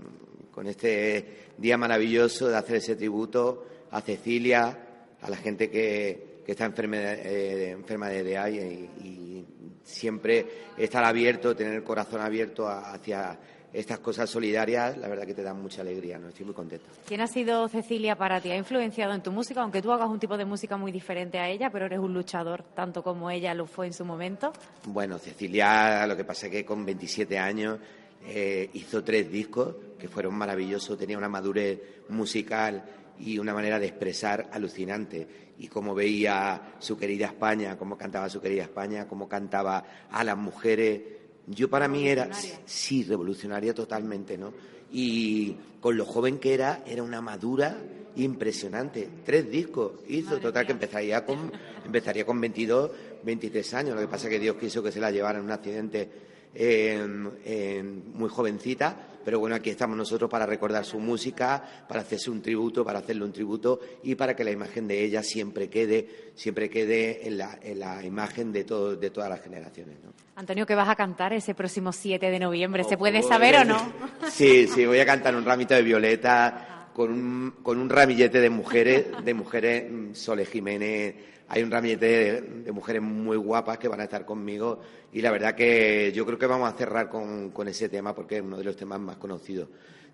con 0.51 0.67
este 0.67 1.55
día 1.57 1.79
maravilloso 1.79 2.49
de 2.49 2.57
hacer 2.59 2.77
ese 2.77 2.97
tributo 2.97 3.67
a 3.91 4.03
Cecilia, 4.03 4.79
a 5.23 5.31
la 5.31 5.39
gente 5.39 5.71
que, 5.71 6.43
que 6.45 6.53
está 6.53 6.67
enferma, 6.67 6.99
eh, 6.99 7.71
enferma 7.71 8.11
de 8.11 8.91
y, 9.03 9.47
siempre 9.83 10.47
estar 10.77 11.03
abierto, 11.03 11.57
tener 11.57 11.73
el 11.73 11.83
corazón 11.83 12.21
abierto 12.21 12.69
hacia 12.69 13.39
estas 13.73 13.99
cosas 13.99 14.31
solidarias, 14.31 14.97
la 14.97 15.09
verdad 15.09 15.27
que 15.27 15.35
te 15.35 15.43
dan 15.43 15.61
mucha 15.61 15.83
alegría, 15.83 16.19
¿no? 16.19 16.29
Estoy 16.29 16.47
muy 16.47 16.55
contento. 16.55 16.87
¿Quién 17.07 17.21
ha 17.21 17.27
sido 17.27 17.69
Cecilia 17.69 18.17
para 18.17 18.41
ti? 18.41 18.51
¿Ha 18.51 18.57
influenciado 18.57 19.13
en 19.15 19.23
tu 19.23 19.31
música? 19.31 19.61
Aunque 19.63 19.83
tú 19.83 19.93
hagas 19.93 20.09
un 20.09 20.19
tipo 20.19 20.37
de 20.37 20.45
música 20.45 20.77
muy 20.77 20.93
diferente 20.93 21.39
a 21.39 21.49
ella, 21.49 21.71
pero 21.71 21.87
eres 21.87 21.99
un 21.99 22.15
luchador, 22.15 22.63
tanto 22.75 23.03
como 23.03 23.31
ella 23.31 23.55
lo 23.55 23.67
fue 23.67 23.87
en 23.87 23.93
su 23.93 24.05
momento. 24.05 24.53
Bueno, 24.87 25.19
Cecilia, 25.19 26.07
lo 26.07 26.17
que 26.17 26.25
pasa 26.25 26.47
es 26.47 26.53
que 26.53 26.65
con 26.65 26.85
27 26.85 27.39
años 27.39 27.79
eh, 28.27 28.71
hizo 28.73 29.05
tres 29.05 29.31
discos 29.31 29.75
que 29.99 30.09
fueron 30.09 30.35
maravillosos, 30.35 30.99
tenía 30.99 31.19
una 31.19 31.29
madurez 31.29 31.81
musical 32.09 32.85
y 33.21 33.39
una 33.39 33.53
manera 33.53 33.79
de 33.79 33.87
expresar 33.87 34.49
alucinante. 34.53 35.49
Y 35.59 35.67
cómo 35.69 35.95
veía 35.95 36.75
su 36.79 36.97
querida 36.97 37.27
España, 37.27 37.77
cómo 37.77 37.99
cantaba 37.99 38.29
su 38.29 38.41
querida 38.41 38.63
España, 38.63 39.09
cómo 39.09 39.29
cantaba 39.29 39.85
a 40.11 40.25
las 40.25 40.37
mujeres. 40.37 41.18
Yo 41.51 41.69
para 41.71 41.89
mí 41.89 42.07
era, 42.09 42.29
sí, 42.67 43.05
revolucionaria 43.05 43.75
totalmente, 43.75 44.37
¿no? 44.37 44.53
Y 44.93 45.57
con 45.81 45.97
lo 45.97 46.05
joven 46.05 46.39
que 46.39 46.55
era, 46.55 46.83
era 46.87 47.03
una 47.03 47.21
madura 47.21 47.79
impresionante. 48.17 49.09
Tres 49.25 49.51
discos 49.51 49.93
hizo, 50.09 50.39
total 50.39 50.67
que 50.67 50.73
empezaría 50.73 51.25
con, 51.25 51.53
empezaría 51.85 52.25
con 52.27 52.41
22, 52.41 52.91
23 53.23 53.75
años. 53.75 53.95
Lo 53.95 54.01
que 54.01 54.09
pasa 54.09 54.27
es 54.27 54.33
que 54.33 54.39
Dios 54.41 54.57
quiso 54.57 54.83
que 54.83 54.93
se 54.93 55.01
la 55.01 55.11
llevara 55.11 55.39
en 55.39 55.45
un 55.45 55.51
accidente 55.53 56.09
en- 56.55 57.31
en 57.45 58.13
muy 58.15 58.29
jovencita, 58.29 59.08
pero 59.25 59.39
bueno, 59.39 59.57
aquí 59.57 59.71
estamos 59.71 59.97
nosotros 59.97 60.31
para 60.31 60.47
recordar 60.47 60.85
su 60.85 60.99
música, 60.99 61.63
para 61.89 62.01
hacerse 62.01 62.31
un 62.31 62.43
tributo, 62.43 62.85
para 62.85 63.01
hacerle 63.01 63.25
un 63.25 63.33
tributo 63.33 63.81
y 64.03 64.15
para 64.15 64.35
que 64.35 64.45
la 64.45 64.51
imagen 64.51 64.89
de 64.89 65.05
ella 65.05 65.23
siempre 65.23 65.69
quede, 65.69 66.33
siempre 66.35 66.71
quede 66.71 67.27
en 67.27 67.39
la, 67.39 67.59
en 67.63 67.81
la 67.81 68.05
imagen 68.05 68.53
de, 68.53 68.65
todo, 68.65 68.97
de 68.97 69.11
todas 69.11 69.31
las 69.31 69.43
generaciones. 69.43 69.97
¿no? 70.03 70.13
Antonio, 70.37 70.67
¿qué 70.67 70.75
vas 70.75 70.89
a 70.89 70.97
cantar 70.97 71.33
ese 71.33 71.55
próximo 71.55 71.93
7 71.93 72.31
de 72.31 72.39
noviembre? 72.39 72.85
¿Se 72.85 72.97
puede 72.97 73.23
saber 73.23 73.57
o 73.57 73.65
no? 73.65 73.93
Sí, 74.31 74.69
sí, 74.69 74.87
voy 74.87 75.01
a 75.01 75.07
cantar 75.07 75.35
un 75.35 75.45
ramito 75.45 75.75
de 75.75 75.83
violeta 75.83 76.89
con 76.93 77.13
un, 77.13 77.55
con 77.63 77.79
un 77.79 77.89
ramillete 77.89 78.41
de 78.41 78.51
mujeres, 78.51 79.07
de 79.25 79.35
mujeres, 79.35 79.91
mm, 79.91 80.15
Sole 80.15 80.47
Jiménez, 80.47 81.15
hay 81.49 81.63
un 81.63 81.71
ramillete 81.71 82.43
de, 82.43 82.73
mujeres 82.73 83.03
muy 83.03 83.37
guapas 83.37 83.79
que 83.79 83.89
van 83.89 84.01
a 84.01 84.05
estar 84.05 84.25
conmigo 84.25 84.81
y 85.13 85.23
la 85.23 85.31
verdad 85.31 85.55
que 85.55 86.13
yo 86.15 86.27
creo 86.27 86.39
que 86.39 86.47
vamos 86.47 86.73
a 86.73 86.77
cerrar 86.77 87.09
con, 87.09 87.51
con 87.51 87.69
ese 87.69 87.89
tema 87.89 88.15
porque 88.15 88.37
es 88.37 88.43
uno 88.43 88.59
de 88.59 88.65
los 88.65 88.77
temas 88.77 89.01
más 89.01 89.17
conocidos 89.17 89.69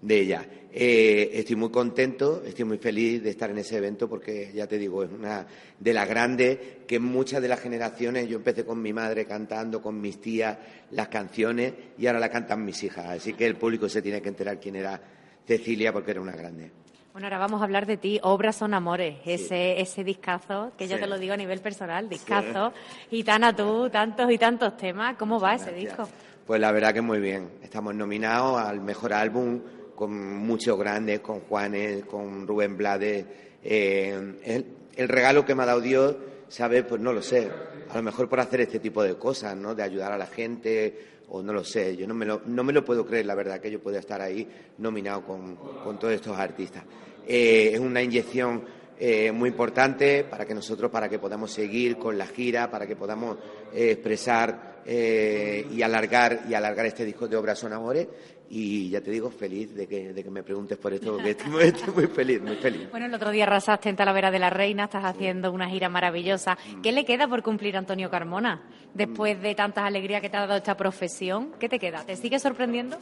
de 0.04 0.20
ella. 0.20 0.46
Eh, 0.70 1.30
estoy 1.34 1.56
muy 1.56 1.70
contento, 1.70 2.42
estoy 2.44 2.64
muy 2.64 2.78
feliz 2.78 3.22
de 3.22 3.30
estar 3.30 3.50
en 3.50 3.58
ese 3.58 3.78
evento 3.78 4.08
porque 4.08 4.52
ya 4.54 4.66
te 4.66 4.78
digo, 4.78 5.02
es 5.02 5.10
una 5.10 5.46
de 5.78 5.94
las 5.94 6.08
grandes 6.08 6.58
que 6.86 6.98
muchas 6.98 7.40
de 7.40 7.48
las 7.48 7.60
generaciones, 7.60 8.28
yo 8.28 8.36
empecé 8.36 8.64
con 8.64 8.82
mi 8.82 8.92
madre 8.92 9.24
cantando, 9.24 9.80
con 9.80 10.00
mis 10.00 10.20
tías 10.20 10.58
las 10.90 11.08
canciones 11.08 11.72
y 11.96 12.06
ahora 12.06 12.20
la 12.20 12.28
cantan 12.28 12.64
mis 12.64 12.82
hijas, 12.82 13.06
así 13.06 13.32
que 13.32 13.46
el 13.46 13.56
público 13.56 13.88
se 13.88 14.02
tiene 14.02 14.20
que 14.20 14.28
enterar 14.28 14.60
quién 14.60 14.76
era 14.76 15.00
Cecilia 15.46 15.92
porque 15.92 16.10
era 16.10 16.20
una 16.20 16.32
grande. 16.32 16.83
Bueno, 17.14 17.28
ahora 17.28 17.38
vamos 17.38 17.60
a 17.60 17.64
hablar 17.64 17.86
de 17.86 17.96
ti. 17.96 18.18
Obras 18.24 18.56
son 18.56 18.74
amores. 18.74 19.18
Ese, 19.24 19.80
ese 19.80 20.02
discazo, 20.02 20.72
que 20.76 20.88
yo 20.88 20.96
Sí. 20.96 21.02
te 21.02 21.06
lo 21.06 21.16
digo 21.16 21.32
a 21.32 21.36
nivel 21.36 21.60
personal, 21.60 22.08
discazo. 22.08 22.72
Gitana 23.08 23.54
tú, 23.54 23.88
tantos 23.88 24.28
y 24.32 24.36
tantos 24.36 24.76
temas. 24.76 25.14
¿Cómo 25.16 25.38
va 25.38 25.54
ese 25.54 25.72
disco? 25.72 26.08
Pues 26.44 26.60
la 26.60 26.72
verdad 26.72 26.92
que 26.92 27.02
muy 27.02 27.20
bien. 27.20 27.50
Estamos 27.62 27.94
nominados 27.94 28.60
al 28.60 28.80
mejor 28.80 29.12
álbum 29.12 29.60
con 29.94 30.12
muchos 30.38 30.76
grandes, 30.76 31.20
con 31.20 31.38
Juanes, 31.42 32.04
con 32.04 32.48
Rubén 32.48 32.76
Blades. 32.76 33.24
Eh, 33.62 34.34
el, 34.44 34.66
el 34.96 35.08
regalo 35.08 35.44
que 35.46 35.54
me 35.54 35.62
ha 35.62 35.66
dado 35.66 35.80
Dios, 35.80 36.16
¿sabes? 36.48 36.82
Pues 36.84 37.00
no 37.00 37.12
lo 37.12 37.22
sé. 37.22 37.48
A 37.90 37.96
lo 37.96 38.02
mejor 38.02 38.28
por 38.28 38.40
hacer 38.40 38.60
este 38.62 38.80
tipo 38.80 39.04
de 39.04 39.14
cosas, 39.16 39.56
¿no? 39.56 39.76
De 39.76 39.84
ayudar 39.84 40.10
a 40.10 40.18
la 40.18 40.26
gente, 40.26 41.13
o 41.28 41.42
no 41.42 41.52
lo 41.52 41.64
sé. 41.64 41.96
Yo 41.96 42.06
no 42.06 42.14
me 42.14 42.26
lo, 42.26 42.42
no 42.46 42.64
me 42.64 42.72
lo 42.72 42.84
puedo 42.84 43.06
creer, 43.06 43.26
la 43.26 43.34
verdad, 43.34 43.60
que 43.60 43.70
yo 43.70 43.80
pueda 43.80 43.98
estar 43.98 44.20
ahí 44.20 44.48
nominado 44.78 45.24
con, 45.24 45.56
con 45.56 45.98
todos 45.98 46.14
estos 46.14 46.38
artistas. 46.38 46.84
Eh, 47.26 47.70
es 47.72 47.80
una 47.80 48.02
inyección 48.02 48.64
eh, 48.98 49.32
muy 49.32 49.48
importante 49.48 50.24
para 50.24 50.44
que 50.44 50.54
nosotros, 50.54 50.90
para 50.90 51.08
que 51.08 51.18
podamos 51.18 51.50
seguir 51.50 51.96
con 51.96 52.16
la 52.16 52.26
gira, 52.26 52.70
para 52.70 52.86
que 52.86 52.96
podamos 52.96 53.38
eh, 53.72 53.92
expresar 53.92 54.73
eh, 54.86 55.66
y 55.72 55.82
alargar 55.82 56.40
y 56.48 56.54
alargar 56.54 56.86
este 56.86 57.04
disco 57.04 57.28
de 57.28 57.36
obras 57.36 57.58
son 57.58 57.72
amores. 57.72 58.08
Y 58.50 58.90
ya 58.90 59.00
te 59.00 59.10
digo, 59.10 59.30
feliz 59.30 59.74
de 59.74 59.86
que, 59.86 60.12
de 60.12 60.22
que 60.22 60.30
me 60.30 60.42
preguntes 60.42 60.76
por 60.76 60.92
esto, 60.92 61.14
porque 61.14 61.30
estoy, 61.30 61.50
muy- 61.50 61.62
estoy 61.64 61.92
muy 61.94 62.06
feliz, 62.06 62.42
muy 62.42 62.56
feliz. 62.56 62.88
Bueno, 62.90 63.06
el 63.06 63.14
otro 63.14 63.30
día 63.30 63.44
arrasaste 63.44 63.88
en 63.88 63.96
Talavera 63.96 64.30
de 64.30 64.38
la 64.38 64.50
Reina, 64.50 64.84
estás 64.84 65.04
haciendo 65.04 65.50
una 65.50 65.68
gira 65.68 65.88
maravillosa. 65.88 66.56
¿Qué 66.82 66.92
le 66.92 67.04
queda 67.06 67.26
por 67.26 67.42
cumplir 67.42 67.74
a 67.76 67.78
Antonio 67.78 68.10
Carmona? 68.10 68.62
Después 68.92 69.40
de 69.40 69.54
tantas 69.54 69.84
alegrías 69.84 70.20
que 70.20 70.28
te 70.28 70.36
ha 70.36 70.40
dado 70.40 70.56
esta 70.56 70.76
profesión, 70.76 71.52
¿qué 71.58 71.68
te 71.70 71.78
queda? 71.78 72.04
¿Te 72.04 72.16
sigue 72.16 72.38
sorprendiendo? 72.38 72.98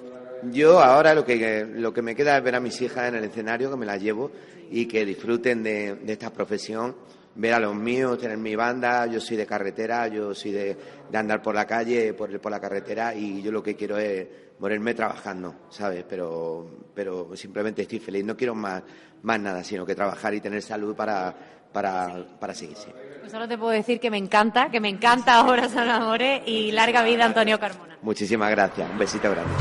Yo 0.52 0.78
ahora 0.80 1.12
lo 1.12 1.24
que, 1.24 1.66
lo 1.68 1.92
que 1.92 2.02
me 2.02 2.14
queda 2.14 2.38
es 2.38 2.44
ver 2.44 2.54
a 2.54 2.60
mis 2.60 2.80
hijas 2.80 3.08
en 3.08 3.16
el 3.16 3.24
escenario, 3.24 3.70
que 3.70 3.76
me 3.76 3.84
las 3.86 4.00
llevo 4.00 4.30
y 4.70 4.86
que 4.86 5.04
disfruten 5.04 5.62
de, 5.64 5.96
de 5.96 6.12
esta 6.12 6.32
profesión, 6.32 6.96
ver 7.34 7.54
a 7.54 7.60
los 7.60 7.74
míos, 7.74 8.18
tener 8.18 8.36
mi 8.38 8.54
banda, 8.54 9.06
yo 9.06 9.20
soy 9.20 9.36
de 9.36 9.46
carretera, 9.46 10.08
yo 10.08 10.34
soy 10.34 10.52
de, 10.52 10.76
de 11.10 11.18
andar 11.18 11.40
por 11.42 11.54
la 11.54 11.66
calle, 11.66 12.14
por, 12.14 12.40
por 12.40 12.50
la 12.52 12.60
carretera 12.60 13.14
y 13.14 13.42
yo 13.42 13.50
lo 13.50 13.62
que 13.62 13.74
quiero 13.74 13.96
es 13.98 14.26
morirme 14.58 14.94
trabajando, 14.94 15.54
¿sabes? 15.70 16.04
Pero, 16.08 16.88
pero 16.94 17.34
simplemente 17.36 17.82
estoy 17.82 17.98
feliz. 17.98 18.24
No 18.24 18.36
quiero 18.36 18.54
más, 18.54 18.82
más 19.22 19.40
nada, 19.40 19.64
sino 19.64 19.84
que 19.84 19.94
trabajar 19.94 20.34
y 20.34 20.40
tener 20.40 20.62
salud 20.62 20.94
para, 20.94 21.34
para, 21.72 22.38
para 22.38 22.54
seguir. 22.54 22.76
sí. 22.76 22.90
Pues 23.20 23.32
solo 23.32 23.48
te 23.48 23.56
puedo 23.56 23.70
decir 23.70 23.98
que 24.00 24.10
me 24.10 24.18
encanta, 24.18 24.70
que 24.70 24.80
me 24.80 24.88
encanta 24.88 25.34
ahora 25.34 25.68
San 25.68 25.88
Amore 25.88 26.42
y 26.44 26.72
larga 26.72 27.02
vida 27.02 27.24
Antonio 27.24 27.58
Carmona. 27.58 27.98
Muchísimas 28.02 28.50
gracias. 28.50 28.90
Un 28.90 28.98
besito 28.98 29.30
grande. 29.30 29.52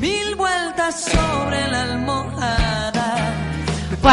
Mil 0.00 0.34
vueltas. 0.34 1.08
Pues 1.10 1.23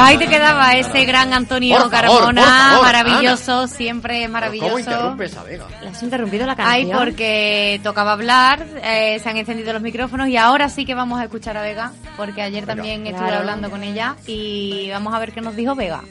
ahí 0.04 0.18
te 0.18 0.28
quedaba 0.28 0.74
ese 0.74 1.06
gran 1.06 1.34
Antonio 1.34 1.78
Por 1.78 1.92
favor, 1.92 2.20
Carmona, 2.20 2.42
por 2.42 2.52
favor, 2.52 2.84
maravilloso, 2.84 3.68
siempre 3.68 4.28
maravilloso. 4.28 4.70
¿Cómo 4.70 4.80
interrumpes 4.80 5.38
a 5.38 5.44
Vega? 5.44 5.66
¿Le 5.82 5.88
has 5.90 6.04
interrumpido 6.04 6.46
la 6.46 6.56
Ay, 6.58 6.84
canción? 6.84 7.00
porque 7.00 7.80
tocaba 7.84 8.14
hablar, 8.14 8.66
eh, 8.84 9.20
se 9.22 9.30
han 9.30 9.38
encendido 9.38 9.74
los 9.74 9.82
micrófonos 9.82 10.28
y 10.28 10.38
ahora 10.38 10.70
sí 10.70 10.86
que 10.86 10.96
vamos 10.96 11.20
a 11.20 11.24
escuchar 11.26 11.58
a 11.58 11.62
Vega, 11.62 11.92
porque 12.18 12.42
ayer 12.42 12.66
Venga. 12.66 12.76
también 12.76 13.06
estuve 13.08 13.26
Claro. 13.28 13.40
hablando 13.40 13.70
con 13.70 13.84
ella 13.84 14.16
y 14.28 14.90
vamos 14.92 15.14
a 15.14 15.20
ver 15.20 15.32
qué 15.32 15.42
nos 15.42 15.56
dijo 15.56 15.76
Vega. 15.76 16.02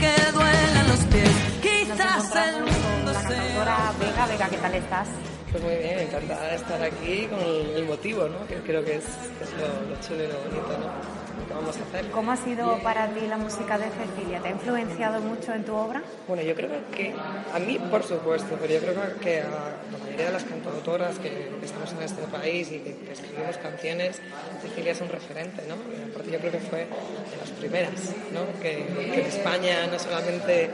Que 0.00 0.14
duelen 0.32 0.88
los 0.88 1.00
pies. 1.06 1.30
Quizás 1.60 2.36
el 2.36 2.60
mundo 2.62 3.12
la 3.12 3.92
Vega. 3.98 4.26
Vega, 4.26 4.48
¿qué 4.48 4.56
tal 4.58 4.74
estás? 4.74 5.08
Pues 5.50 5.62
muy 5.64 5.74
bien, 5.76 5.98
encantada 6.00 6.42
de 6.50 6.56
estar 6.56 6.82
aquí 6.82 7.26
con 7.30 7.40
el, 7.40 7.70
el 7.76 7.84
motivo, 7.86 8.28
¿no? 8.28 8.46
Que 8.46 8.56
creo 8.56 8.84
que 8.84 8.96
es, 8.96 9.04
que 9.04 9.44
es 9.44 9.50
lo, 9.58 9.90
lo 9.90 10.00
chulo 10.00 10.22
y 10.24 10.26
lo 10.28 10.38
bonito, 10.40 10.78
¿no? 10.78 11.27
Que 11.48 11.54
vamos 11.54 11.76
a 11.76 11.82
hacer. 11.82 12.10
¿Cómo 12.10 12.30
ha 12.32 12.36
sido 12.36 12.78
para 12.82 13.08
ti 13.08 13.26
la 13.26 13.38
música 13.38 13.78
de 13.78 13.86
Cecilia? 13.86 14.40
¿Te 14.40 14.48
ha 14.48 14.50
influenciado 14.50 15.20
mucho 15.20 15.54
en 15.54 15.64
tu 15.64 15.74
obra? 15.74 16.02
Bueno, 16.26 16.42
yo 16.42 16.54
creo 16.54 16.68
que 16.94 17.14
a 17.54 17.58
mí, 17.58 17.78
por 17.90 18.02
supuesto, 18.02 18.58
pero 18.60 18.74
yo 18.74 18.80
creo 18.80 19.18
que 19.18 19.40
a 19.40 19.48
la 19.48 19.98
mayoría 19.98 20.26
de 20.26 20.32
las 20.32 20.44
cantautoras 20.44 21.18
que, 21.18 21.50
estamos 21.62 21.92
en 21.92 22.02
este 22.02 22.22
país 22.24 22.70
y 22.70 22.80
que, 22.80 23.12
escribimos 23.12 23.56
canciones, 23.56 24.20
Cecilia 24.60 24.92
es 24.92 25.00
un 25.00 25.08
referente, 25.08 25.62
¿no? 25.66 25.74
Y 25.74 26.10
aparte 26.10 26.30
yo 26.30 26.38
creo 26.38 26.52
que 26.52 26.60
fue 26.60 26.80
de 26.80 27.36
las 27.40 27.47
primeras, 27.58 27.92
¿no? 28.32 28.40
Que, 28.62 28.78
en 28.78 29.26
España 29.26 29.86
no 29.90 29.98
solamente 29.98 30.70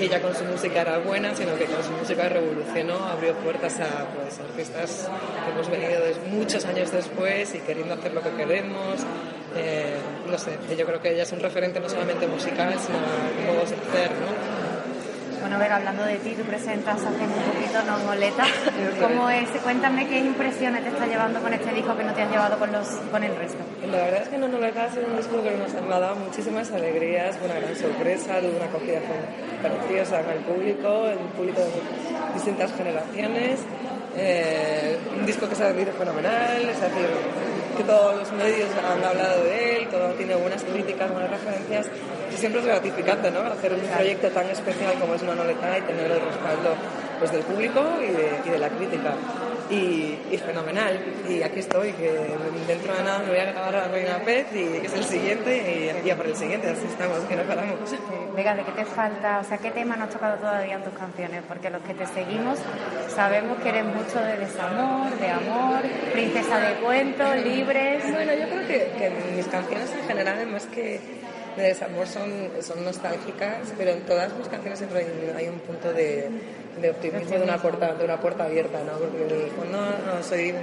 ella 0.00 0.20
con 0.22 0.34
su 0.34 0.44
música 0.44 0.82
era 0.82 0.98
buena, 0.98 1.34
sino 1.34 1.56
que 1.56 1.64
con 1.66 1.82
su 1.82 1.90
música 1.92 2.28
revolucionó, 2.28 2.96
abrió 3.08 3.34
puertas 3.34 3.80
a 3.80 4.06
pues, 4.14 4.38
artistas 4.38 5.08
que 5.44 5.50
hemos 5.52 5.70
venido 5.70 6.00
des- 6.04 6.18
muchos 6.30 6.64
años 6.66 6.92
después 6.92 7.54
y 7.54 7.58
queriendo 7.60 7.94
hacer 7.94 8.12
lo 8.12 8.22
que 8.22 8.30
queremos. 8.30 9.00
Eh, 9.56 9.96
no 10.30 10.38
sé, 10.38 10.52
yo 10.76 10.84
creo 10.86 11.00
que 11.00 11.12
ella 11.12 11.22
es 11.22 11.32
un 11.32 11.40
referente 11.40 11.80
no 11.80 11.88
solamente 11.88 12.26
musical, 12.26 12.74
sino 12.78 12.98
de 12.98 13.52
modos 13.52 13.70
de 13.70 13.76
hacer, 13.76 14.10
¿no? 14.12 14.67
Bueno, 15.40 15.58
Vega, 15.58 15.76
hablando 15.76 16.04
de 16.04 16.16
ti, 16.16 16.34
tú 16.36 16.42
presentas 16.42 16.96
hace 16.96 17.08
un 17.08 17.30
poquito 17.30 17.82
Nongoleta. 17.86 18.44
¿Cómo 19.00 19.30
es? 19.30 19.48
Cuéntame 19.62 20.06
qué 20.08 20.18
impresiones 20.18 20.82
te 20.82 20.88
está 20.88 21.06
llevando 21.06 21.40
con 21.40 21.52
este 21.52 21.72
disco 21.72 21.96
que 21.96 22.04
no 22.04 22.12
te 22.12 22.22
has 22.22 22.30
llevado 22.30 22.58
con, 22.58 22.72
los, 22.72 22.88
con 23.10 23.22
el 23.22 23.34
resto. 23.36 23.58
La 23.86 23.98
verdad 23.98 24.22
es 24.22 24.28
que 24.28 24.38
No 24.38 24.48
No 24.48 24.58
Lo 24.58 24.66
ha 24.66 24.90
sido 24.90 25.06
un 25.06 25.16
disco 25.16 25.42
que 25.42 25.50
nos 25.56 25.74
ha 25.74 26.00
dado 26.00 26.16
muchísimas 26.16 26.70
alegrías, 26.72 27.36
una 27.44 27.54
gran 27.54 27.76
sorpresa, 27.76 28.40
tuvo 28.40 28.56
una 28.56 28.66
acogida 28.66 29.00
preciosa 29.62 30.22
con 30.22 30.32
el 30.32 30.40
público, 30.40 31.06
el 31.06 31.18
público 31.36 31.60
de 31.60 32.34
distintas 32.34 32.72
generaciones, 32.74 33.60
eh, 34.16 34.98
un 35.18 35.26
disco 35.26 35.48
que 35.48 35.54
se 35.54 35.64
ha 35.64 35.68
vendido 35.68 35.92
fenomenal, 35.92 36.62
es 36.62 36.80
decir, 36.80 37.08
que 37.78 37.84
todos 37.84 38.18
los 38.18 38.32
medios 38.32 38.68
han 38.74 39.04
hablado 39.04 39.44
de 39.44 39.76
él, 39.76 39.88
todo 39.88 40.08
tiene 40.14 40.34
buenas 40.34 40.62
críticas, 40.64 41.12
buenas 41.12 41.30
referencias, 41.30 41.86
y 42.32 42.36
siempre 42.36 42.60
es 42.60 42.66
gratificante, 42.66 43.30
¿no? 43.30 43.40
Hacer 43.40 43.72
un 43.72 43.80
proyecto 43.80 44.28
tan 44.30 44.46
especial 44.50 44.94
como 44.98 45.14
es 45.14 45.22
No 45.22 45.34
No 45.34 45.44
Leta 45.44 45.78
y 45.78 45.82
tener 45.82 46.10
el 46.10 46.20
respaldo 46.20 46.74
pues, 47.20 47.30
del 47.30 47.42
público 47.42 47.80
y 48.02 48.50
de 48.50 48.58
la 48.58 48.68
crítica. 48.68 49.14
Y, 49.70 50.18
y 50.30 50.38
fenomenal. 50.38 50.98
Y 51.28 51.42
aquí 51.42 51.60
estoy, 51.60 51.92
que 51.92 52.10
dentro 52.66 52.94
de 52.94 53.02
nada 53.02 53.18
me 53.20 53.28
voy 53.28 53.38
a 53.38 53.44
grabar 53.52 53.76
a 53.76 53.88
Reina 53.88 54.18
Pez 54.24 54.46
y 54.52 54.80
que 54.80 54.86
es 54.86 54.94
el 54.94 55.04
siguiente 55.04 56.00
y 56.02 56.06
ya 56.06 56.16
por 56.16 56.26
el 56.26 56.36
siguiente, 56.36 56.68
así 56.68 56.86
estamos, 56.86 57.18
que 57.20 57.36
no 57.36 57.42
paramos. 57.42 57.78
Vega, 58.34 58.54
¿de 58.54 58.64
qué 58.64 58.72
te 58.72 58.84
falta? 58.84 59.40
O 59.40 59.44
sea, 59.44 59.58
¿qué 59.58 59.70
tema 59.70 59.96
no 59.96 60.04
has 60.04 60.10
tocado 60.10 60.36
todavía 60.38 60.76
en 60.76 60.84
tus 60.84 60.94
canciones? 60.94 61.42
Porque 61.46 61.70
los 61.70 61.82
que 61.82 61.94
te 61.94 62.06
seguimos 62.06 62.58
sabemos 63.14 63.58
que 63.58 63.68
eres 63.68 63.84
mucho 63.84 64.20
de 64.20 64.38
desamor, 64.38 65.10
de 65.18 65.28
amor, 65.28 65.82
princesa 66.12 66.58
de 66.60 66.74
cuentos, 66.76 67.36
libres. 67.44 68.02
Bueno, 68.12 68.32
yo 68.34 68.48
creo 68.48 68.66
que, 68.66 68.92
que 68.98 69.12
mis 69.36 69.46
canciones 69.48 69.92
en 69.92 70.06
general, 70.06 70.46
más 70.46 70.66
que 70.66 71.00
de 71.62 71.68
desamor, 71.68 72.06
son, 72.06 72.30
son 72.60 72.84
nostálgicas, 72.84 73.72
pero 73.76 73.90
en 73.92 74.00
todas 74.02 74.32
mis 74.36 74.48
canciones 74.48 74.78
siempre 74.78 75.06
hay, 75.36 75.48
un 75.48 75.58
punto 75.60 75.92
de, 75.92 76.28
optimismo, 76.90 77.36
de 77.36 77.42
una 77.42 77.58
puerta, 77.60 77.94
de 77.94 78.04
una 78.04 78.20
puerta 78.20 78.44
abierta, 78.44 78.78
¿no? 78.84 78.98
Porque 78.98 79.34
en 79.34 79.44
el 79.44 79.50
fondo 79.50 79.78
no 79.78 80.22
soy 80.22 80.54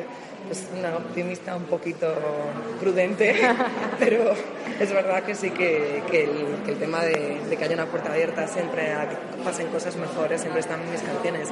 pues, 0.47 0.67
una 0.77 0.97
optimista 0.97 1.55
un 1.55 1.63
poquito 1.63 2.13
prudente, 2.79 3.35
pero 3.99 4.33
es 4.79 4.93
verdad 4.93 5.23
que 5.23 5.35
sí 5.35 5.51
que, 5.51 6.03
que, 6.09 6.23
el, 6.23 6.63
que 6.65 6.71
el 6.71 6.77
tema 6.77 7.03
de, 7.03 7.39
de 7.49 7.57
que 7.57 7.63
haya 7.63 7.75
una 7.75 7.85
puerta 7.85 8.11
abierta 8.11 8.47
siempre 8.47 8.93
a 8.93 9.07
que 9.09 9.15
pasen 9.43 9.67
cosas 9.67 9.95
mejores, 9.95 10.41
siempre 10.41 10.59
están 10.61 10.81
en 10.81 10.91
mis 10.91 11.01
canciones. 11.01 11.49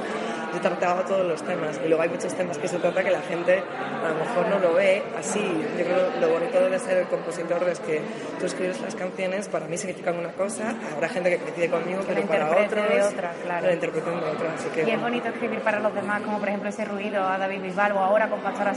Yo 0.52 0.58
he 0.58 0.60
tratado 0.60 1.02
todos 1.02 1.26
los 1.26 1.42
temas 1.42 1.80
y 1.84 1.88
luego 1.88 2.02
hay 2.02 2.08
muchos 2.08 2.34
temas 2.34 2.58
que 2.58 2.68
se 2.68 2.78
trata 2.78 3.02
que 3.02 3.10
la 3.10 3.22
gente 3.22 3.62
a 4.04 4.08
lo 4.08 4.14
mejor 4.16 4.48
no 4.48 4.58
lo 4.58 4.74
ve 4.74 5.02
así. 5.18 5.40
Yo 5.78 5.84
creo 5.84 6.12
que 6.12 6.20
lo 6.20 6.28
bonito 6.28 6.70
de 6.70 6.78
ser 6.78 6.98
el 6.98 7.06
compositor 7.06 7.68
es 7.68 7.80
que 7.80 8.00
tú 8.38 8.46
escribes 8.46 8.80
las 8.80 8.94
canciones, 8.94 9.48
para 9.48 9.66
mí 9.66 9.76
significan 9.76 10.18
una 10.18 10.32
cosa, 10.32 10.74
habrá 10.94 11.08
gente 11.08 11.30
que 11.30 11.38
coincide 11.38 11.70
conmigo, 11.70 12.00
Que 12.00 12.14
pero 12.14 12.26
para 12.26 12.50
otros 12.50 12.88
de 12.88 13.02
otra, 13.02 13.32
claro. 13.42 13.66
la 13.66 13.72
interpreten 13.72 14.20
de 14.20 14.26
otra. 14.26 14.54
Así 14.54 14.68
que, 14.68 14.82
Y 14.84 14.90
es 14.90 15.00
bonito 15.00 15.28
escribir 15.28 15.60
para 15.60 15.80
los 15.80 15.94
demás, 15.94 16.22
como 16.22 16.38
por 16.38 16.48
ejemplo 16.48 16.68
ese 16.68 16.84
ruido 16.84 17.26
a 17.26 17.38
David 17.38 17.62
Bisbal 17.62 17.92
o 17.92 17.98
ahora 17.98 18.28
con 18.28 18.40
Pastora 18.40 18.74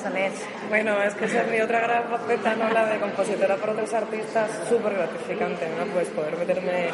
Bueno, 0.70 1.02
es 1.04 1.14
que 1.16 1.26
esa 1.26 1.42
es 1.42 1.52
mi 1.52 1.60
otra 1.60 1.82
gran 1.82 2.04
faceta, 2.10 2.56
¿no? 2.56 2.70
La 2.70 2.86
de 2.86 3.00
compositora 3.00 3.56
para 3.56 3.74
otros 3.74 3.94
artistas, 3.94 4.50
súper 4.70 4.94
gratificante, 4.94 5.68
¿no? 5.78 5.86
Pues 5.94 6.08
poder 6.10 6.38
meterme, 6.38 6.90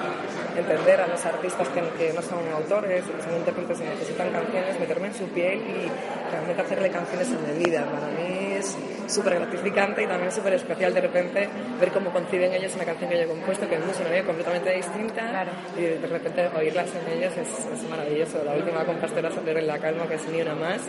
entender 0.55 1.01
a 1.01 1.07
los 1.07 1.25
artistas 1.25 1.67
que, 1.69 2.13
no 2.13 2.21
son 2.21 2.39
autores, 2.53 3.03
que 3.03 3.23
son 3.23 3.37
intérpretes 3.37 3.79
y 3.81 3.83
necesitan 3.83 4.31
canciones, 4.31 4.79
meterme 4.79 5.07
en 5.07 5.13
su 5.13 5.25
piel 5.29 5.59
y 5.59 6.31
realmente 6.31 6.61
hacerle 6.61 6.89
canciones 6.89 7.29
a 7.31 7.53
medida. 7.53 7.85
Para 7.85 8.07
mí 8.07 8.52
es 8.63 8.77
súper 9.13 9.35
gratificante 9.35 10.03
y 10.03 10.07
también 10.07 10.31
súper 10.31 10.53
especial 10.53 10.93
de 10.93 11.01
repente 11.01 11.49
ver 11.79 11.91
cómo 11.91 12.11
conciben 12.11 12.53
ellos 12.53 12.73
una 12.75 12.85
canción 12.85 13.09
que 13.09 13.17
yo 13.17 13.23
he 13.23 13.27
compuesto, 13.27 13.67
que 13.67 13.75
es 13.75 13.99
una 13.99 14.09
vida 14.09 14.23
completamente 14.23 14.73
distinta 14.73 15.45
y 15.77 15.81
de 15.81 16.07
repente 16.07 16.47
oírlas 16.55 16.89
en 16.95 17.17
ellos 17.17 17.33
es, 17.37 17.49
es 17.67 17.89
maravilloso. 17.89 18.43
La 18.43 18.53
última 18.53 18.85
con 18.85 18.97
Pastora 18.97 19.31
Soler 19.31 19.57
en 19.57 19.67
La 19.67 19.79
Calma, 19.79 20.07
que 20.07 20.15
es 20.15 20.27
Ni 20.27 20.41
Una 20.41 20.55
Más, 20.55 20.81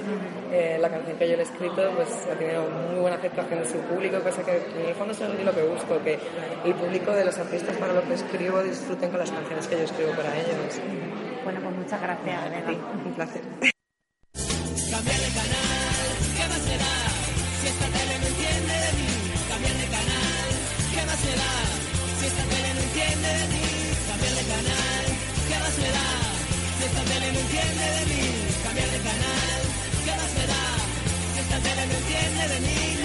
eh, 0.52 0.78
la 0.80 0.88
canción 0.88 1.16
que 1.18 1.28
yo 1.28 1.36
le 1.36 1.42
he 1.42 1.46
escrito, 1.46 1.90
pues 1.96 2.08
ha 2.30 2.38
tenido 2.38 2.68
muy 2.90 3.00
buena 3.00 3.16
aceptación 3.16 3.60
de 3.60 3.68
su 3.68 3.78
público, 3.78 4.20
cosa 4.20 4.42
que 4.44 4.56
en 4.56 4.88
el 4.88 4.94
fondo 4.94 5.12
es 5.12 5.20
lo 5.20 5.52
que 5.52 5.62
busco, 5.62 6.02
que 6.02 6.18
el 6.64 6.74
público 6.74 7.12
de 7.12 7.24
los 7.24 7.38
artistas 7.38 7.76
para 7.76 7.92
lo 7.92 8.02
que 8.02 8.14
escribo 8.14 8.62
disfruten 8.62 9.10
con 9.10 9.20
las 9.20 9.30
canciones 9.30 9.66
que 9.66 9.76
yo 9.76 9.84
escribo 9.84 10.12
para 10.12 10.34
ellos. 10.36 10.80
Bueno, 11.44 11.60
pues 11.60 11.76
muchas 11.76 12.00
gracias, 12.00 12.50
Vega. 12.50 12.78
Un 13.04 13.14
placer. 13.14 13.42
Cambiar 14.90 15.20
de 15.20 15.30
canal, 15.34 15.84
¿qué 16.36 16.48
más 16.48 17.00
entiende 27.55 27.86
de 27.98 28.07
mí, 28.07 28.22
cambiar 28.64 28.90
de 28.90 28.98
canal, 28.98 29.61
¿qué 30.05 30.11
más 30.11 30.32
me 30.34 30.46
da? 30.46 30.64
Esta 31.40 31.59
tele 31.61 31.86
no 31.86 31.94
entiende 31.94 32.48
de 32.48 32.61
mí, 32.61 33.03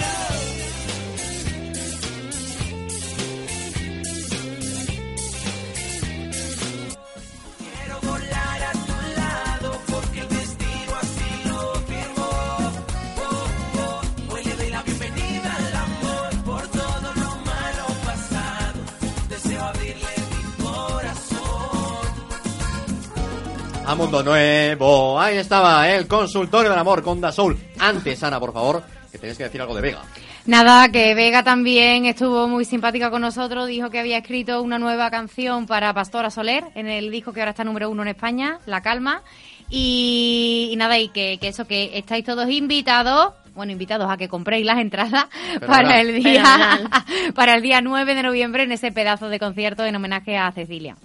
A 23.90 23.96
Mundo 23.96 24.22
Nuevo. 24.22 25.20
Ahí 25.20 25.36
estaba 25.38 25.88
el 25.90 26.06
consultorio 26.06 26.70
del 26.70 26.78
amor 26.78 27.02
con 27.02 27.20
Da 27.20 27.32
Soul. 27.32 27.58
Antes, 27.80 28.22
Ana, 28.22 28.38
por 28.38 28.52
favor, 28.52 28.84
que 29.10 29.18
tenéis 29.18 29.36
que 29.36 29.42
decir 29.42 29.60
algo 29.60 29.74
de 29.74 29.80
Vega. 29.80 30.02
Nada, 30.46 30.90
que 30.90 31.12
Vega 31.16 31.42
también 31.42 32.06
estuvo 32.06 32.46
muy 32.46 32.64
simpática 32.64 33.10
con 33.10 33.20
nosotros, 33.20 33.66
dijo 33.66 33.90
que 33.90 33.98
había 33.98 34.18
escrito 34.18 34.62
una 34.62 34.78
nueva 34.78 35.10
canción 35.10 35.66
para 35.66 35.92
Pastora 35.92 36.30
Soler 36.30 36.62
en 36.76 36.86
el 36.86 37.10
disco 37.10 37.32
que 37.32 37.40
ahora 37.40 37.50
está 37.50 37.64
número 37.64 37.90
uno 37.90 38.02
en 38.02 38.08
España, 38.10 38.60
La 38.64 38.80
Calma. 38.80 39.24
Y, 39.68 40.68
y 40.70 40.76
nada, 40.76 40.96
y 40.96 41.08
que, 41.08 41.38
que 41.40 41.48
eso, 41.48 41.66
que 41.66 41.98
estáis 41.98 42.24
todos 42.24 42.48
invitados, 42.48 43.32
bueno, 43.56 43.72
invitados 43.72 44.08
a 44.08 44.16
que 44.16 44.28
compréis 44.28 44.64
las 44.64 44.78
entradas 44.78 45.26
para 45.66 46.00
el 46.00 46.22
día 46.22 46.78
para 47.34 47.54
el 47.54 47.62
día 47.62 47.80
9 47.80 48.14
de 48.14 48.22
noviembre 48.22 48.62
en 48.62 48.70
ese 48.70 48.92
pedazo 48.92 49.28
de 49.28 49.40
concierto 49.40 49.84
en 49.84 49.96
homenaje 49.96 50.38
a 50.38 50.52
Cecilia. 50.52 50.96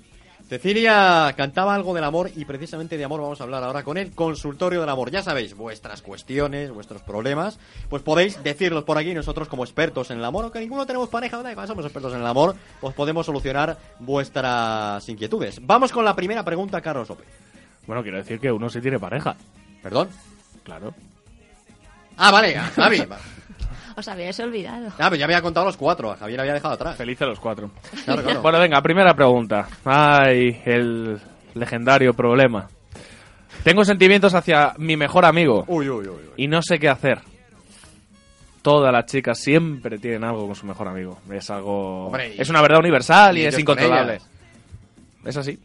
Cecilia 0.56 1.34
cantaba 1.36 1.76
algo 1.76 1.94
del 1.94 2.06
amor 2.06 2.32
y 2.34 2.46
precisamente 2.46 2.98
de 2.98 3.04
amor 3.04 3.20
vamos 3.20 3.42
a 3.42 3.44
hablar 3.44 3.62
ahora 3.62 3.84
con 3.84 3.98
el 3.98 4.12
consultorio 4.12 4.80
del 4.80 4.88
amor. 4.88 5.12
Ya 5.12 5.22
sabéis, 5.22 5.54
vuestras 5.54 6.02
cuestiones, 6.02 6.72
vuestros 6.72 7.02
problemas, 7.02 7.60
pues 7.90 8.02
podéis 8.02 8.42
decirlos 8.42 8.86
por 8.86 8.98
aquí. 8.98 9.14
Nosotros 9.14 9.50
como 9.50 9.66
expertos 9.66 10.12
en 10.12 10.20
el 10.20 10.24
amor, 10.24 10.46
aunque 10.46 10.62
ninguno 10.62 10.86
tenemos 10.86 11.10
pareja, 11.10 11.44
da 11.44 11.52
igual, 11.52 11.68
somos 11.68 11.84
expertos 11.84 12.14
en 12.14 12.22
el 12.22 12.26
amor, 12.26 12.56
pues 12.80 12.96
podemos 12.96 13.26
solucionar 13.26 13.78
vuestras 14.00 15.10
inquietudes. 15.10 15.60
Vamos 15.62 15.92
con 15.92 16.06
la 16.06 16.16
primera 16.16 16.46
pregunta, 16.46 16.80
Carlos 16.80 17.10
López. 17.10 17.28
Bueno, 17.86 18.02
quiero 18.02 18.18
decir 18.18 18.40
que 18.40 18.50
uno 18.50 18.70
sí 18.70 18.80
tiene 18.80 18.98
pareja. 18.98 19.36
¿Perdón? 19.84 20.08
Claro. 20.64 20.94
Ah, 22.16 22.32
vale, 22.32 22.56
a 22.56 22.64
Javi. 22.64 23.04
Os 23.98 24.08
habíais 24.08 24.38
olvidado. 24.42 24.88
Ah, 25.00 25.08
pues 25.08 25.20
ya 25.20 25.26
había 25.26 25.42
contado 25.42 25.66
los 25.68 25.78
cuatro, 25.78 26.12
a 26.12 26.18
Javier 26.18 26.42
había 26.42 26.54
dejado 26.54 26.74
atrás. 26.74 26.98
Felices 26.98 27.28
los 27.28 27.40
cuatro. 27.40 27.72
Claro, 28.04 28.24
claro. 28.24 28.42
Bueno, 28.42 28.60
venga, 28.60 28.82
primera 28.82 29.14
pregunta. 29.14 29.68
Ay, 29.86 30.62
el 30.66 31.18
legendario 31.54 32.14
problema. 32.14 32.68
Tengo 33.64 33.86
sentimientos 33.86 34.34
hacia 34.34 34.74
mi 34.78 34.98
mejor 34.98 35.26
amigo. 35.26 35.64
Uy, 35.68 35.90
uy, 35.90 36.08
uy. 36.08 36.20
Y 36.38 36.48
no 36.48 36.62
sé 36.62 36.78
qué 36.78 36.90
hacer. 36.90 37.20
Todas 38.62 38.92
las 38.92 39.06
chicas 39.06 39.40
siempre 39.40 39.98
tienen 40.00 40.24
algo 40.24 40.46
con 40.48 40.56
su 40.56 40.66
mejor 40.66 40.88
amigo. 40.88 41.20
Es 41.32 41.50
algo. 41.50 42.08
Hombre, 42.08 42.36
y- 42.36 42.42
es 42.42 42.50
una 42.50 42.62
verdad 42.62 42.80
universal 42.80 43.38
y, 43.38 43.42
y 43.42 43.46
es 43.46 43.58
incontrolable. 43.60 44.18
con 44.20 45.30
¿Es 45.30 45.38
así? 45.38 45.60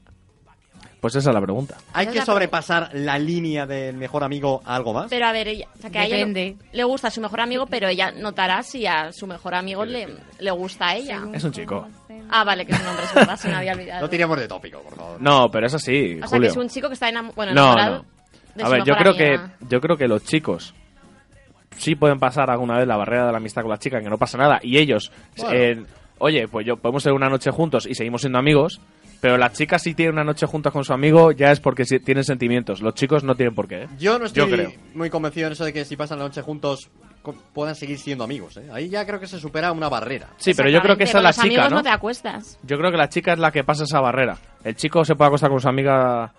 Pues 1.01 1.15
esa 1.15 1.31
es 1.31 1.35
la 1.35 1.41
pregunta. 1.41 1.77
¿Hay 1.95 2.09
que 2.09 2.21
sobrepasar 2.23 2.91
la 2.93 3.19
línea 3.19 3.65
del 3.67 3.97
mejor 3.97 4.23
amigo 4.23 4.61
a 4.67 4.77
algo 4.77 4.93
más? 4.93 5.07
Pero 5.09 5.27
a 5.27 5.33
ver, 5.33 5.49
ella, 5.49 5.67
o 5.75 5.81
sea, 5.81 5.89
que 5.91 5.99
a 5.99 6.05
ella 6.05 6.55
le 6.73 6.85
gusta 6.85 7.09
a 7.09 7.11
su 7.11 7.21
mejor 7.23 7.41
amigo, 7.41 7.67
pero 7.67 7.89
ella 7.89 8.11
notará 8.11 8.63
si 8.63 8.87
a 8.87 9.11
su 9.13 9.27
mejor 9.27 9.55
amigo 9.55 9.85
le, 9.87 10.09
le 10.39 10.51
gusta 10.51 10.89
a 10.89 10.97
ella. 10.97 11.23
Es 11.33 11.43
un 11.45 11.53
chico. 11.53 11.89
Ah, 12.31 12.45
vale, 12.45 12.67
que 12.67 12.73
es 12.73 12.81
un 12.81 12.87
hombre, 12.87 13.05
es 13.07 13.15
verdad, 13.15 13.37
se 13.37 13.49
me 13.49 13.55
había 13.57 13.73
olvidado. 13.77 14.03
No 14.03 14.11
tiremos 14.11 14.39
de 14.39 14.47
tópico, 14.47 14.81
por 14.83 14.95
favor. 14.95 15.23
No, 15.23 15.51
pero 15.51 15.67
es 15.67 15.75
así, 15.75 16.17
o 16.17 16.19
sea, 16.19 16.29
Julio. 16.29 16.43
que 16.43 16.47
es 16.49 16.57
un 16.57 16.69
chico 16.69 16.89
que 16.89 16.95
está 16.95 17.09
enamo- 17.11 17.33
bueno, 17.35 17.55
no, 17.55 17.63
enamorado 17.63 17.97
no. 17.97 18.05
de 18.57 18.63
A 18.63 18.67
su 18.67 18.73
ver, 18.73 18.81
yo 18.85 18.95
mejor 18.95 18.99
creo 19.17 19.29
amiga. 19.37 19.53
que 19.59 19.65
yo 19.71 19.81
creo 19.81 19.97
que 19.97 20.07
los 20.07 20.23
chicos 20.25 20.75
sí 21.79 21.95
pueden 21.95 22.19
pasar 22.19 22.51
alguna 22.51 22.77
vez 22.77 22.87
la 22.87 22.97
barrera 22.97 23.27
de 23.27 23.33
la 23.33 23.39
amistad 23.39 23.63
con 23.63 23.71
la 23.71 23.79
chica, 23.79 24.01
que 24.01 24.11
no 24.11 24.19
pasa 24.19 24.37
nada, 24.37 24.61
y 24.63 24.77
ellos, 24.79 25.11
Bueno. 25.39 25.53
eh, 25.55 25.83
oye, 26.19 26.47
pues 26.47 26.67
yo 26.67 26.77
podemos 26.77 27.03
ser 27.03 27.13
una 27.15 27.29
noche 27.31 27.51
juntos 27.51 27.87
y 27.87 27.95
seguimos 27.95 28.21
siendo 28.21 28.39
amigos, 28.39 28.81
pero 29.21 29.37
la 29.37 29.53
chica 29.53 29.79
si 29.79 29.95
tiene 29.95 30.13
una 30.13 30.25
noche 30.25 30.47
juntas 30.47 30.73
con 30.73 30.85
su 30.85 30.93
amigo 30.93 31.33
ya 31.33 31.53
es 31.53 31.61
porque 31.61 31.85
tienen 31.85 32.25
sentimientos. 32.25 32.81
Los 32.81 32.95
chicos 32.95 33.23
no 33.25 33.35
tienen 33.35 33.55
por 33.55 33.69
qué. 33.69 33.83
¿eh? 33.83 33.89
Yo 33.99 34.19
no 34.19 34.27
estoy 34.27 34.51
creo. 34.51 34.73
muy 34.95 35.11
convencido 35.11 35.47
en 35.47 35.53
eso 35.53 35.65
de 35.65 35.73
que 35.73 35.85
si 35.85 35.97
pasan 35.97 36.19
la 36.19 36.25
noche 36.25 36.43
juntos 36.43 36.91
puedan 37.53 37.75
seguir 37.75 37.99
siendo 37.99 38.25
amigos. 38.25 38.57
¿eh? 38.57 38.69
Ahí 38.73 38.89
ya 38.89 39.05
creo 39.07 39.21
que 39.21 39.27
se 39.27 39.39
supera 39.39 39.73
una 39.73 39.89
barrera. 39.89 40.29
Sí, 40.39 40.53
pero 40.57 40.71
yo 40.71 40.81
creo 40.81 40.97
que 40.97 41.05
esa 41.05 41.19
es 41.19 41.23
la 41.23 41.29
los 41.31 41.37
chica, 41.37 41.47
amigos 41.47 41.71
¿no? 41.71 41.77
no 41.77 41.83
te 41.83 41.91
acuestas. 41.91 42.59
Yo 42.63 42.79
creo 42.79 42.91
que 42.91 42.97
la 42.97 43.09
chica 43.09 43.35
es 43.35 43.39
la 43.39 43.51
que 43.51 43.63
pasa 43.63 43.85
esa 43.85 44.01
barrera. 44.01 44.39
El 44.65 44.75
chico 44.75 45.05
se 45.05 45.15
puede 45.15 45.29
acostar 45.29 45.51
con 45.51 45.61
su 45.61 45.69
amiga 45.69 46.33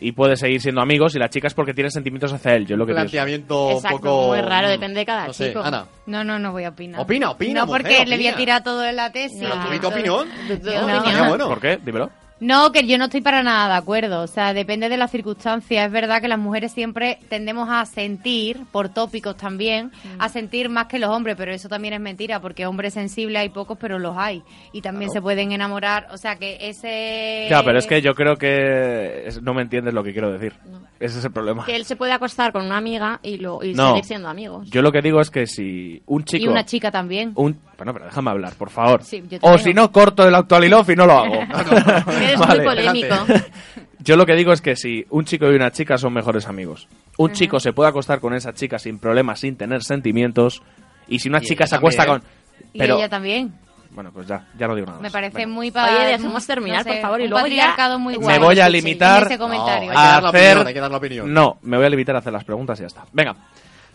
y 0.00 0.12
puede 0.12 0.36
seguir 0.36 0.60
siendo 0.60 0.80
amigos 0.80 1.16
y 1.16 1.18
la 1.18 1.28
chica 1.28 1.48
es 1.48 1.54
porque 1.54 1.74
tiene 1.74 1.90
sentimientos 1.90 2.32
hacia 2.32 2.54
él. 2.54 2.66
Yo 2.66 2.76
lo 2.76 2.86
que 2.86 2.92
pienso. 2.92 3.10
planteamiento 3.10 3.70
Exacto, 3.72 3.96
un 3.96 4.00
poco... 4.00 4.26
muy 4.28 4.40
raro, 4.40 4.68
depende 4.68 5.00
de 5.00 5.06
cada 5.06 5.26
no 5.26 5.32
sé, 5.32 5.48
chico. 5.48 5.60
Ana. 5.60 5.86
No, 6.06 6.22
no, 6.22 6.38
no 6.38 6.52
voy 6.52 6.64
a 6.64 6.68
opinar. 6.68 7.00
Opina, 7.00 7.30
opina, 7.30 7.60
No, 7.60 7.66
mujer, 7.66 7.82
porque 7.82 8.06
le 8.06 8.16
voy 8.16 8.26
a 8.28 8.36
tirar 8.36 8.62
todo 8.62 8.84
en 8.84 8.94
la 8.94 9.10
tesis. 9.10 9.40
Pero 9.40 9.54
tu. 9.90 10.06
No. 10.06 11.28
Bueno. 11.28 11.48
¿Por 11.48 11.60
qué? 11.60 11.78
Dímelo. 11.84 12.10
No, 12.40 12.70
que 12.70 12.86
yo 12.86 12.98
no 12.98 13.06
estoy 13.06 13.20
para 13.20 13.42
nada 13.42 13.68
de 13.74 13.78
acuerdo. 13.78 14.22
O 14.22 14.26
sea, 14.28 14.54
depende 14.54 14.88
de 14.88 14.96
las 14.96 15.10
circunstancias. 15.10 15.86
Es 15.86 15.92
verdad 15.92 16.20
que 16.20 16.28
las 16.28 16.38
mujeres 16.38 16.70
siempre 16.72 17.18
tendemos 17.28 17.68
a 17.68 17.84
sentir, 17.84 18.60
por 18.70 18.88
tópicos 18.88 19.36
también, 19.36 19.86
Mm. 19.86 20.20
a 20.20 20.28
sentir 20.28 20.68
más 20.68 20.86
que 20.86 20.98
los 21.00 21.10
hombres, 21.10 21.34
pero 21.36 21.52
eso 21.52 21.68
también 21.68 21.94
es 21.94 22.00
mentira, 22.00 22.40
porque 22.40 22.64
hombres 22.66 22.94
sensibles 22.94 23.40
hay 23.42 23.48
pocos, 23.48 23.76
pero 23.80 23.98
los 23.98 24.16
hay. 24.16 24.42
Y 24.72 24.82
también 24.82 25.08
Claro. 25.10 25.18
se 25.20 25.22
pueden 25.22 25.50
enamorar. 25.52 26.06
O 26.12 26.16
sea, 26.16 26.36
que 26.36 26.58
ese... 26.60 27.48
Ya, 27.50 27.62
pero 27.64 27.78
es 27.78 27.86
que 27.86 28.00
yo 28.02 28.14
creo 28.14 28.36
que 28.36 29.30
no 29.42 29.52
me 29.54 29.62
entiendes 29.62 29.92
lo 29.94 30.04
que 30.04 30.12
quiero 30.12 30.30
decir. 30.32 30.54
Ese 31.00 31.20
es 31.20 31.24
el 31.24 31.30
problema. 31.30 31.64
Que 31.64 31.76
él 31.76 31.84
se 31.84 31.94
puede 31.94 32.12
acostar 32.12 32.52
con 32.52 32.64
una 32.66 32.76
amiga 32.76 33.20
y, 33.22 33.36
lo, 33.38 33.62
y 33.62 33.72
No. 33.72 33.90
seguir 33.90 34.04
siendo 34.04 34.28
amigos. 34.28 34.68
Yo 34.70 34.82
lo 34.82 34.90
que 34.90 35.00
digo 35.00 35.20
es 35.20 35.30
que 35.30 35.46
si 35.46 36.02
un 36.06 36.24
chico... 36.24 36.44
Y 36.44 36.48
una 36.48 36.64
chica 36.64 36.90
también. 36.90 37.32
un- 37.36 37.56
Bueno, 37.76 37.92
pero 37.92 38.06
déjame 38.06 38.30
hablar, 38.30 38.54
por 38.54 38.70
favor. 38.70 39.04
Sí, 39.04 39.22
yo 39.30 39.38
te 39.38 39.48
o 39.48 39.56
si 39.58 39.72
no, 39.72 39.92
corto 39.92 40.26
el 40.26 40.34
actualilof 40.34 40.90
y 40.90 40.96
no 40.96 41.06
lo 41.06 41.12
hago. 41.12 41.34
Eres 42.20 42.38
Vale. 42.40 42.56
muy 42.56 42.64
polémico. 42.64 43.14
Yo 44.00 44.16
lo 44.16 44.24
que 44.26 44.34
digo 44.34 44.52
es 44.52 44.60
que 44.62 44.76
si 44.76 45.04
un 45.10 45.24
chico 45.24 45.50
y 45.50 45.56
una 45.56 45.72
chica 45.72 45.98
son 45.98 46.12
mejores 46.14 46.46
amigos, 46.46 46.86
un 47.18 47.32
chico 47.32 47.58
se 47.58 47.72
puede 47.72 47.90
acostar 47.90 48.20
con 48.20 48.32
esa 48.32 48.52
chica 48.54 48.78
sin 48.78 48.98
problemas, 49.00 49.40
sin 49.40 49.56
tener 49.56 49.82
sentimientos, 49.82 50.62
y 51.08 51.18
si 51.18 51.28
una 51.28 51.38
Y 51.38 51.42
chica 51.46 51.66
se 51.66 51.74
acuesta 51.74 52.04
también. 52.06 52.20
con... 52.22 52.68
Y 52.72 52.78
Pero, 52.78 52.96
ella 52.96 53.08
también. 53.08 53.52
Bueno, 53.98 54.12
pues 54.12 54.28
ya, 54.28 54.46
ya 54.56 54.68
no 54.68 54.76
digo 54.76 54.86
nada 54.86 54.98
Me 54.98 55.02
más. 55.08 55.12
parece 55.12 55.38
Venga. 55.38 55.52
muy 55.54 55.70
para... 55.72 55.92
Oye, 55.96 56.06
dejemos 56.06 56.46
terminar, 56.46 56.84
por 56.86 57.00
favor, 57.00 57.20
y 57.20 57.26
luego 57.26 57.46
ya- 57.48 57.98
muy 57.98 58.16
Me 58.16 58.24
guay. 58.24 58.38
voy 58.38 58.60
a 58.60 58.68
limitar 58.68 59.24
ese 59.24 59.36
comentario. 59.38 59.90
que 59.90 59.96
a 59.96 60.18
hacer... 60.18 60.28
opinión, 60.28 60.66
hay 60.68 60.74
que 60.74 60.80
dar 60.80 60.90
la 60.92 60.96
opinión. 60.98 61.32
No, 61.34 61.58
me 61.62 61.76
voy 61.76 61.86
a 61.86 61.90
limitar 61.90 62.14
a 62.14 62.20
hacer 62.20 62.32
las 62.32 62.44
preguntas 62.44 62.78
y 62.78 62.82
ya 62.82 62.86
está. 62.86 63.04
Venga, 63.12 63.34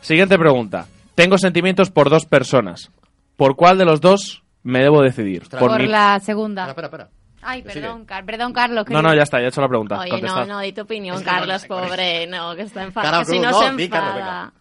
siguiente 0.02 0.38
pregunta. 0.38 0.88
Tengo 1.16 1.38
sentimientos 1.38 1.90
por 1.90 2.10
dos 2.10 2.26
personas. 2.26 2.92
¿Por 3.38 3.56
cuál 3.56 3.78
de 3.78 3.86
los 3.86 4.02
dos 4.02 4.44
me 4.62 4.80
debo 4.82 5.02
decidir? 5.02 5.48
Por, 5.50 5.80
mi- 5.80 5.88
la 5.88 6.20
segunda. 6.20 6.68
Espera, 6.68 6.88
espera, 6.88 7.04
espera. 7.06 7.24
Ay, 7.46 7.62
perdón, 7.62 8.04
Car- 8.06 8.26
perdón, 8.26 8.52
Carlos. 8.52 8.86
que- 8.86 8.94
No, 8.94 9.02
no, 9.02 9.14
ya 9.16 9.24
está, 9.24 9.40
ya 9.40 9.46
he 9.46 9.48
hecho 9.48 9.62
la 9.62 9.70
pregunta. 9.70 10.00
Oye, 10.00 10.10
Contestad. 10.10 10.48
no, 10.48 10.54
no, 10.56 10.60
di 10.60 10.74
tu 10.74 10.82
opinión, 10.82 11.16
Es 11.16 11.22
que 11.24 11.30
no 11.32 11.38
Carlos, 11.38 11.66
pobre. 11.66 12.28
No, 12.28 12.56
que 12.56 12.62
está 12.64 12.84
enfadado. 12.84 13.24
Si 13.26 13.40
no, 13.40 13.52
no, 13.52 13.60
se 13.62 13.74
di, 13.76 13.88
Carlos, 13.90 14.16
enfada. 14.18 14.54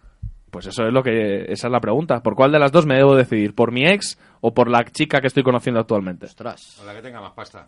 Pues 0.53 0.67
eso 0.67 0.85
es 0.85 0.93
lo 0.93 1.01
que 1.01 1.51
esa 1.51 1.67
es 1.67 1.71
la 1.71 1.79
pregunta. 1.79 2.21
¿Por 2.21 2.35
cuál 2.35 2.51
de 2.51 2.59
las 2.59 2.71
dos 2.71 2.85
me 2.85 2.95
debo 2.95 3.15
decidir? 3.15 3.55
¿Por 3.55 3.71
mi 3.71 3.87
ex 3.87 4.19
o 4.39 4.53
por 4.53 4.69
la 4.69 4.85
chica 4.85 5.19
que 5.19 5.25
estoy 5.25 5.41
conociendo 5.41 5.79
actualmente? 5.81 6.27
Ostras. 6.27 6.79
O 6.79 6.85
la 6.85 6.93
que 6.93 7.01
tenga 7.01 7.19
más 7.21 7.31
pasta. 7.33 7.67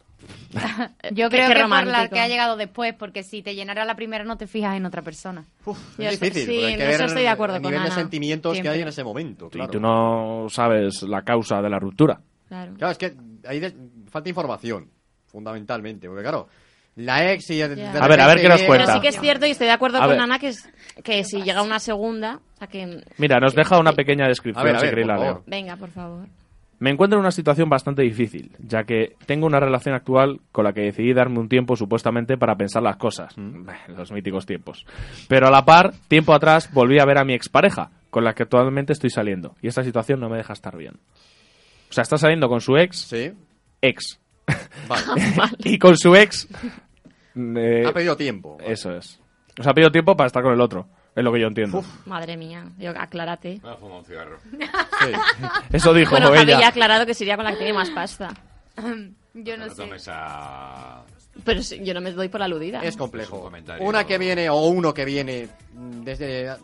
Yo 1.11 1.29
creo 1.29 1.49
que 1.49 1.61
por 1.63 1.87
la 1.87 2.07
que 2.09 2.19
ha 2.19 2.27
llegado 2.27 2.57
después, 2.57 2.93
porque 2.93 3.23
si 3.23 3.41
te 3.41 3.55
llenara 3.55 3.85
la 3.85 3.95
primera 3.95 4.23
no 4.23 4.37
te 4.37 4.45
fijas 4.45 4.77
en 4.77 4.85
otra 4.85 5.01
persona. 5.01 5.45
Yo 5.65 5.73
Es 5.97 6.19
difícil, 6.19 6.43
sí, 6.43 6.47
porque 6.53 6.65
hay 6.67 6.73
en 6.73 6.79
que 6.79 6.91
eso 6.91 7.05
estoy 7.05 7.23
de 7.23 7.29
acuerdo 7.29 7.55
el 7.55 7.61
con 7.63 7.71
nivel 7.71 7.85
de 7.87 7.91
Ana. 7.91 8.01
sentimientos 8.01 8.59
que 8.61 8.69
hay 8.69 8.81
en 8.81 8.87
ese 8.87 9.03
momento. 9.03 9.49
Claro. 9.49 9.67
Y 9.69 9.71
tú 9.73 9.79
no 9.79 10.45
sabes 10.49 11.01
la 11.03 11.23
causa 11.23 11.61
de 11.63 11.69
la 11.71 11.79
ruptura. 11.79 12.21
Claro. 12.47 12.73
Claro, 12.77 12.91
es 12.91 12.97
que 12.99 13.15
ahí 13.47 13.59
de- 13.59 13.73
falta 14.11 14.29
información, 14.29 14.89
fundamentalmente. 15.25 16.07
Porque 16.07 16.21
claro, 16.21 16.47
la 16.95 17.31
ex 17.33 17.49
y... 17.49 17.57
de- 17.57 17.75
Ya. 17.75 17.91
de 17.93 17.99
A 17.99 18.07
ver, 18.07 18.21
a 18.21 18.27
ver 18.27 18.41
qué 18.41 18.49
nos 18.49 18.61
cuenta. 18.63 18.85
Pero 18.85 18.95
sí 18.97 19.01
que 19.01 19.07
es 19.09 19.19
cierto 19.19 19.45
y 19.45 19.51
estoy 19.51 19.67
de 19.67 19.73
acuerdo 19.73 19.97
A 19.97 20.01
con 20.01 20.09
ver. 20.11 20.19
Ana 20.19 20.39
que, 20.39 20.47
es, 20.49 20.69
que 21.03 21.23
si 21.23 21.41
llega 21.41 21.61
una 21.61 21.79
segunda, 21.79 22.39
o 22.55 22.57
sea 22.57 22.67
que... 22.67 23.03
Mira, 23.17 23.39
nos 23.39 23.53
deja 23.55 23.77
una 23.79 23.93
pequeña 23.93 24.27
descripción 24.27 24.61
A 24.61 24.65
ver, 24.65 24.75
a 24.75 24.79
si 24.79 24.85
ver, 24.85 24.91
queréis 24.95 25.07
por 25.07 25.15
la 25.17 25.21
favor. 25.25 25.35
leo. 25.35 25.43
Venga, 25.47 25.75
por 25.77 25.89
favor. 25.91 26.27
Me 26.77 26.89
encuentro 26.91 27.17
en 27.17 27.21
una 27.21 27.31
situación 27.31 27.69
bastante 27.69 28.01
difícil, 28.01 28.51
ya 28.59 28.83
que 28.83 29.15
tengo 29.25 29.47
una 29.47 29.61
relación 29.61 29.95
actual 29.95 30.41
con 30.51 30.65
la 30.65 30.73
que 30.73 30.81
decidí 30.81 31.13
darme 31.13 31.39
un 31.39 31.47
tiempo 31.47 31.77
supuestamente 31.77 32.37
para 32.37 32.55
pensar 32.57 32.83
las 32.83 32.97
cosas. 32.97 33.33
Bah, 33.37 33.77
Los 33.87 34.11
míticos 34.11 34.45
tiempos. 34.45 34.85
Pero 35.29 35.47
a 35.47 35.51
la 35.51 35.63
par, 35.63 35.93
tiempo 36.09 36.33
atrás, 36.33 36.69
volví 36.73 36.99
a 36.99 37.05
ver 37.05 37.17
a 37.17 37.23
mi 37.23 37.33
expareja, 37.33 37.91
con 38.09 38.25
la 38.25 38.33
que 38.33 38.43
actualmente 38.43 38.91
estoy 38.91 39.09
saliendo. 39.09 39.55
Y 39.61 39.67
esta 39.69 39.83
situación 39.85 40.19
no 40.19 40.27
me 40.29 40.35
deja 40.37 40.51
estar 40.51 40.75
bien. 40.75 40.95
O 41.89 41.93
sea, 41.93 42.01
está 42.01 42.17
saliendo 42.17 42.49
con 42.49 42.59
su 42.59 42.75
ex. 42.75 42.97
Sí. 43.07 43.31
Ex. 43.81 44.19
Vale. 44.89 45.03
y 45.63 45.79
con 45.79 45.95
su 45.97 46.13
ex. 46.13 46.45
Eh, 47.35 47.83
Ha 47.87 47.91
pedido 47.93 48.15
tiempo. 48.17 48.57
Eso 48.63 48.95
es. 48.95 49.19
O 49.59 49.63
sea, 49.63 49.71
ha 49.71 49.75
pedido 49.75 49.91
tiempo 49.91 50.15
para 50.17 50.27
estar 50.27 50.43
con 50.43 50.53
el 50.53 50.61
otro. 50.61 50.87
Es 51.15 51.23
lo 51.23 51.31
que 51.31 51.39
yo 51.39 51.47
entiendo. 51.47 51.81
Madre 52.05 52.35
mía, 52.35 52.65
yo, 52.77 52.91
aclárate. 52.91 53.61
Me 53.63 53.69
ha 53.69 53.75
fumado 53.75 53.99
un 53.99 54.05
cigarro. 54.05 54.37
Eso 55.71 55.93
dijo 55.93 56.11
bueno, 56.11 56.33
ella. 56.35 56.59
ya 56.59 56.65
ha 56.65 56.69
aclarado 56.69 57.05
que 57.05 57.13
sería 57.13 57.35
con 57.37 57.45
la 57.45 57.51
que 57.51 57.57
tiene 57.57 57.73
más 57.73 57.89
pasta. 57.91 58.33
Yo 59.33 59.57
no 59.57 59.67
No 59.67 59.73
sé. 59.99 60.11
a... 60.11 61.03
Pero 61.43 61.61
sí, 61.61 61.81
yo 61.83 61.93
no 61.93 61.99
me 61.99 62.13
doy 62.13 62.29
por 62.29 62.41
aludida. 62.41 62.81
Es 62.81 62.95
complejo. 62.95 63.35
Es 63.35 63.39
un 63.39 63.45
comentario. 63.47 63.85
Una 63.85 64.05
que 64.05 64.17
viene 64.17 64.49
o 64.49 64.67
uno 64.67 64.93
que 64.93 65.03
viene 65.03 65.49
desde 65.73 66.55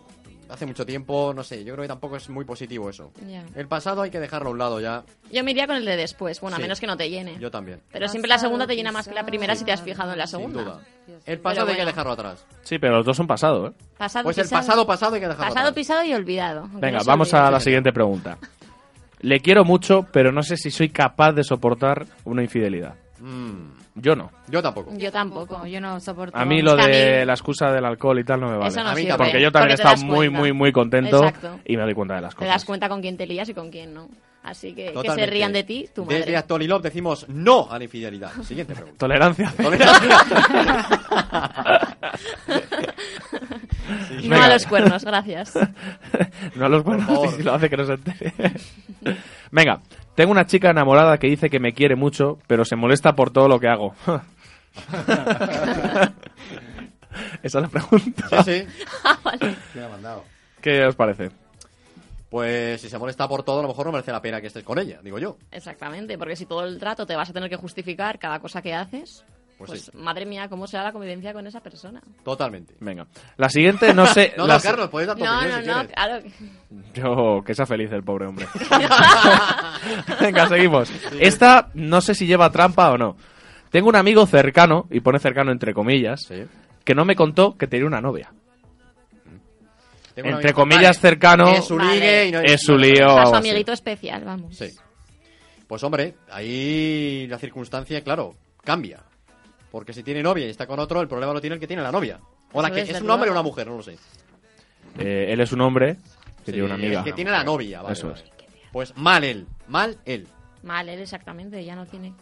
hace 0.52 0.66
mucho 0.66 0.86
tiempo, 0.86 1.34
no 1.34 1.44
sé, 1.44 1.64
yo 1.64 1.74
creo 1.74 1.84
que 1.84 1.88
tampoco 1.88 2.18
es 2.18 2.30
muy 2.30 2.44
positivo 2.46 2.90
eso. 2.90 3.12
El 3.56 3.68
pasado 3.68 4.02
hay 4.02 4.12
que 4.12 4.20
dejarlo 4.20 4.50
a 4.50 4.52
un 4.52 4.58
lado 4.60 4.80
ya. 4.80 5.04
Yo 5.32 5.44
me 5.44 5.52
iría 5.52 5.66
con 5.66 5.76
el 5.78 5.86
de 5.86 5.96
después, 5.98 6.40
bueno, 6.42 6.58
Sí. 6.58 6.62
a 6.62 6.66
menos 6.66 6.80
que 6.80 6.88
no 6.88 6.98
te 6.98 7.10
llene. 7.10 7.38
Yo 7.40 7.50
también. 7.50 7.82
Pero 7.92 8.08
siempre 8.08 8.30
la 8.30 8.38
segunda 8.38 8.68
te 8.68 8.76
llena 8.76 8.92
más 8.92 9.08
que 9.08 9.14
la 9.16 9.26
primera 9.26 9.56
si 9.56 9.64
te 9.66 9.72
has 9.72 9.82
fijado 9.82 10.12
en 10.12 10.18
la 10.18 10.28
Sin 10.28 10.40
segunda. 10.40 10.62
duda. 10.64 10.80
El 11.26 11.40
pasado 11.40 11.70
hay 11.70 11.76
que 11.78 11.86
dejarlo 11.86 12.12
atrás. 12.12 12.46
Sí, 12.64 12.78
pero 12.80 12.98
los 12.98 13.06
dos 13.06 13.18
son 13.18 13.28
pasado, 13.28 13.68
¿eh? 13.68 13.72
Pasado, 13.98 14.24
Pues 14.26 14.38
el 14.38 14.50
pasado 14.50 14.86
pasado 14.86 15.16
hay 15.16 15.22
que 15.22 15.28
dejarlo 15.28 15.48
Pasado, 15.54 15.70
atrás. 15.70 15.76
pisado 15.76 16.04
y 16.04 16.14
olvidado. 16.14 16.68
Venga, 16.74 17.00
no 17.00 17.06
vamos 17.06 17.34
a 17.34 17.50
la 17.50 17.60
siguiente 17.60 17.92
pregunta. 17.94 18.38
Le 19.20 19.40
quiero 19.40 19.64
mucho, 19.64 20.08
pero 20.12 20.32
no 20.32 20.42
sé 20.44 20.58
si 20.58 20.72
soy 20.72 20.90
capaz 20.90 21.34
de 21.34 21.44
soportar 21.44 22.06
una 22.26 22.42
infidelidad. 22.44 22.96
Mm, 23.22 23.72
Yo 23.96 24.16
no. 24.16 24.32
yo 24.48 24.62
tampoco. 24.62 24.92
Yo 24.98 25.12
tampoco. 25.12 25.66
Yo 25.68 25.80
no 25.80 26.00
soporto. 26.00 26.38
A 26.38 26.44
mí 26.46 26.62
lo 26.62 26.76
de 26.76 27.20
mí- 27.20 27.26
la 27.26 27.34
excusa 27.34 27.72
del 27.72 27.86
alcohol 27.86 28.18
y 28.20 28.24
tal 28.24 28.40
no 28.42 28.48
me 28.50 28.58
vale. 28.58 28.70
Eso 28.70 28.84
no 28.84 28.90
A 28.90 28.94
mí 28.94 28.98
sirve. 29.02 29.10
tampoco. 29.10 29.30
Porque 29.30 29.42
yo 29.44 29.52
también 29.52 29.72
he 29.72 29.74
Porque 29.74 29.84
te 29.84 29.90
estado 29.90 29.96
das 29.96 30.04
muy, 30.04 30.16
cuenta. 30.28 30.40
muy, 30.40 30.54
muy 30.54 30.72
contento 30.72 31.18
Exacto. 31.26 31.60
y 31.66 31.78
me 31.78 31.84
doy 31.84 31.94
cuenta 31.94 32.16
de 32.16 32.22
las 32.22 32.36
Te 32.36 32.46
das 32.46 32.54
cosas. 32.56 32.66
cuenta 32.66 32.90
con 32.90 33.02
quién 33.02 33.18
te 33.18 33.28
lías 33.28 33.48
y 33.50 33.54
con 33.54 33.70
quién 33.70 33.94
no. 33.94 34.10
Así 34.44 34.70
que 34.70 34.86
que 34.86 34.88
se 34.88 34.94
Totalmente. 34.94 35.30
rían 35.30 35.54
de 35.54 35.64
ti, 35.64 35.86
tu 35.94 36.04
madre. 36.04 36.18
Desde 36.22 36.36
Actualilov 36.36 36.82
decimos 36.82 37.30
no 37.30 37.68
a 37.72 37.78
la 37.78 37.84
infidelidad. 37.84 38.32
Siguiente 38.42 38.74
pregunta. 38.74 38.98
Tolerancia. 38.98 39.54
No 44.24 44.30
Venga. 44.30 44.46
a 44.46 44.50
los 44.50 44.66
cuernos, 44.68 45.04
gracias. 45.04 45.54
no 46.56 46.66
a 46.66 46.70
los 46.70 46.84
Por 46.84 46.96
buenos, 46.98 47.08
favor. 47.08 47.28
y 47.28 47.32
si 47.38 47.44
lo 47.44 47.54
hace 47.54 47.70
que 47.70 47.78
no 47.78 47.86
se 47.86 47.94
entere. 47.94 48.34
Venga, 49.52 49.82
tengo 50.16 50.32
una 50.32 50.46
chica 50.46 50.70
enamorada 50.70 51.18
que 51.18 51.28
dice 51.28 51.50
que 51.50 51.60
me 51.60 51.74
quiere 51.74 51.96
mucho, 51.96 52.40
pero 52.48 52.66
se 52.66 52.76
molesta 52.76 53.14
por 53.16 53.32
todo 53.32 53.48
lo 53.48 53.60
que 53.60 53.68
hago. 53.68 53.94
Esa 57.44 57.58
es 57.60 57.64
la 57.64 57.68
pregunta. 57.68 58.44
Sí, 58.44 58.54
sí. 58.54 58.66
Ah, 59.04 59.18
vale. 59.24 59.56
Mandado. 59.76 60.24
¿Qué 60.62 60.86
os 60.86 60.96
parece? 60.96 61.32
Pues 62.30 62.80
si 62.80 62.88
se 62.88 62.98
molesta 62.98 63.28
por 63.28 63.44
todo, 63.44 63.60
a 63.60 63.64
lo 63.64 63.68
mejor 63.68 63.86
no 63.88 63.92
merece 63.92 64.14
la 64.14 64.22
pena 64.22 64.40
que 64.40 64.48
estés 64.48 64.64
con 64.64 64.80
ella, 64.80 65.02
digo 65.04 65.20
yo. 65.20 65.38
Exactamente, 65.52 66.18
porque 66.18 66.38
si 66.38 66.46
todo 66.46 66.64
el 66.64 66.80
rato 66.80 67.06
te 67.06 67.18
vas 67.18 67.30
a 67.30 67.34
tener 67.34 67.50
que 67.50 67.58
justificar 67.58 68.20
cada 68.20 68.40
cosa 68.40 68.62
que 68.62 68.74
haces, 68.74 69.26
Pues 69.66 69.82
pues, 69.82 69.82
sí. 69.86 69.92
madre 69.98 70.26
mía, 70.26 70.48
¿cómo 70.50 70.68
será 70.68 70.84
la 70.84 70.92
convivencia 70.92 71.34
con 71.34 71.46
esa 71.48 71.60
persona? 71.62 72.02
Totalmente. 72.24 72.76
Venga. 72.80 73.06
La 73.38 73.50
siguiente, 73.50 73.94
no 73.94 74.06
sé. 74.08 74.34
No, 74.38 74.48
la 74.48 74.56
no, 74.56 74.62
Carlos, 74.62 74.90
puedes 74.90 75.08
dar 75.08 75.18
tu 75.18 75.24
No, 75.24 75.38
opinión 75.38 75.58
no, 75.58 75.62
si 75.62 75.68
no, 75.68 75.74
quieres. 75.76 75.94
claro. 75.94 76.24
que- 76.24 77.00
Yo, 77.02 77.44
que 77.46 77.56
sea 77.56 77.66
feliz 77.66 77.92
el 77.92 78.04
pobre 78.04 78.28
hombre. 78.28 78.48
Venga, 80.22 80.48
seguimos. 80.48 80.92
Esta 81.20 81.70
no 81.74 82.02
sé 82.02 82.16
si 82.16 82.26
lleva 82.26 82.50
trampa 82.52 82.92
o 82.92 82.98
no. 82.98 83.16
Tengo 83.70 83.90
un 83.90 83.96
amigo 83.96 84.26
cercano, 84.26 84.88
y 84.92 85.00
pone 85.00 85.20
cercano 85.20 85.52
entre 85.52 85.74
comillas, 85.74 86.28
que 86.84 86.96
no 86.96 87.06
me 87.06 87.16
contó 87.16 87.58
que 87.58 87.68
tenía 87.68 87.88
una 87.88 88.02
novia. 88.02 88.32
Tengo 90.14 90.30
entre 90.30 90.50
amigo- 90.50 90.56
comillas 90.62 90.98
Vale. 90.98 91.00
cercano 91.00 91.48
Es 91.50 91.66
su 91.66 91.80
ligue 91.80 92.28
y 92.28 92.32
no 92.32 92.40
es 92.42 92.62
su 92.62 92.78
lío. 92.78 92.92
O 93.06 93.10
sea, 93.10 93.18
algo 93.20 93.30
su 93.30 93.36
así. 93.38 93.50
amiguito 93.50 93.72
especial, 93.72 94.24
vamos. 94.26 94.58
Sí. 94.58 94.68
Pues 95.68 95.82
hombre, 95.84 96.16
ahí 96.30 97.28
la 97.30 97.38
circunstancia, 97.40 98.04
claro, 98.04 98.36
cambia. 98.64 99.00
Porque 99.72 99.94
si 99.94 100.04
tiene 100.04 100.22
novia 100.22 100.46
y 100.46 100.50
está 100.50 100.68
con 100.68 100.80
otro, 100.80 101.00
el 101.02 101.08
problema 101.08 101.34
lo 101.34 101.40
tiene 101.42 101.54
el 101.56 101.60
que 101.60 101.68
tiene 101.68 101.82
la 101.82 101.92
novia. 101.92 102.20
O 102.54 102.62
la 102.62 102.70
que 102.72 102.82
es 102.82 103.02
un 103.02 103.10
hombre 103.10 103.30
o 103.30 103.34
una 103.34 103.42
mujer, 103.42 103.68
no 103.68 103.78
lo 103.78 103.84
sé. 103.84 103.98
Eh, 105.00 105.28
él 105.30 105.40
es 105.40 105.52
un 105.54 105.62
hombre 105.62 105.96
que 106.46 106.46
Sí, 106.48 106.52
tiene 106.52 106.64
una 106.64 106.76
amiga. 106.76 107.00
El 107.00 107.06
que 107.06 107.14
tiene 107.14 107.32
la 107.32 107.44
novia, 107.44 107.82
vale, 107.82 107.94
Eso 107.94 108.10
vale. 108.10 108.20
es. 108.24 108.32
Pues 108.72 108.98
mal 108.98 109.24
él, 109.24 109.48
mal 109.68 109.98
él. 110.06 110.28
Mal, 110.64 110.90
él 110.90 111.00
exactamente, 111.00 111.64
ya 111.64 111.76
no 111.76 111.86
tiene. 111.86 112.14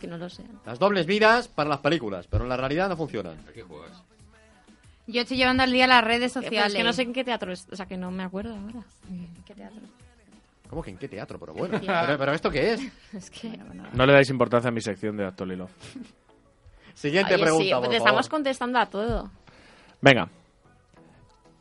Que 0.00 0.06
no 0.06 0.16
lo 0.16 0.30
sea. 0.30 0.46
Las 0.64 0.78
dobles 0.78 1.06
vidas 1.06 1.48
para 1.48 1.68
las 1.68 1.80
películas, 1.80 2.26
pero 2.28 2.44
en 2.44 2.48
la 2.48 2.56
realidad 2.56 2.88
no 2.88 2.96
funcionan. 2.96 3.36
¿A 3.48 3.52
qué 3.52 3.62
juegas? 3.62 4.02
Yo 5.06 5.22
estoy 5.22 5.36
llevando 5.38 5.62
al 5.62 5.72
día 5.72 5.86
las 5.86 6.04
redes 6.04 6.30
Eh, 6.32 6.34
pues 6.34 6.44
sociales. 6.46 6.72
es 6.72 6.78
que 6.78 6.84
no 6.84 6.92
sé 6.92 7.02
en 7.02 7.12
qué 7.12 7.24
teatro 7.24 7.52
es, 7.52 7.66
o 7.70 7.76
sea, 7.76 7.86
que 7.86 7.96
no 7.96 8.10
me 8.10 8.22
acuerdo 8.22 8.54
ahora. 8.54 8.84
¿En 9.10 9.28
qué 9.44 9.54
teatro? 9.54 9.80
¿Cómo 10.70 10.82
que 10.82 10.90
en 10.90 10.98
qué 10.98 11.08
teatro? 11.08 11.38
Pero 11.38 11.54
bueno. 11.54 11.80
¿Pero, 11.84 12.18
pero 12.18 12.32
esto 12.32 12.50
qué 12.50 12.74
es? 12.74 12.80
Es 13.14 13.30
que... 13.30 13.58
No 13.94 14.06
le 14.06 14.12
dais 14.12 14.28
importancia 14.30 14.68
a 14.68 14.70
mi 14.70 14.80
sección 14.82 15.16
de 15.16 15.24
Actual 15.26 15.56
Love. 15.58 15.70
Siguiente 16.98 17.34
Oye, 17.34 17.42
pregunta, 17.44 17.64
sí, 17.64 17.70
por 17.70 17.78
pues 17.80 17.90
favor. 17.90 18.08
estamos 18.08 18.28
contestando 18.28 18.78
a 18.80 18.86
todo. 18.86 19.30
Venga. 20.00 20.28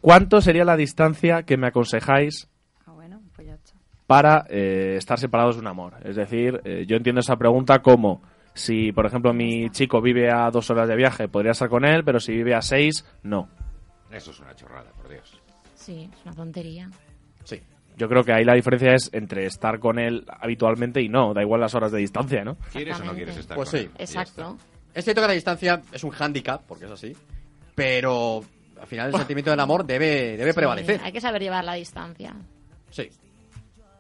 ¿Cuánto 0.02 0.42
sería 0.42 0.66
la 0.66 0.76
distancia 0.76 1.44
que 1.44 1.58
me 1.58 1.68
aconsejáis 1.68 2.50
Ah, 2.86 2.92
bueno, 2.94 3.22
pues 3.36 3.48
ya 3.48 3.54
está. 3.54 3.74
para 4.08 4.46
eh, 4.50 4.96
estar 4.98 5.20
separados 5.20 5.56
de 5.56 5.62
un 5.62 5.68
amor? 5.68 5.94
Es 6.04 6.16
decir, 6.16 6.60
eh, 6.64 6.86
yo 6.88 6.96
entiendo 6.98 7.20
esa 7.22 7.36
pregunta 7.36 7.80
como 7.84 8.22
si, 8.54 8.92
por 8.92 9.06
ejemplo, 9.06 9.34
mi 9.34 9.70
chico 9.70 10.02
vive 10.02 10.32
a 10.32 10.50
dos 10.50 10.70
horas 10.72 10.88
de 10.88 10.96
viaje, 10.96 11.28
podría 11.28 11.52
estar 11.52 11.70
con 11.70 11.86
él, 11.86 12.04
pero 12.04 12.20
si 12.20 12.32
vive 12.34 12.56
a 12.56 12.62
seis, 12.62 13.06
no. 13.24 13.48
Eso 14.12 14.32
es 14.32 14.40
una 14.40 14.56
chorrada, 14.56 14.90
por 14.92 15.10
Dios. 15.10 15.40
Sí, 15.76 16.10
es 16.12 16.26
una 16.26 16.34
tontería. 16.34 16.90
Sí. 17.44 17.62
Yo 17.96 18.08
creo 18.10 18.24
que 18.24 18.34
ahí 18.34 18.44
la 18.46 18.54
diferencia 18.56 18.94
es 18.94 19.10
entre 19.14 19.46
estar 19.46 19.80
con 19.80 20.00
él 20.00 20.26
habitualmente 20.40 21.02
y 21.02 21.10
no. 21.10 21.34
Da 21.34 21.42
igual 21.44 21.62
las 21.62 21.76
horas 21.76 21.92
de 21.92 22.00
distancia, 22.00 22.44
¿no? 22.44 22.56
¿Quieres 22.72 23.00
o 23.00 23.04
no 23.06 23.14
quieres 23.14 23.38
estar 23.38 23.56
Pues 23.56 23.70
con 23.70 23.80
sí. 23.80 23.86
él? 23.86 23.92
Exacto. 24.00 24.58
Es 24.98 25.04
cierto 25.04 25.22
que 25.22 25.28
la 25.28 25.34
distancia 25.34 25.82
es 25.92 26.04
un 26.04 26.10
hándicap, 26.12 26.64
porque 26.68 26.86
es 26.86 26.92
así. 26.92 27.16
Pero 27.76 28.44
al 28.82 28.88
final 28.88 29.10
el 29.12 29.16
sentimiento 29.18 29.52
del 29.52 29.60
amor 29.60 29.86
debe, 29.86 30.36
debe 30.38 30.52
Sí, 30.52 30.56
prevalecer. 30.56 31.02
Hay 31.04 31.12
que 31.12 31.22
saber 31.22 31.42
llevar 31.42 31.64
la 31.64 31.74
distancia. 31.74 32.34
Sí. 32.90 33.10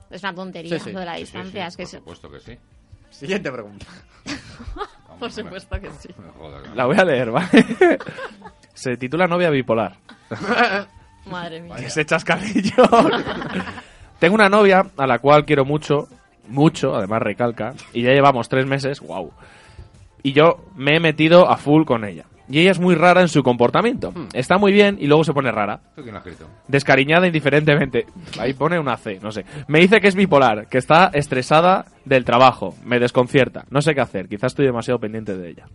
Es 0.09 0.23
una 0.23 0.33
tontería 0.33 0.79
Sí, 0.79 0.85
sí. 0.85 0.91
lo 0.91 0.99
de 1.01 1.05
la 1.05 1.15
distancia. 1.15 1.69
sí, 1.69 1.69
es 1.69 1.77
que 1.77 1.83
por 1.83 1.89
se- 1.91 1.97
supuesto 1.97 2.31
que 2.31 2.39
sí. 2.39 2.57
Siguiente 3.11 3.51
pregunta. 3.51 3.85
Por 5.19 5.31
supuesto 5.31 5.79
que 5.79 5.89
sí. 5.99 6.09
La 6.75 6.85
voy 6.85 6.95
a 6.97 7.03
leer, 7.03 7.31
¿vale? 7.31 7.49
Se 8.75 8.97
titula 8.97 9.25
Novia 9.27 9.49
Bipolar. 9.49 9.95
Madre 11.25 11.61
mía. 11.61 11.75
Ese 11.77 12.05
chascarrillo. 12.05 12.83
Tengo 14.19 14.35
una 14.35 14.47
novia 14.49 14.85
a 14.95 15.07
la 15.07 15.17
cual 15.19 15.43
quiero 15.45 15.65
mucho, 15.65 16.07
mucho, 16.47 16.95
además 16.95 17.21
recalca, 17.23 17.73
y 17.93 18.03
ya 18.03 18.11
llevamos 18.11 18.47
tres 18.49 18.65
meses, 18.67 18.99
wow. 19.01 19.31
Y 20.27 20.33
yo 20.33 20.59
me 20.75 20.97
he 20.97 20.99
metido 20.99 21.49
a 21.49 21.55
full 21.55 21.85
con 21.85 22.03
ella. 22.03 22.25
Y 22.49 22.59
ella 22.59 22.71
es 22.71 22.79
muy 22.81 22.95
rara 22.95 23.21
en 23.21 23.29
su 23.29 23.43
comportamiento. 23.43 24.13
Está 24.33 24.57
muy 24.57 24.73
bien 24.73 24.97
y 24.99 25.07
luego 25.07 25.23
se 25.23 25.31
pone 25.31 25.49
rara. 25.53 25.79
¿Tú 25.95 26.01
quién 26.01 26.13
lo 26.13 26.19
has 26.19 26.27
escrito? 26.27 26.51
Descariñada 26.67 27.27
indiferentemente. 27.27 28.07
Ahí 28.37 28.53
pone 28.53 28.77
una 28.77 28.97
C, 28.97 29.21
no 29.23 29.31
sé. 29.31 29.45
Me 29.69 29.79
dice 29.79 30.01
que 30.01 30.09
es 30.09 30.15
bipolar, 30.15 30.67
que 30.67 30.79
está 30.79 31.11
estresada 31.13 31.85
del 32.03 32.25
trabajo. 32.25 32.75
Me 32.83 32.99
desconcierta. 32.99 33.63
No 33.69 33.81
sé 33.81 33.95
qué 33.95 34.01
hacer. 34.01 34.27
Quizás 34.27 34.51
estoy 34.51 34.65
demasiado 34.65 34.99
pendiente 34.99 35.37
de 35.37 35.49
ella. 35.49 35.65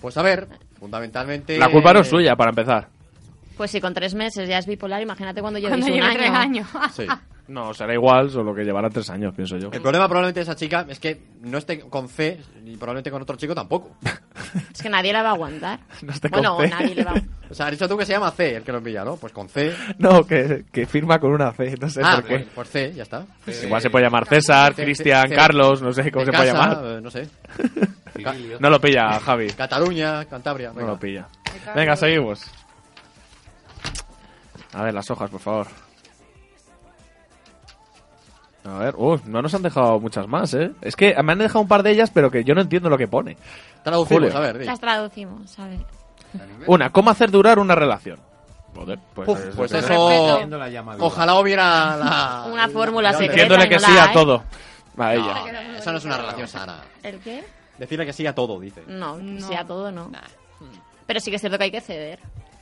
Pues 0.00 0.16
a 0.16 0.22
ver, 0.22 0.48
fundamentalmente... 0.80 1.56
La 1.56 1.68
culpa 1.68 1.92
no 1.92 2.00
es 2.00 2.08
suya, 2.08 2.34
para 2.34 2.50
empezar. 2.50 2.88
Pues 3.60 3.72
si 3.72 3.78
con 3.78 3.92
tres 3.92 4.14
meses 4.14 4.48
ya 4.48 4.56
es 4.56 4.64
bipolar, 4.64 5.02
imagínate 5.02 5.42
cuando 5.42 5.58
lleves 5.58 5.72
Cuando 5.84 5.86
un 5.88 5.92
lleve 5.92 6.06
año. 6.06 6.18
tres 6.18 6.30
años. 6.30 6.68
Sí. 6.94 7.06
No, 7.48 7.74
será 7.74 7.92
igual, 7.92 8.30
solo 8.30 8.54
que 8.54 8.62
llevará 8.62 8.88
tres 8.90 9.10
años, 9.10 9.34
pienso 9.34 9.56
yo. 9.58 9.70
El 9.72 9.82
problema 9.82 10.06
probablemente 10.06 10.38
de 10.38 10.44
esa 10.44 10.54
chica 10.54 10.86
es 10.88 11.00
que 11.00 11.20
no 11.40 11.58
esté 11.58 11.80
con 11.80 12.08
C 12.08 12.38
y 12.64 12.76
probablemente 12.76 13.10
con 13.10 13.20
otro 13.20 13.34
chico 13.36 13.54
tampoco. 13.56 13.96
Es 14.72 14.80
que 14.80 14.88
nadie 14.88 15.12
la 15.12 15.24
va 15.24 15.30
a 15.30 15.32
aguantar. 15.32 15.80
No 16.02 16.12
esté 16.12 16.30
con 16.30 16.42
bueno, 16.42 16.60
C. 16.60 16.68
nadie 16.68 16.94
le 16.94 17.02
va 17.04 17.10
a... 17.10 17.50
O 17.50 17.54
sea, 17.54 17.66
has 17.66 17.72
dicho 17.72 17.88
tú 17.88 17.98
que 17.98 18.06
se 18.06 18.12
llama 18.12 18.30
C 18.30 18.54
el 18.54 18.62
que 18.62 18.70
lo 18.70 18.78
envía, 18.78 19.04
¿no? 19.04 19.16
Pues 19.16 19.32
con 19.32 19.48
C. 19.48 19.74
No, 19.98 20.24
que, 20.24 20.64
que 20.72 20.86
firma 20.86 21.18
con 21.18 21.32
una 21.32 21.50
C, 21.52 21.74
no 21.80 21.90
sé 21.90 22.00
ah, 22.04 22.14
por 22.20 22.24
qué. 22.24 22.34
pues, 22.38 22.48
pues 22.54 22.68
C, 22.70 22.92
ya 22.94 23.02
está. 23.02 23.26
Igual 23.64 23.82
se 23.82 23.90
puede 23.90 24.04
llamar 24.04 24.26
César, 24.26 24.72
Cristian, 24.74 25.28
Carlos, 25.30 25.82
no 25.82 25.92
sé 25.92 26.10
cómo 26.12 26.24
se 26.24 26.30
puede 26.30 26.52
casa, 26.52 26.68
llamar. 26.68 26.98
eh, 26.98 27.00
No 27.02 27.10
sé. 27.10 27.28
No 28.60 28.70
lo 28.70 28.80
pilla, 28.80 29.18
Javi. 29.18 29.48
Cataluña, 29.50 30.24
Cantabria. 30.26 30.72
No 30.72 30.86
lo 30.86 30.98
pilla. 30.98 31.26
Venga, 31.74 31.96
seguimos. 31.96 32.48
A 34.72 34.82
ver, 34.84 34.94
las 34.94 35.10
hojas, 35.10 35.30
por 35.30 35.40
favor. 35.40 35.66
A 38.64 38.78
ver, 38.78 38.94
uh, 38.96 39.18
no 39.24 39.40
nos 39.40 39.54
han 39.54 39.62
dejado 39.62 39.98
muchas 40.00 40.28
más, 40.28 40.52
¿eh? 40.54 40.72
Es 40.82 40.94
que 40.94 41.14
me 41.22 41.32
han 41.32 41.38
dejado 41.38 41.60
un 41.60 41.68
par 41.68 41.82
de 41.82 41.92
ellas, 41.92 42.10
pero 42.12 42.30
que 42.30 42.44
yo 42.44 42.54
no 42.54 42.60
entiendo 42.60 42.90
lo 42.90 42.98
que 42.98 43.08
pone. 43.08 43.36
Traducimos, 43.82 44.24
Julio. 44.24 44.36
a 44.36 44.40
ver. 44.40 44.58
di. 44.58 44.66
Las 44.66 44.78
traducimos, 44.80 45.58
a 45.58 45.66
ver. 45.66 45.80
Una, 46.66 46.90
¿cómo 46.90 47.10
hacer 47.10 47.30
durar 47.30 47.58
una 47.58 47.74
relación? 47.74 48.20
Joder, 48.74 48.98
pues, 49.14 49.28
Uf, 49.28 49.38
es- 49.48 49.56
pues 49.56 49.72
es- 49.72 49.84
eso... 49.84 50.08
Viva. 50.46 50.96
Ojalá 51.00 51.34
hubiera 51.40 51.96
la... 51.96 52.44
Una 52.52 52.68
fórmula 52.68 53.10
la- 53.12 53.18
secreta. 53.18 53.32
Diciéndole 53.32 53.68
que 53.68 53.74
no 53.76 53.80
sí 53.80 53.92
la 53.94 54.02
a 54.04 54.06
hay. 54.08 54.14
todo. 54.14 54.44
A 54.98 55.14
ella. 55.14 55.34
No, 55.52 55.78
esa 55.78 55.92
no 55.92 55.98
es 55.98 56.04
una 56.04 56.16
relación 56.18 56.46
sana. 56.46 56.82
¿El 57.02 57.18
qué? 57.20 57.42
Decirle 57.78 58.04
que 58.04 58.12
sí 58.12 58.26
a 58.26 58.34
todo, 58.34 58.60
dice. 58.60 58.82
No, 58.86 59.18
sí 59.40 59.54
a 59.56 59.64
todo 59.64 59.90
no. 59.90 60.10
Pero 61.06 61.18
sí 61.20 61.30
que 61.30 61.36
es 61.36 61.40
cierto 61.40 61.56
que 61.56 61.64
hay 61.64 61.70
que 61.70 61.80
ceder. 61.80 62.18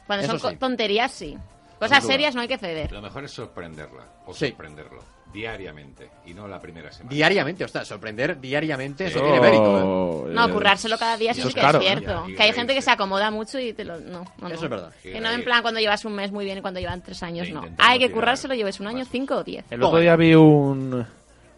Cuando 0.07 0.25
Eso 0.25 0.39
son 0.39 0.53
sí. 0.53 0.57
tonterías, 0.57 1.11
sí. 1.11 1.37
Cosas 1.79 2.05
serias 2.05 2.35
no 2.35 2.41
hay 2.41 2.49
que 2.49 2.59
ceder. 2.59 2.91
Lo 2.93 3.01
mejor 3.03 3.25
es 3.25 3.31
sorprenderla, 3.31 4.03
o 4.27 4.35
Sí. 4.35 4.49
sorprenderlo, 4.49 5.03
diariamente, 5.33 6.11
y 6.27 6.35
no 6.35 6.49
la 6.49 6.61
primera 6.61 6.91
semana. 6.91 7.15
Diariamente, 7.15 7.65
o 7.65 7.69
sea, 7.69 7.85
sorprender 7.85 8.41
diariamente, 8.41 9.07
eso 9.07 9.19
Eso- 9.19 9.25
tiene 9.27 9.41
mérito, 9.41 10.29
¿eh? 10.29 10.35
No, 10.35 10.49
eh, 10.49 10.53
currárselo 10.53 10.99
cada 10.99 11.17
día, 11.17 11.31
eso 11.33 11.43
sí 11.43 11.49
es 11.49 11.55
que 11.55 11.61
caro, 11.61 11.79
es 11.81 11.85
cierto. 11.87 12.27
Que 12.37 12.43
hay 12.43 12.53
gente 12.53 12.75
que 12.75 12.83
se 12.83 12.91
acomoda 12.91 13.31
mucho 13.31 13.59
y 13.59 13.73
te 13.73 13.85
lo... 13.85 13.99
No, 14.01 14.25
no, 14.39 14.49
Eso 14.49 14.65
es 14.65 14.71
verdad. 14.71 14.93
Que 15.03 15.21
no 15.21 15.31
en 15.31 15.45
plan 15.45 15.63
cuando 15.63 15.81
llevas 15.81 16.05
un 16.05 16.15
mes 16.15 16.33
muy 16.33 16.45
bien 16.45 16.59
y 16.59 16.61
cuando 16.61 16.81
llevan 16.81 17.03
tres 17.03 17.23
años, 17.23 17.49
no. 17.51 17.65
Hay 17.79 17.99
que 17.99 18.11
currárselo, 18.11 18.55
lleves 18.55 18.81
un 18.81 18.87
año, 18.89 19.05
cinco 19.05 19.37
o 19.37 19.45
diez. 19.45 19.65
El 19.71 19.83
otro 19.83 19.99
día 20.01 20.17
vi 20.17 20.35
un 20.35 21.07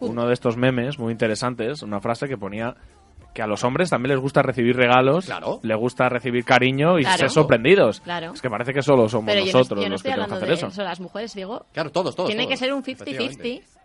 uno 0.00 0.26
de 0.26 0.32
estos 0.34 0.56
memes 0.56 0.98
muy 0.98 1.12
interesantes, 1.12 1.82
una 1.82 2.00
frase 2.00 2.26
que 2.26 2.38
ponía 2.38 2.74
que 3.32 3.42
a 3.42 3.46
los 3.46 3.62
hombres 3.64 3.90
también 3.90 4.10
les 4.14 4.20
gusta 4.20 4.42
recibir 4.42 4.76
regalos, 4.76 5.26
Claro. 5.26 5.60
les 5.62 5.76
gusta 5.76 6.08
recibir 6.08 6.44
cariño 6.44 6.98
y 6.98 7.02
Claro. 7.02 7.18
ser 7.18 7.30
sorprendidos. 7.30 8.00
Claro. 8.00 8.32
Es 8.34 8.40
que 8.42 8.50
parece 8.50 8.72
que 8.72 8.82
solo 8.82 9.08
somos 9.08 9.26
Pero 9.32 9.44
yo 9.46 9.52
no, 9.52 9.58
nosotros 9.58 9.80
yo 9.82 9.88
no 9.88 9.92
los 9.92 10.02
que 10.02 10.08
estoy 10.08 10.22
tenemos 10.24 10.28
que 10.28 10.34
hacer 10.44 10.48
de 10.48 10.54
eso. 10.54 10.66
eso. 10.68 10.82
Las 10.82 11.00
mujeres, 11.00 11.34
digo, 11.34 11.66
Claro, 11.72 11.90
todos, 11.90 12.14
todos. 12.16 12.28
tiene 12.28 12.42
todos. 12.44 12.50
que 12.52 12.56
ser 12.56 12.72
un 12.72 12.80
Efectivamente. 12.80 13.62
50-50. 13.62 13.80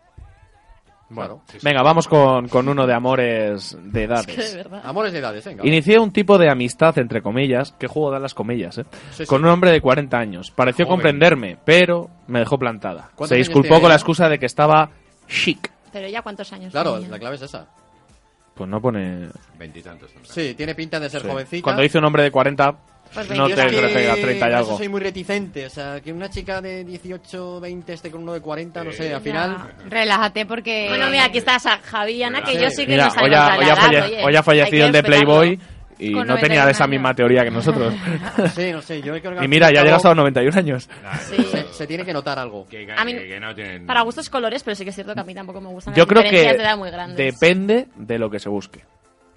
Bueno, 1.08 1.42
Claro. 1.46 1.60
venga, 1.62 1.84
vamos 1.84 2.08
con, 2.08 2.48
con 2.48 2.68
uno 2.68 2.88
de 2.88 2.94
amores 2.96 3.78
de 3.80 4.04
edades. 4.06 4.28
Es 4.28 4.56
que 4.56 4.64
de. 4.70 4.80
Amores 4.84 5.14
de 5.14 5.20
edades, 5.20 5.46
venga. 5.46 5.64
Inicié 5.66 6.00
un 6.00 6.12
tipo 6.12 6.40
de 6.40 6.50
amistad, 6.50 6.98
entre 6.98 7.22
comillas, 7.22 7.74
que 7.74 7.86
juego 7.88 8.12
de 8.12 8.20
las 8.20 8.34
comillas, 8.34 8.80
¿eh? 8.80 8.86
Sí, 9.12 9.18
sí. 9.18 9.26
con 9.28 9.44
un 9.46 9.52
hombre 9.52 9.72
de 9.72 9.82
40 9.82 10.18
años. 10.18 10.50
Pareció 10.50 10.86
Joven. 10.86 10.96
comprenderme, 10.98 11.58
pero 11.64 12.10
me 12.26 12.40
dejó 12.40 12.58
plantada. 12.58 13.10
¿Cuántos 13.14 13.30
Se 13.30 13.36
disculpó 13.36 13.80
con 13.80 13.90
la 13.90 13.96
excusa 13.96 14.28
de 14.30 14.40
que 14.40 14.48
estaba 14.48 14.90
chic. 15.28 15.72
Pero 15.94 16.08
ya 16.08 16.24
cuántos 16.24 16.52
años 16.52 16.72
Claro, 16.72 16.96
tenía? 16.96 17.10
la 17.10 17.20
clave 17.20 17.36
es 17.36 17.44
esa. 17.44 17.68
Pues 18.56 18.70
no 18.70 18.82
pone... 18.82 19.28
Veintitantos. 19.60 20.12
Sí, 20.24 20.54
tiene 20.56 20.74
pinta 20.74 21.00
de 21.00 21.10
ser 21.10 21.22
Sí. 21.22 21.28
jovencita. 21.28 21.64
Cuando 21.64 21.82
dice 21.82 21.98
un 21.98 22.06
hombre 22.06 22.24
de 22.24 22.32
40, 22.32 22.76
Pues 23.14 23.30
no 23.32 23.48
te 23.48 23.56
22. 23.56 23.82
refleja 23.84 24.16
30 24.16 24.48
y 24.48 24.50
Yo 24.52 24.58
algo. 24.58 24.78
soy 24.78 24.88
muy 24.90 25.02
reticente, 25.02 25.66
o 25.66 25.70
sea, 25.70 26.00
que 26.02 26.12
una 26.14 26.30
chica 26.30 26.62
de 26.62 26.84
18, 26.86 27.60
20 27.60 27.94
esté 27.94 28.10
con 28.12 28.24
uno 28.24 28.34
de 28.34 28.40
40, 28.42 28.84
no 28.84 28.92
sé, 28.94 29.14
al 29.14 29.22
final... 29.22 29.74
Relájate 29.90 30.46
porque... 30.46 30.86
Bueno, 30.90 31.10
mira, 31.10 31.26
aquí 31.26 31.38
está 31.40 31.60
Sa- 31.60 31.80
Javi 31.84 32.24
Ana, 32.24 32.42
que 32.44 32.54
Sí. 32.54 32.58
yo 32.62 32.70
sí 32.70 32.86
que 32.86 32.92
Mira, 32.94 33.08
no 33.08 33.22
hoy 33.24 33.34
ha, 33.34 33.58
hoy 33.58 33.66
ha 33.70 33.76
falle- 33.76 34.24
hoy 34.26 34.36
ha 34.38 34.44
fallecido 34.44 34.86
el 34.88 34.92
de 34.94 35.04
Playboy 35.04 35.60
y 36.00 36.12
Con 36.12 36.28
no 36.28 36.36
tenía 36.36 36.62
91 36.64 36.70
esa 36.72 36.88
misma 36.88 37.14
teoría 37.14 37.44
que 37.44 37.52
nosotros. 37.52 37.94
Sí, 38.56 38.72
no 38.72 38.82
sé, 38.82 39.02
yo 39.02 39.14
creo 39.22 39.38
que... 39.40 39.46
y 39.46 39.48
mira, 39.48 39.72
ya 39.72 39.84
llegas 39.84 40.04
a 40.06 40.10
los 40.10 40.18
91 40.18 40.58
años. 40.58 40.90
Se, 41.22 41.64
se 41.74 41.88
tiene 41.88 42.04
que 42.06 42.14
notar 42.14 42.38
algo. 42.40 42.66
Que, 42.68 42.88
A 42.96 43.04
mí- 43.06 43.14
que- 43.14 43.28
que 43.28 43.40
no 43.40 43.54
tienen... 43.56 43.86
Para 43.86 44.02
gustos 44.02 44.30
colores, 44.30 44.64
pero 44.64 44.76
sí 44.76 44.84
que 44.84 44.90
es 44.90 44.96
cierto 44.96 45.14
que 45.14 45.20
a 45.22 45.24
mí 45.24 45.34
tampoco 45.34 45.62
me 45.62 45.70
gustan 45.70 45.94
Yo 45.94 46.04
las 46.04 46.08
creo 46.10 46.22
diferencias 46.24 46.54
que 46.54 46.58
de 46.58 46.64
edad 46.64 46.78
muy 46.78 46.92
grandes. 46.92 47.18
depende 47.18 47.88
de 47.96 48.20
lo 48.20 48.30
que 48.30 48.40
se 48.40 48.50
busque. 48.50 48.84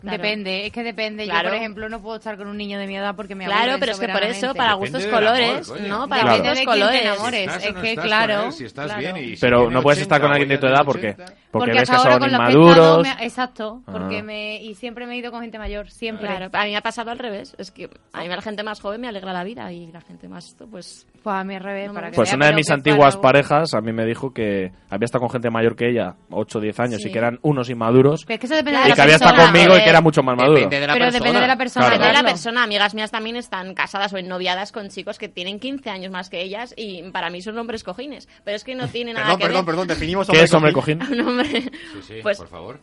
Depende, 0.00 0.66
es 0.66 0.72
que 0.72 0.84
depende. 0.84 1.26
Yo, 1.26 1.32
Claro. 1.32 1.48
por 1.48 1.58
ejemplo, 1.58 1.88
no 1.88 2.00
puedo 2.00 2.16
estar 2.18 2.36
con 2.36 2.46
un 2.46 2.56
niño 2.56 2.78
de 2.78 2.86
mi 2.86 2.96
edad 2.96 3.16
porque 3.16 3.34
me 3.34 3.46
Claro, 3.46 3.78
pero 3.80 3.90
es 3.92 3.98
que 3.98 4.06
por 4.08 4.22
eso, 4.22 4.54
para 4.54 4.74
gustos 4.74 5.04
colores, 5.06 5.72
¿no? 5.88 6.08
Para 6.08 6.34
Depende 6.34 6.48
gustos 6.50 6.64
colores. 6.66 7.02
o 7.20 7.28
es 7.28 7.74
no 7.74 7.82
que, 7.82 7.96
claro. 7.96 8.44
él, 8.46 8.52
si 8.52 8.64
estás 8.64 8.86
claro. 8.86 9.00
bien 9.00 9.16
y 9.16 9.34
si 9.34 9.40
Pero 9.40 9.68
no 9.68 9.82
puedes 9.82 10.00
estar 10.00 10.20
80 10.20 10.20
con 10.20 10.30
alguien 10.32 10.48
de 10.50 10.58
tu 10.58 10.66
edad 10.68 10.84
porque, 10.84 11.16
porque, 11.50 11.70
80. 11.70 11.72
Porque 11.72 11.72
ves 11.72 11.90
hasta 11.90 11.92
que 11.92 11.98
ahora 11.98 12.12
son 12.12 12.20
con 12.20 12.30
los 12.32 12.38
que 12.40 12.44
he 12.44 12.48
estado 12.48 12.82
inmaduros. 12.84 13.02
me- 13.18 13.24
exacto, 13.24 13.82
Ah. 13.86 13.92
porque 13.92 14.22
me 14.22 14.62
y 14.62 14.74
siempre 14.74 15.06
me 15.06 15.14
he 15.14 15.16
ido 15.18 15.30
con 15.30 15.40
gente 15.40 15.58
mayor, 15.58 15.90
siempre. 15.90 16.26
Claro, 16.28 16.50
a 16.52 16.64
mí 16.64 16.70
me 16.70 16.76
ha 16.76 16.80
pasado 16.82 17.10
al 17.10 17.18
revés. 17.18 17.54
Es 17.58 17.70
que 17.70 17.88
a 18.12 18.20
mí 18.22 18.28
la 18.28 18.40
gente 18.42 18.62
más 18.62 18.80
joven 18.80 19.00
me 19.00 19.08
alegra 19.08 19.32
la 19.32 19.44
vida 19.44 19.72
y 19.72 19.86
la 19.92 20.00
gente 20.00 20.28
más, 20.28 20.54
pues... 20.70 21.06
Pues 21.22 21.36
a 21.36 21.44
mí 21.44 21.54
al 21.56 21.62
revés, 21.62 21.88
No 21.88 21.94
para 21.94 22.10
que 22.10 22.16
Pues 22.16 22.32
una 22.32 22.46
de 22.46 22.54
mis 22.54 22.70
antiguas 22.70 23.16
para- 23.16 23.22
parejas 23.32 23.74
a 23.74 23.80
mí 23.80 23.92
me 23.92 24.04
dijo 24.06 24.32
que 24.32 24.72
había 24.90 25.04
estado 25.04 25.20
con 25.22 25.30
gente 25.30 25.50
mayor 25.50 25.74
que 25.76 25.88
ella, 25.90 26.14
8 26.30 26.58
o 26.58 26.60
10 26.60 26.78
años, 26.80 27.02
Sí. 27.02 27.08
y 27.08 27.12
que 27.12 27.18
eran 27.18 27.38
unos 27.42 27.68
inmaduros. 27.70 28.24
Pero 28.26 28.34
es 28.34 28.40
que 28.40 28.46
eso 28.46 28.54
depende 28.54 28.80
y 28.80 28.82
de 28.84 28.88
la 28.90 28.94
que 28.94 29.02
había 29.02 29.14
estado 29.16 29.36
conmigo 29.44 29.76
y 29.76 29.82
que 29.82 29.88
era 29.90 30.00
mucho 30.00 30.22
más 30.22 30.36
maduro. 30.36 30.54
Depende 30.54 30.80
de 30.80 30.86
la 30.86 30.92
Pero 30.94 31.04
persona. 31.06 31.18
depende 31.24 31.40
de 31.40 31.46
la 31.48 31.56
persona. 31.56 31.86
Claro. 31.86 31.98
Depende 31.98 32.16
de 32.18 32.22
la 32.22 32.28
persona. 32.28 32.62
Amigas 32.64 32.94
mías 32.94 33.10
también 33.10 33.36
están 33.36 33.74
casadas 33.74 34.12
o 34.12 34.18
ennoviadas 34.18 34.72
con 34.72 34.88
chicos 34.88 35.18
que 35.18 35.28
tienen 35.28 35.58
15 35.60 35.90
años 35.90 36.10
más 36.12 36.30
que 36.30 36.40
ellas 36.42 36.72
y 36.76 37.02
para 37.10 37.30
mí 37.30 37.42
son 37.42 37.58
hombres 37.58 37.82
cojines. 37.84 38.28
Pero 38.44 38.56
es 38.56 38.64
que 38.64 38.74
no 38.74 38.86
tiene 38.88 39.12
nada 39.14 39.24
Perdón, 39.26 39.38
que 39.38 39.44
perdón, 39.46 39.66
ver. 39.66 39.74
perdón, 39.74 39.88
definimos 39.88 40.28
¿Qué 40.28 40.42
es 40.42 40.54
hombre 40.54 40.72
cojín? 40.72 41.02
Un 41.12 41.20
hombre... 41.20 41.47
Sí, 41.92 42.02
sí, 42.06 42.14
Pues- 42.22 42.38
por 42.38 42.48
favor. 42.48 42.80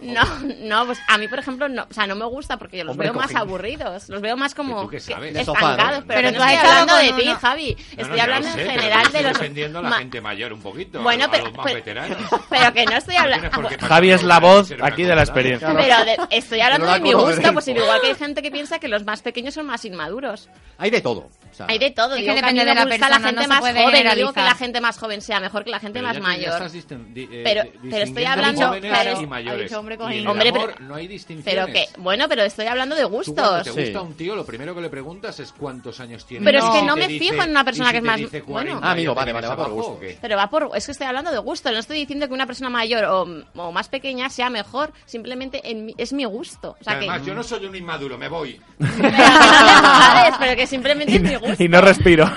No, 0.00 0.22
no, 0.60 0.86
pues 0.86 0.98
a 1.08 1.16
mí, 1.18 1.28
por 1.28 1.38
ejemplo, 1.38 1.68
no, 1.68 1.86
o 1.88 1.92
sea, 1.94 2.06
no 2.06 2.14
me 2.14 2.24
gusta 2.26 2.56
porque 2.58 2.78
yo 2.78 2.84
los 2.84 2.92
Hombre 2.92 3.06
veo 3.08 3.14
más 3.14 3.24
cojín. 3.26 3.36
aburridos. 3.38 4.08
Los 4.08 4.20
veo 4.20 4.36
más 4.36 4.54
como 4.54 4.82
¿Tú 4.82 4.88
qué 4.88 4.98
que- 4.98 5.38
estancados. 5.40 5.46
¿no? 5.46 5.46
Pero, 5.46 6.04
Pero 6.06 6.20
que 6.28 6.32
tú 6.32 6.38
no 6.38 6.44
has 6.44 6.52
estoy 6.52 6.68
hablando 6.68 6.96
de 6.96 7.12
ti, 7.22 7.28
Javi. 7.40 7.76
No, 7.76 7.96
no, 7.96 8.02
Estoy 8.02 8.20
hablando 8.20 8.48
sé, 8.48 8.60
en 8.60 8.66
pero 8.68 8.80
general 8.80 9.12
de 9.12 9.22
los... 9.22 9.32
defendiendo 9.32 9.78
a 9.78 9.82
la 9.82 9.92
gente 9.92 10.20
mayor 10.20 10.52
un 10.52 10.60
poquito, 10.62 11.02
Bueno, 11.02 11.24
a, 11.24 11.30
pero- 11.30 11.44
los 11.44 11.52
más 11.54 11.62
pues- 11.62 11.74
veteranos. 11.74 12.18
Pero 12.50 12.72
que 12.72 12.84
no 12.86 12.96
estoy 12.96 13.14
No 13.14 13.20
hablando... 13.22 13.68
Javi 13.80 14.10
es 14.10 14.22
la 14.22 14.40
voz 14.40 14.72
aquí 14.82 15.02
de 15.04 15.14
la 15.14 15.22
experiencia. 15.22 15.74
Pero 15.74 16.04
de- 16.04 16.18
estoy 16.30 16.60
hablando 16.60 16.86
Pero 16.86 16.94
de 16.98 17.00
mi 17.00 17.12
gusto, 17.12 17.52
pues 17.52 17.68
igual 17.68 18.00
que 18.00 18.06
hay 18.08 18.14
gente 18.14 18.42
que 18.42 18.50
piensa 18.50 18.78
que 18.78 18.88
los 18.88 19.04
más 19.04 19.22
pequeños 19.22 19.54
son 19.54 19.66
más 19.66 19.84
inmaduros. 19.84 20.48
Hay 20.78 20.90
de 20.90 21.00
todo. 21.00 21.28
O 21.50 21.56
sea, 21.56 21.66
Hay 21.68 21.78
de 21.78 21.90
todo. 21.92 22.14
Es 22.16 22.16
que 22.16 22.22
Digo 22.22 22.34
que 22.34 22.40
a 22.40 22.52
mí 22.52 22.58
depende 22.58 22.64
me 22.64 22.70
de 22.70 22.74
la 22.74 22.82
gusta 22.84 22.98
persona, 22.98 23.18
la 23.20 23.26
gente 23.28 23.42
no 23.42 23.48
más 23.48 23.60
puede 23.60 23.82
joven. 23.84 24.04
No 24.06 24.14
digo 24.16 24.32
que 24.32 24.40
la 24.42 24.54
gente 24.56 24.80
más 24.80 24.98
joven 24.98 25.20
sea 25.22 25.38
mejor 25.40 25.64
que 25.64 25.70
la 25.70 25.78
gente 25.80 26.00
Pero 26.00 26.06
más 26.08 26.16
ya 26.16 26.20
te- 26.20 26.26
ya 26.26 26.28
mayor. 26.50 26.52
estás 26.66 26.74
distin- 26.74 27.12
di- 27.14 27.28
eh, 27.30 27.42
Pero- 27.44 27.62
pero 27.62 27.76
estoy 27.78 28.00
distinguiendo 28.00 28.42
jóvenes 28.56 28.90
claro, 28.92 29.20
y 29.20 29.26
mayores. 29.26 29.62
dicho 29.70 29.78
hombre 29.80 29.94
Y 29.94 29.98
cojín. 29.98 30.12
en 30.14 30.20
el 30.20 30.26
Hombre, 30.28 30.48
amor 30.50 30.72
pero- 30.76 30.88
no 30.88 30.94
hay 30.94 31.06
distinciones. 31.08 31.44
Pero 31.54 31.66
que, 31.72 31.86
bueno, 32.00 32.26
pero 32.28 32.42
estoy 32.42 32.66
hablando 32.66 32.94
de 32.94 33.02
Tú 33.02 33.08
cuando 33.10 33.32
gustos. 33.32 33.64
te 33.74 33.82
gusta 33.82 34.02
un 34.02 34.14
tío, 34.14 34.34
lo 34.36 34.44
primero 34.44 34.74
que 34.74 34.80
le 34.80 34.88
preguntas 34.88 35.38
es 35.40 35.52
cuántos 35.52 36.00
años 36.00 36.24
tiene. 36.26 36.44
Pero 36.44 36.58
es 36.58 36.64
que 36.64 36.82
no 36.82 36.96
me 36.96 37.08
dice- 37.08 37.24
fijo 37.30 37.42
en 37.42 37.50
una 37.50 37.64
persona 37.64 37.88
si 37.88 37.92
que 37.92 37.98
es 37.98 38.04
más- 38.04 38.20
bueno. 38.20 38.44
40, 38.46 38.86
Ah, 38.86 38.92
amigo, 38.92 39.12
¿ya 39.12 39.14
te 39.14 39.20
vale, 39.20 39.32
vale, 39.32 39.46
va 39.48 39.56
por 39.56 39.70
gusto. 39.72 40.00
Pero 40.20 40.36
va 40.36 40.48
por... 40.48 40.70
Es 40.74 40.86
que 40.86 40.92
estoy 40.92 41.06
hablando 41.06 41.30
de 41.30 41.38
gusto. 41.38 41.70
No 41.72 41.78
estoy 41.78 41.98
diciendo 41.98 42.26
que 42.28 42.34
una 42.34 42.46
persona 42.46 42.70
mayor 42.70 43.04
o, 43.04 43.26
o 43.56 43.72
más 43.72 43.88
pequeña 43.88 44.28
sea 44.30 44.50
mejor. 44.50 44.92
Simplemente 45.06 45.60
en 45.70 45.92
es 45.96 46.12
mi 46.12 46.24
gusto. 46.24 46.76
O 46.80 46.84
sea, 46.84 46.94
que... 46.98 47.08
Además, 47.08 47.26
yo 47.26 47.34
no 47.34 47.42
soy 47.42 47.64
un 47.66 47.74
inmaduro, 47.76 48.16
me 48.18 48.28
voy. 48.28 48.60
Pero 50.38 50.56
que 50.56 50.66
simplemente 50.66 51.16
es 51.16 51.22
mi 51.22 51.34
gusto. 51.36 51.54
y 51.62 51.68
no 51.68 51.80
respiro. 51.80 52.30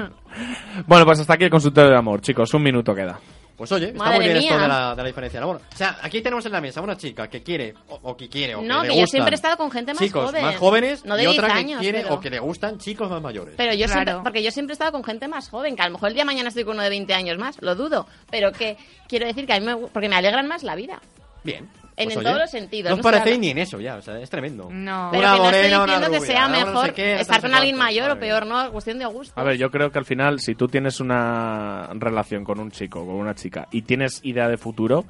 bueno, 0.86 1.04
pues 1.04 1.20
hasta 1.20 1.34
aquí 1.34 1.44
el 1.44 1.50
consultorio 1.50 1.90
de 1.90 1.96
amor, 1.96 2.20
chicos. 2.20 2.52
Un 2.54 2.62
minuto 2.62 2.94
queda. 2.94 3.18
Pues 3.60 3.72
oye, 3.72 3.88
está 3.88 3.98
Madre 3.98 4.16
muy 4.16 4.24
bien 4.28 4.36
esto 4.38 4.58
de 4.58 4.68
la, 4.68 4.90
de 4.94 5.02
la 5.02 5.06
diferencia 5.06 5.38
de 5.38 5.44
amor. 5.44 5.60
O 5.70 5.76
sea, 5.76 5.98
aquí 6.00 6.22
tenemos 6.22 6.46
en 6.46 6.52
la 6.52 6.62
mesa 6.62 6.80
una 6.80 6.96
chica 6.96 7.28
que 7.28 7.42
quiere, 7.42 7.74
o, 7.90 8.00
o 8.04 8.16
que 8.16 8.26
quiere, 8.30 8.54
o 8.54 8.62
No, 8.62 8.76
que 8.80 8.80
que 8.80 8.88
le 8.88 8.94
yo 8.94 9.00
gustan 9.02 9.06
siempre 9.10 9.34
he 9.34 9.36
estado 9.36 9.56
con 9.58 9.70
gente 9.70 9.92
más 9.92 10.02
chicos 10.02 10.24
joven. 10.24 10.42
más 10.46 10.56
jóvenes 10.56 11.04
No 11.04 11.14
de 11.16 11.24
y 11.24 11.26
otra 11.26 11.42
10 11.48 11.52
que 11.52 11.58
años, 11.60 11.80
quiere 11.82 12.00
pero- 12.00 12.14
o 12.14 12.20
que 12.20 12.30
le 12.30 12.38
gustan 12.38 12.78
chicos 12.78 13.10
más 13.10 13.20
mayores. 13.20 13.54
Pero 13.58 13.74
yo 13.74 13.86
siempre, 13.86 14.14
porque 14.22 14.42
yo 14.42 14.50
siempre 14.50 14.72
he 14.72 14.74
estado 14.76 14.92
con 14.92 15.04
gente 15.04 15.28
más 15.28 15.50
joven, 15.50 15.76
que 15.76 15.82
a 15.82 15.86
lo 15.88 15.92
mejor 15.92 16.08
el 16.08 16.14
día 16.14 16.22
de 16.22 16.26
mañana 16.26 16.48
estoy 16.48 16.64
con 16.64 16.72
uno 16.76 16.82
de 16.84 16.88
20 16.88 17.12
años 17.12 17.36
más, 17.36 17.60
lo 17.60 17.74
dudo, 17.74 18.06
pero 18.30 18.50
que 18.50 18.78
quiero 19.08 19.26
decir 19.26 19.46
que 19.46 19.52
a 19.52 19.60
mí 19.60 19.66
me, 19.66 19.76
porque 19.76 20.08
me 20.08 20.16
alegran 20.16 20.46
más 20.48 20.62
la 20.62 20.74
vida. 20.74 20.98
Bien. 21.44 21.68
En, 22.00 22.06
Pues 22.06 22.16
en 22.16 22.20
oye, 22.20 22.28
todos 22.28 22.40
los 22.40 22.50
sentidos. 22.50 22.90
No 22.90 22.96
os 22.96 23.02
parecéis 23.02 23.38
ni 23.38 23.50
en 23.50 23.58
eso 23.58 23.78
ya, 23.78 23.96
o 23.96 24.02
sea, 24.02 24.18
es 24.18 24.30
tremendo. 24.30 24.68
No. 24.70 25.08
Pero 25.12 25.22
Una 25.22 25.32
que 25.32 25.38
no 25.38 25.44
estoy 25.50 25.62
diciendo 25.62 26.10
que 26.10 26.18
rubia, 26.18 26.20
sea 26.20 26.42
ahora 26.44 26.48
no 26.48 26.58
sé 26.58 26.64
mejor 26.64 26.94
qué, 26.94 27.20
estar 27.20 27.28
no 27.28 27.34
sé 27.34 27.40
con 27.48 27.54
alguien 27.54 27.76
mayor 27.76 28.10
o 28.10 28.18
peor, 28.18 28.46
no, 28.46 28.72
cuestión 28.72 28.98
de 28.98 29.06
gusto. 29.06 29.40
A 29.40 29.44
ver, 29.44 29.56
yo 29.58 29.70
creo 29.70 29.90
que 29.90 29.98
al 29.98 30.04
final, 30.04 30.40
si 30.40 30.54
tú 30.54 30.66
tienes 30.66 31.00
una 31.00 31.90
relación 31.94 32.44
con 32.44 32.58
un 32.58 32.70
chico, 32.70 33.04
con 33.04 33.16
una 33.16 33.34
chica, 33.34 33.68
y 33.70 33.82
tienes 33.82 34.20
idea 34.24 34.48
de 34.48 34.56
futuro, 34.56 35.04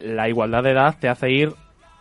la 0.00 0.28
igualdad 0.28 0.62
de 0.62 0.72
edad 0.72 0.96
te 0.98 1.08
hace 1.08 1.30
ir 1.30 1.52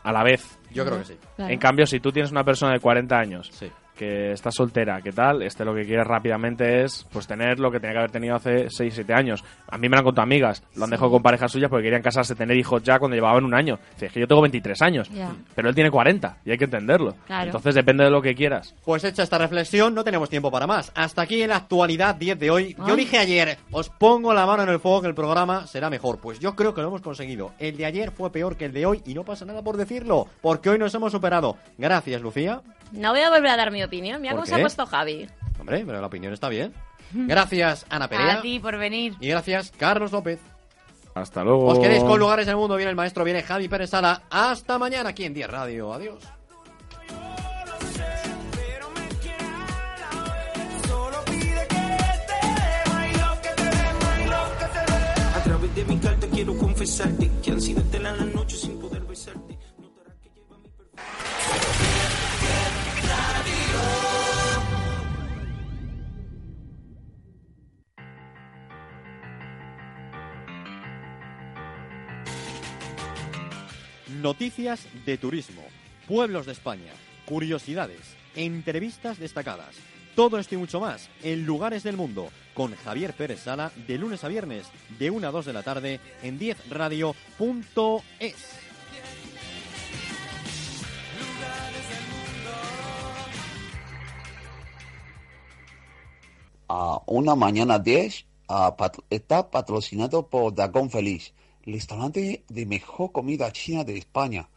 a 0.03 0.11
la 0.11 0.23
vez. 0.23 0.57
Yo 0.71 0.85
creo 0.85 0.99
que 0.99 1.05
sí. 1.05 1.17
Claro. 1.35 1.53
En 1.53 1.59
cambio, 1.59 1.85
si 1.85 1.99
tú 1.99 2.11
tienes 2.11 2.31
una 2.31 2.43
persona 2.43 2.73
de 2.73 2.79
40 2.79 3.17
años 3.17 3.49
Sí. 3.51 3.71
Que 3.97 4.31
está 4.31 4.51
soltera, 4.51 5.01
que 5.01 5.11
tal, 5.11 5.41
este 5.41 5.65
lo 5.65 5.75
que 5.75 5.85
quiere 5.85 6.03
rápidamente 6.03 6.83
es 6.83 7.05
pues 7.11 7.27
tener 7.27 7.59
lo 7.59 7.71
que 7.71 7.79
tenía 7.79 7.93
que 7.93 7.99
haber 7.99 8.11
tenido 8.11 8.35
hace 8.35 8.69
6, 8.69 8.93
7 8.93 9.13
años. 9.13 9.43
A 9.67 9.77
mí 9.77 9.89
me 9.89 9.95
lo 9.95 9.99
han 9.99 10.05
contado 10.05 10.23
amigas, 10.23 10.63
lo 10.75 10.85
han 10.85 10.89
dejado 10.89 11.11
con 11.11 11.21
parejas 11.21 11.51
suyas 11.51 11.69
porque 11.69 11.83
querían 11.83 12.01
casarse, 12.01 12.35
tener 12.35 12.55
hijos 12.55 12.83
ya 12.83 12.99
cuando 12.99 13.15
llevaban 13.15 13.43
un 13.43 13.53
año. 13.53 13.79
Dice, 13.93 14.05
es 14.05 14.13
que 14.13 14.19
yo 14.21 14.27
tengo 14.27 14.41
23 14.41 14.81
años, 14.81 15.11
pero 15.55 15.67
él 15.69 15.75
tiene 15.75 15.91
40 15.91 16.37
y 16.45 16.51
hay 16.51 16.57
que 16.57 16.65
entenderlo. 16.65 17.15
Claro. 17.25 17.45
Entonces 17.45 17.75
depende 17.75 18.03
de 18.03 18.11
lo 18.11 18.21
que 18.21 18.35
quieras. 18.35 18.73
Pues 18.85 19.03
hecha 19.03 19.23
esta 19.23 19.37
reflexión, 19.37 19.93
no 19.93 20.03
tenemos 20.03 20.29
tiempo 20.29 20.51
para 20.51 20.67
más. 20.67 20.91
Hasta 20.95 21.23
aquí 21.23 21.41
en 21.41 21.49
la 21.49 21.57
actualidad 21.57 22.15
10 22.15 22.39
de 22.39 22.51
hoy. 22.51 22.75
Yo 22.87 22.95
dije 22.95 23.17
ayer, 23.17 23.57
os 23.71 23.89
pongo 23.89 24.33
la 24.33 24.45
mano 24.45 24.63
en 24.63 24.69
el 24.69 24.79
fuego 24.79 25.01
que 25.01 25.07
el 25.07 25.15
programa 25.15 25.67
será 25.67 25.89
mejor. 25.89 26.19
Pues 26.19 26.39
yo 26.39 26.55
creo 26.55 26.73
que 26.73 26.81
lo 26.81 26.87
hemos 26.87 27.01
conseguido. 27.01 27.51
El 27.59 27.77
de 27.77 27.85
ayer 27.85 28.11
fue 28.11 28.31
peor 28.31 28.55
que 28.55 28.65
el 28.65 28.73
de 28.73 28.85
hoy 28.85 29.01
y 29.05 29.13
no 29.13 29.23
pasa 29.23 29.45
nada 29.45 29.61
por 29.61 29.77
decirlo, 29.77 30.27
porque 30.41 30.69
hoy 30.69 30.79
nos 30.79 30.93
hemos 30.93 31.11
superado. 31.11 31.57
Gracias, 31.77 32.21
Lucía. 32.21 32.61
No 32.91 33.11
voy 33.11 33.21
a 33.21 33.29
volver 33.29 33.47
a 33.47 33.57
dar 33.57 33.71
mi 33.71 33.83
opinión, 33.87 34.21
mira 34.21 34.33
¿Por 34.33 34.41
cómo 34.41 34.45
qué? 34.45 34.49
se 34.51 34.55
ha 34.55 34.63
puesto 34.63 34.85
Javi. 34.85 35.27
Hombre, 35.59 35.83
pero 35.85 35.99
la 35.99 36.07
opinión 36.07 36.33
está 36.33 36.49
bien. 36.49 36.73
Gracias, 37.11 37.85
Ana 37.89 38.07
Perea. 38.07 38.39
A 38.39 38.41
ti 38.41 38.59
por 38.59 38.77
venir. 38.77 39.15
Y 39.19 39.29
gracias, 39.29 39.71
Carlos 39.77 40.11
López. 40.11 40.39
Hasta 41.15 41.43
luego. 41.43 41.65
Os 41.65 41.79
quedéis 41.79 42.03
con 42.03 42.19
lugares 42.19 42.45
en 42.47 42.51
el 42.51 42.57
mundo. 42.57 42.75
Viene 42.75 42.91
el 42.91 42.95
maestro, 42.95 43.23
viene 43.23 43.41
Javi 43.41 43.67
Pérez 43.67 43.89
Sala. 43.89 44.23
Hasta 44.29 44.77
mañana 44.77 45.09
aquí 45.09 45.25
en 45.25 45.33
10 45.33 45.49
Radio. 45.49 45.93
Adiós. 45.93 46.23
De 55.75 55.85
mi 55.85 55.97
carta 55.99 56.25
quiero 56.33 56.57
confesarte 56.57 57.29
que 57.43 57.51
han 57.51 57.61
sido 57.61 57.83
de 57.83 57.99
la 57.99 58.11
noche 58.13 58.55
sin 58.57 58.79
poder 58.79 59.03
Noticias 74.21 74.87
de 75.05 75.17
turismo, 75.17 75.61
pueblos 76.07 76.45
de 76.45 76.51
España, 76.53 76.91
curiosidades, 77.25 78.15
entrevistas 78.35 79.19
destacadas. 79.19 79.75
Todo 80.15 80.39
esto 80.39 80.55
y 80.55 80.57
mucho 80.57 80.79
más 80.79 81.09
en 81.23 81.45
Lugares 81.45 81.83
del 81.83 81.97
Mundo 81.97 82.29
con 82.53 82.73
Javier 82.75 83.13
Pérez 83.13 83.41
Sala 83.41 83.71
de 83.87 83.97
lunes 83.97 84.23
a 84.23 84.27
viernes 84.27 84.65
de 84.97 85.11
1 85.11 85.27
a 85.27 85.31
2 85.31 85.45
de 85.45 85.53
la 85.53 85.61
tarde 85.63 85.99
en 86.23 86.39
10radio.es. 86.39 88.35
a 96.69 97.01
una 97.05 97.35
mañana 97.35 97.79
10 97.79 98.25
ah, 98.49 98.75
pat- 98.77 98.99
está 99.09 99.49
patrocinado 99.49 100.27
por 100.27 100.53
Dragón 100.53 100.89
Feliz, 100.89 101.33
el 101.67 101.73
restaurante 101.73 102.45
de 102.47 102.65
mejor 102.65 103.11
comida 103.11 103.51
china 103.51 103.83
de 103.83 103.97
España. 103.97 104.47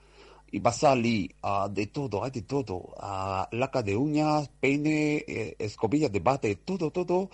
Y 0.53 0.59
va 0.61 0.71
a 0.71 0.73
salir 0.73 1.35
ah, 1.43 1.69
de 1.71 1.87
todo, 1.89 2.25
hay 2.25 2.31
de 2.31 2.43
todo. 2.43 2.95
ah, 2.99 3.49
laca 3.53 3.83
de 3.83 3.97
uñas, 3.97 4.49
peine, 4.61 5.25
eh, 5.27 5.57
escobillas 5.59 6.11
de 6.11 6.21
bate, 6.21 6.57
todo, 6.57 6.91
todo 6.91 7.31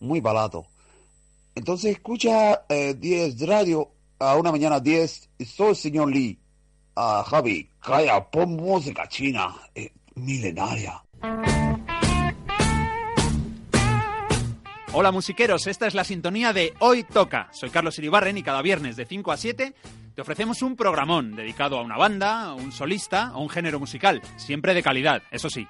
muy 0.00 0.20
barato. 0.20 0.66
Entonces 1.54 1.92
escucha 1.92 2.64
eh, 2.68 2.94
10 2.94 3.46
radio 3.46 3.90
a 4.18 4.36
una 4.36 4.50
mañana 4.50 4.80
10. 4.80 5.30
Soy 5.46 5.70
el 5.70 5.76
señor 5.76 6.10
Lee. 6.10 6.38
Ah, 6.96 7.24
Javi, 7.26 7.68
calla, 7.80 8.28
pon 8.30 8.56
música 8.56 9.08
china, 9.08 9.54
eh, 9.74 9.92
milenaria. 10.14 11.02
Hola 14.92 15.12
musiqueros, 15.12 15.66
esta 15.66 15.86
es 15.86 15.94
la 15.94 16.02
sintonía 16.02 16.54
de 16.54 16.72
Hoy 16.78 17.04
Toca. 17.04 17.48
Soy 17.52 17.68
Carlos 17.68 17.98
Iribarren 17.98 18.38
y 18.38 18.42
cada 18.42 18.62
viernes 18.62 18.96
de 18.96 19.04
5 19.04 19.32
a 19.32 19.36
7 19.36 19.74
te 20.14 20.22
ofrecemos 20.22 20.62
un 20.62 20.76
programón 20.76 21.36
dedicado 21.36 21.78
a 21.78 21.82
una 21.82 21.98
banda, 21.98 22.44
a 22.44 22.54
un 22.54 22.72
solista, 22.72 23.28
a 23.28 23.36
un 23.36 23.50
género 23.50 23.78
musical, 23.78 24.22
siempre 24.36 24.72
de 24.72 24.82
calidad, 24.82 25.22
eso 25.30 25.50
sí. 25.50 25.68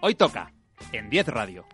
Hoy 0.00 0.14
Toca, 0.14 0.52
en 0.92 1.10
10 1.10 1.26
Radio. 1.28 1.66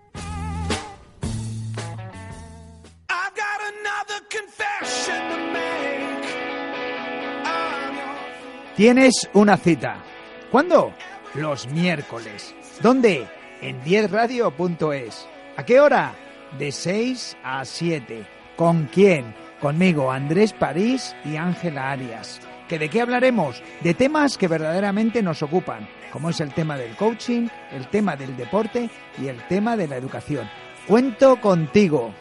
Tienes 8.75 9.31
una 9.33 9.57
cita. 9.57 10.03
¿Cuándo? 10.51 10.93
Los 11.35 11.67
miércoles. 11.69 12.55
¿Dónde? 12.83 13.27
En 13.63 13.83
10radio.es. 13.83 15.27
¿A 15.57 15.65
qué 15.65 15.81
hora? 15.81 16.15
De 16.59 16.73
6 16.73 17.37
a 17.43 17.65
7. 17.65 18.25
¿Con 18.57 18.87
quién? 18.87 19.35
Conmigo, 19.61 20.11
Andrés 20.11 20.55
París 20.55 21.15
y 21.25 21.37
Ángela 21.37 21.91
Arias. 21.91 22.41
¿Que 22.69 22.79
¿De 22.79 22.89
qué 22.89 23.03
hablaremos? 23.03 23.63
De 23.83 23.93
temas 23.93 24.39
que 24.39 24.49
verdaderamente 24.49 25.23
nos 25.23 25.43
ocupan, 25.43 25.87
como 26.13 26.31
es 26.31 26.41
el 26.41 26.55
tema 26.55 26.79
del 26.79 26.97
coaching, 26.97 27.49
el 27.73 27.87
tema 27.89 28.17
del 28.17 28.37
deporte 28.37 28.89
y 29.21 29.29
el 29.29 29.47
tema 29.49 29.77
de 29.77 29.87
la 29.87 29.97
educación. 29.97 30.49
Cuento 30.87 31.41
contigo. 31.41 32.15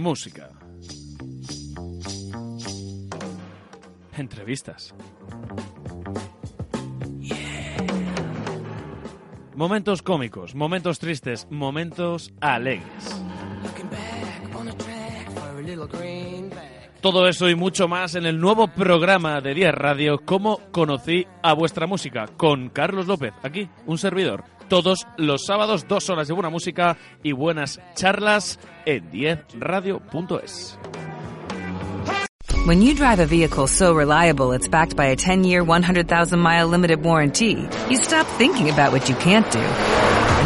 Música. 0.00 0.48
Entrevistas. 4.16 4.94
Momentos 9.54 10.00
cómicos, 10.00 10.54
momentos 10.54 10.98
tristes, 10.98 11.46
momentos 11.50 12.32
alegres. 12.40 13.20
Todo 17.00 17.26
eso 17.26 17.48
y 17.48 17.54
mucho 17.54 17.88
más 17.88 18.14
en 18.14 18.26
el 18.26 18.38
nuevo 18.38 18.68
programa 18.68 19.40
de 19.40 19.54
10 19.54 19.74
Radio, 19.74 20.20
Cómo 20.22 20.60
conocí 20.70 21.26
a 21.42 21.54
vuestra 21.54 21.86
música, 21.86 22.26
con 22.36 22.68
Carlos 22.68 23.06
López, 23.06 23.32
aquí, 23.42 23.70
un 23.86 23.96
servidor. 23.96 24.44
Todos 24.68 25.06
los 25.16 25.46
sábados, 25.46 25.88
dos 25.88 26.10
horas 26.10 26.28
de 26.28 26.34
buena 26.34 26.50
música 26.50 26.98
y 27.22 27.32
buenas 27.32 27.80
charlas 27.94 28.60
en 28.84 29.10
10radio.es. 29.10 30.78
When 32.66 32.82
you 32.82 32.94
drive 32.94 33.20
a 33.20 33.26
vehicle 33.26 33.66
so 33.66 33.94
reliable 33.94 34.52
it's 34.52 34.68
backed 34.68 34.94
by 34.94 35.06
a 35.06 35.16
10-year, 35.16 35.64
100,000-mile 35.64 36.68
limited 36.68 37.02
warranty, 37.02 37.66
you 37.88 37.96
stop 37.96 38.26
thinking 38.36 38.68
about 38.68 38.92
what 38.92 39.08
you 39.08 39.14
can't 39.16 39.50
do 39.50 40.09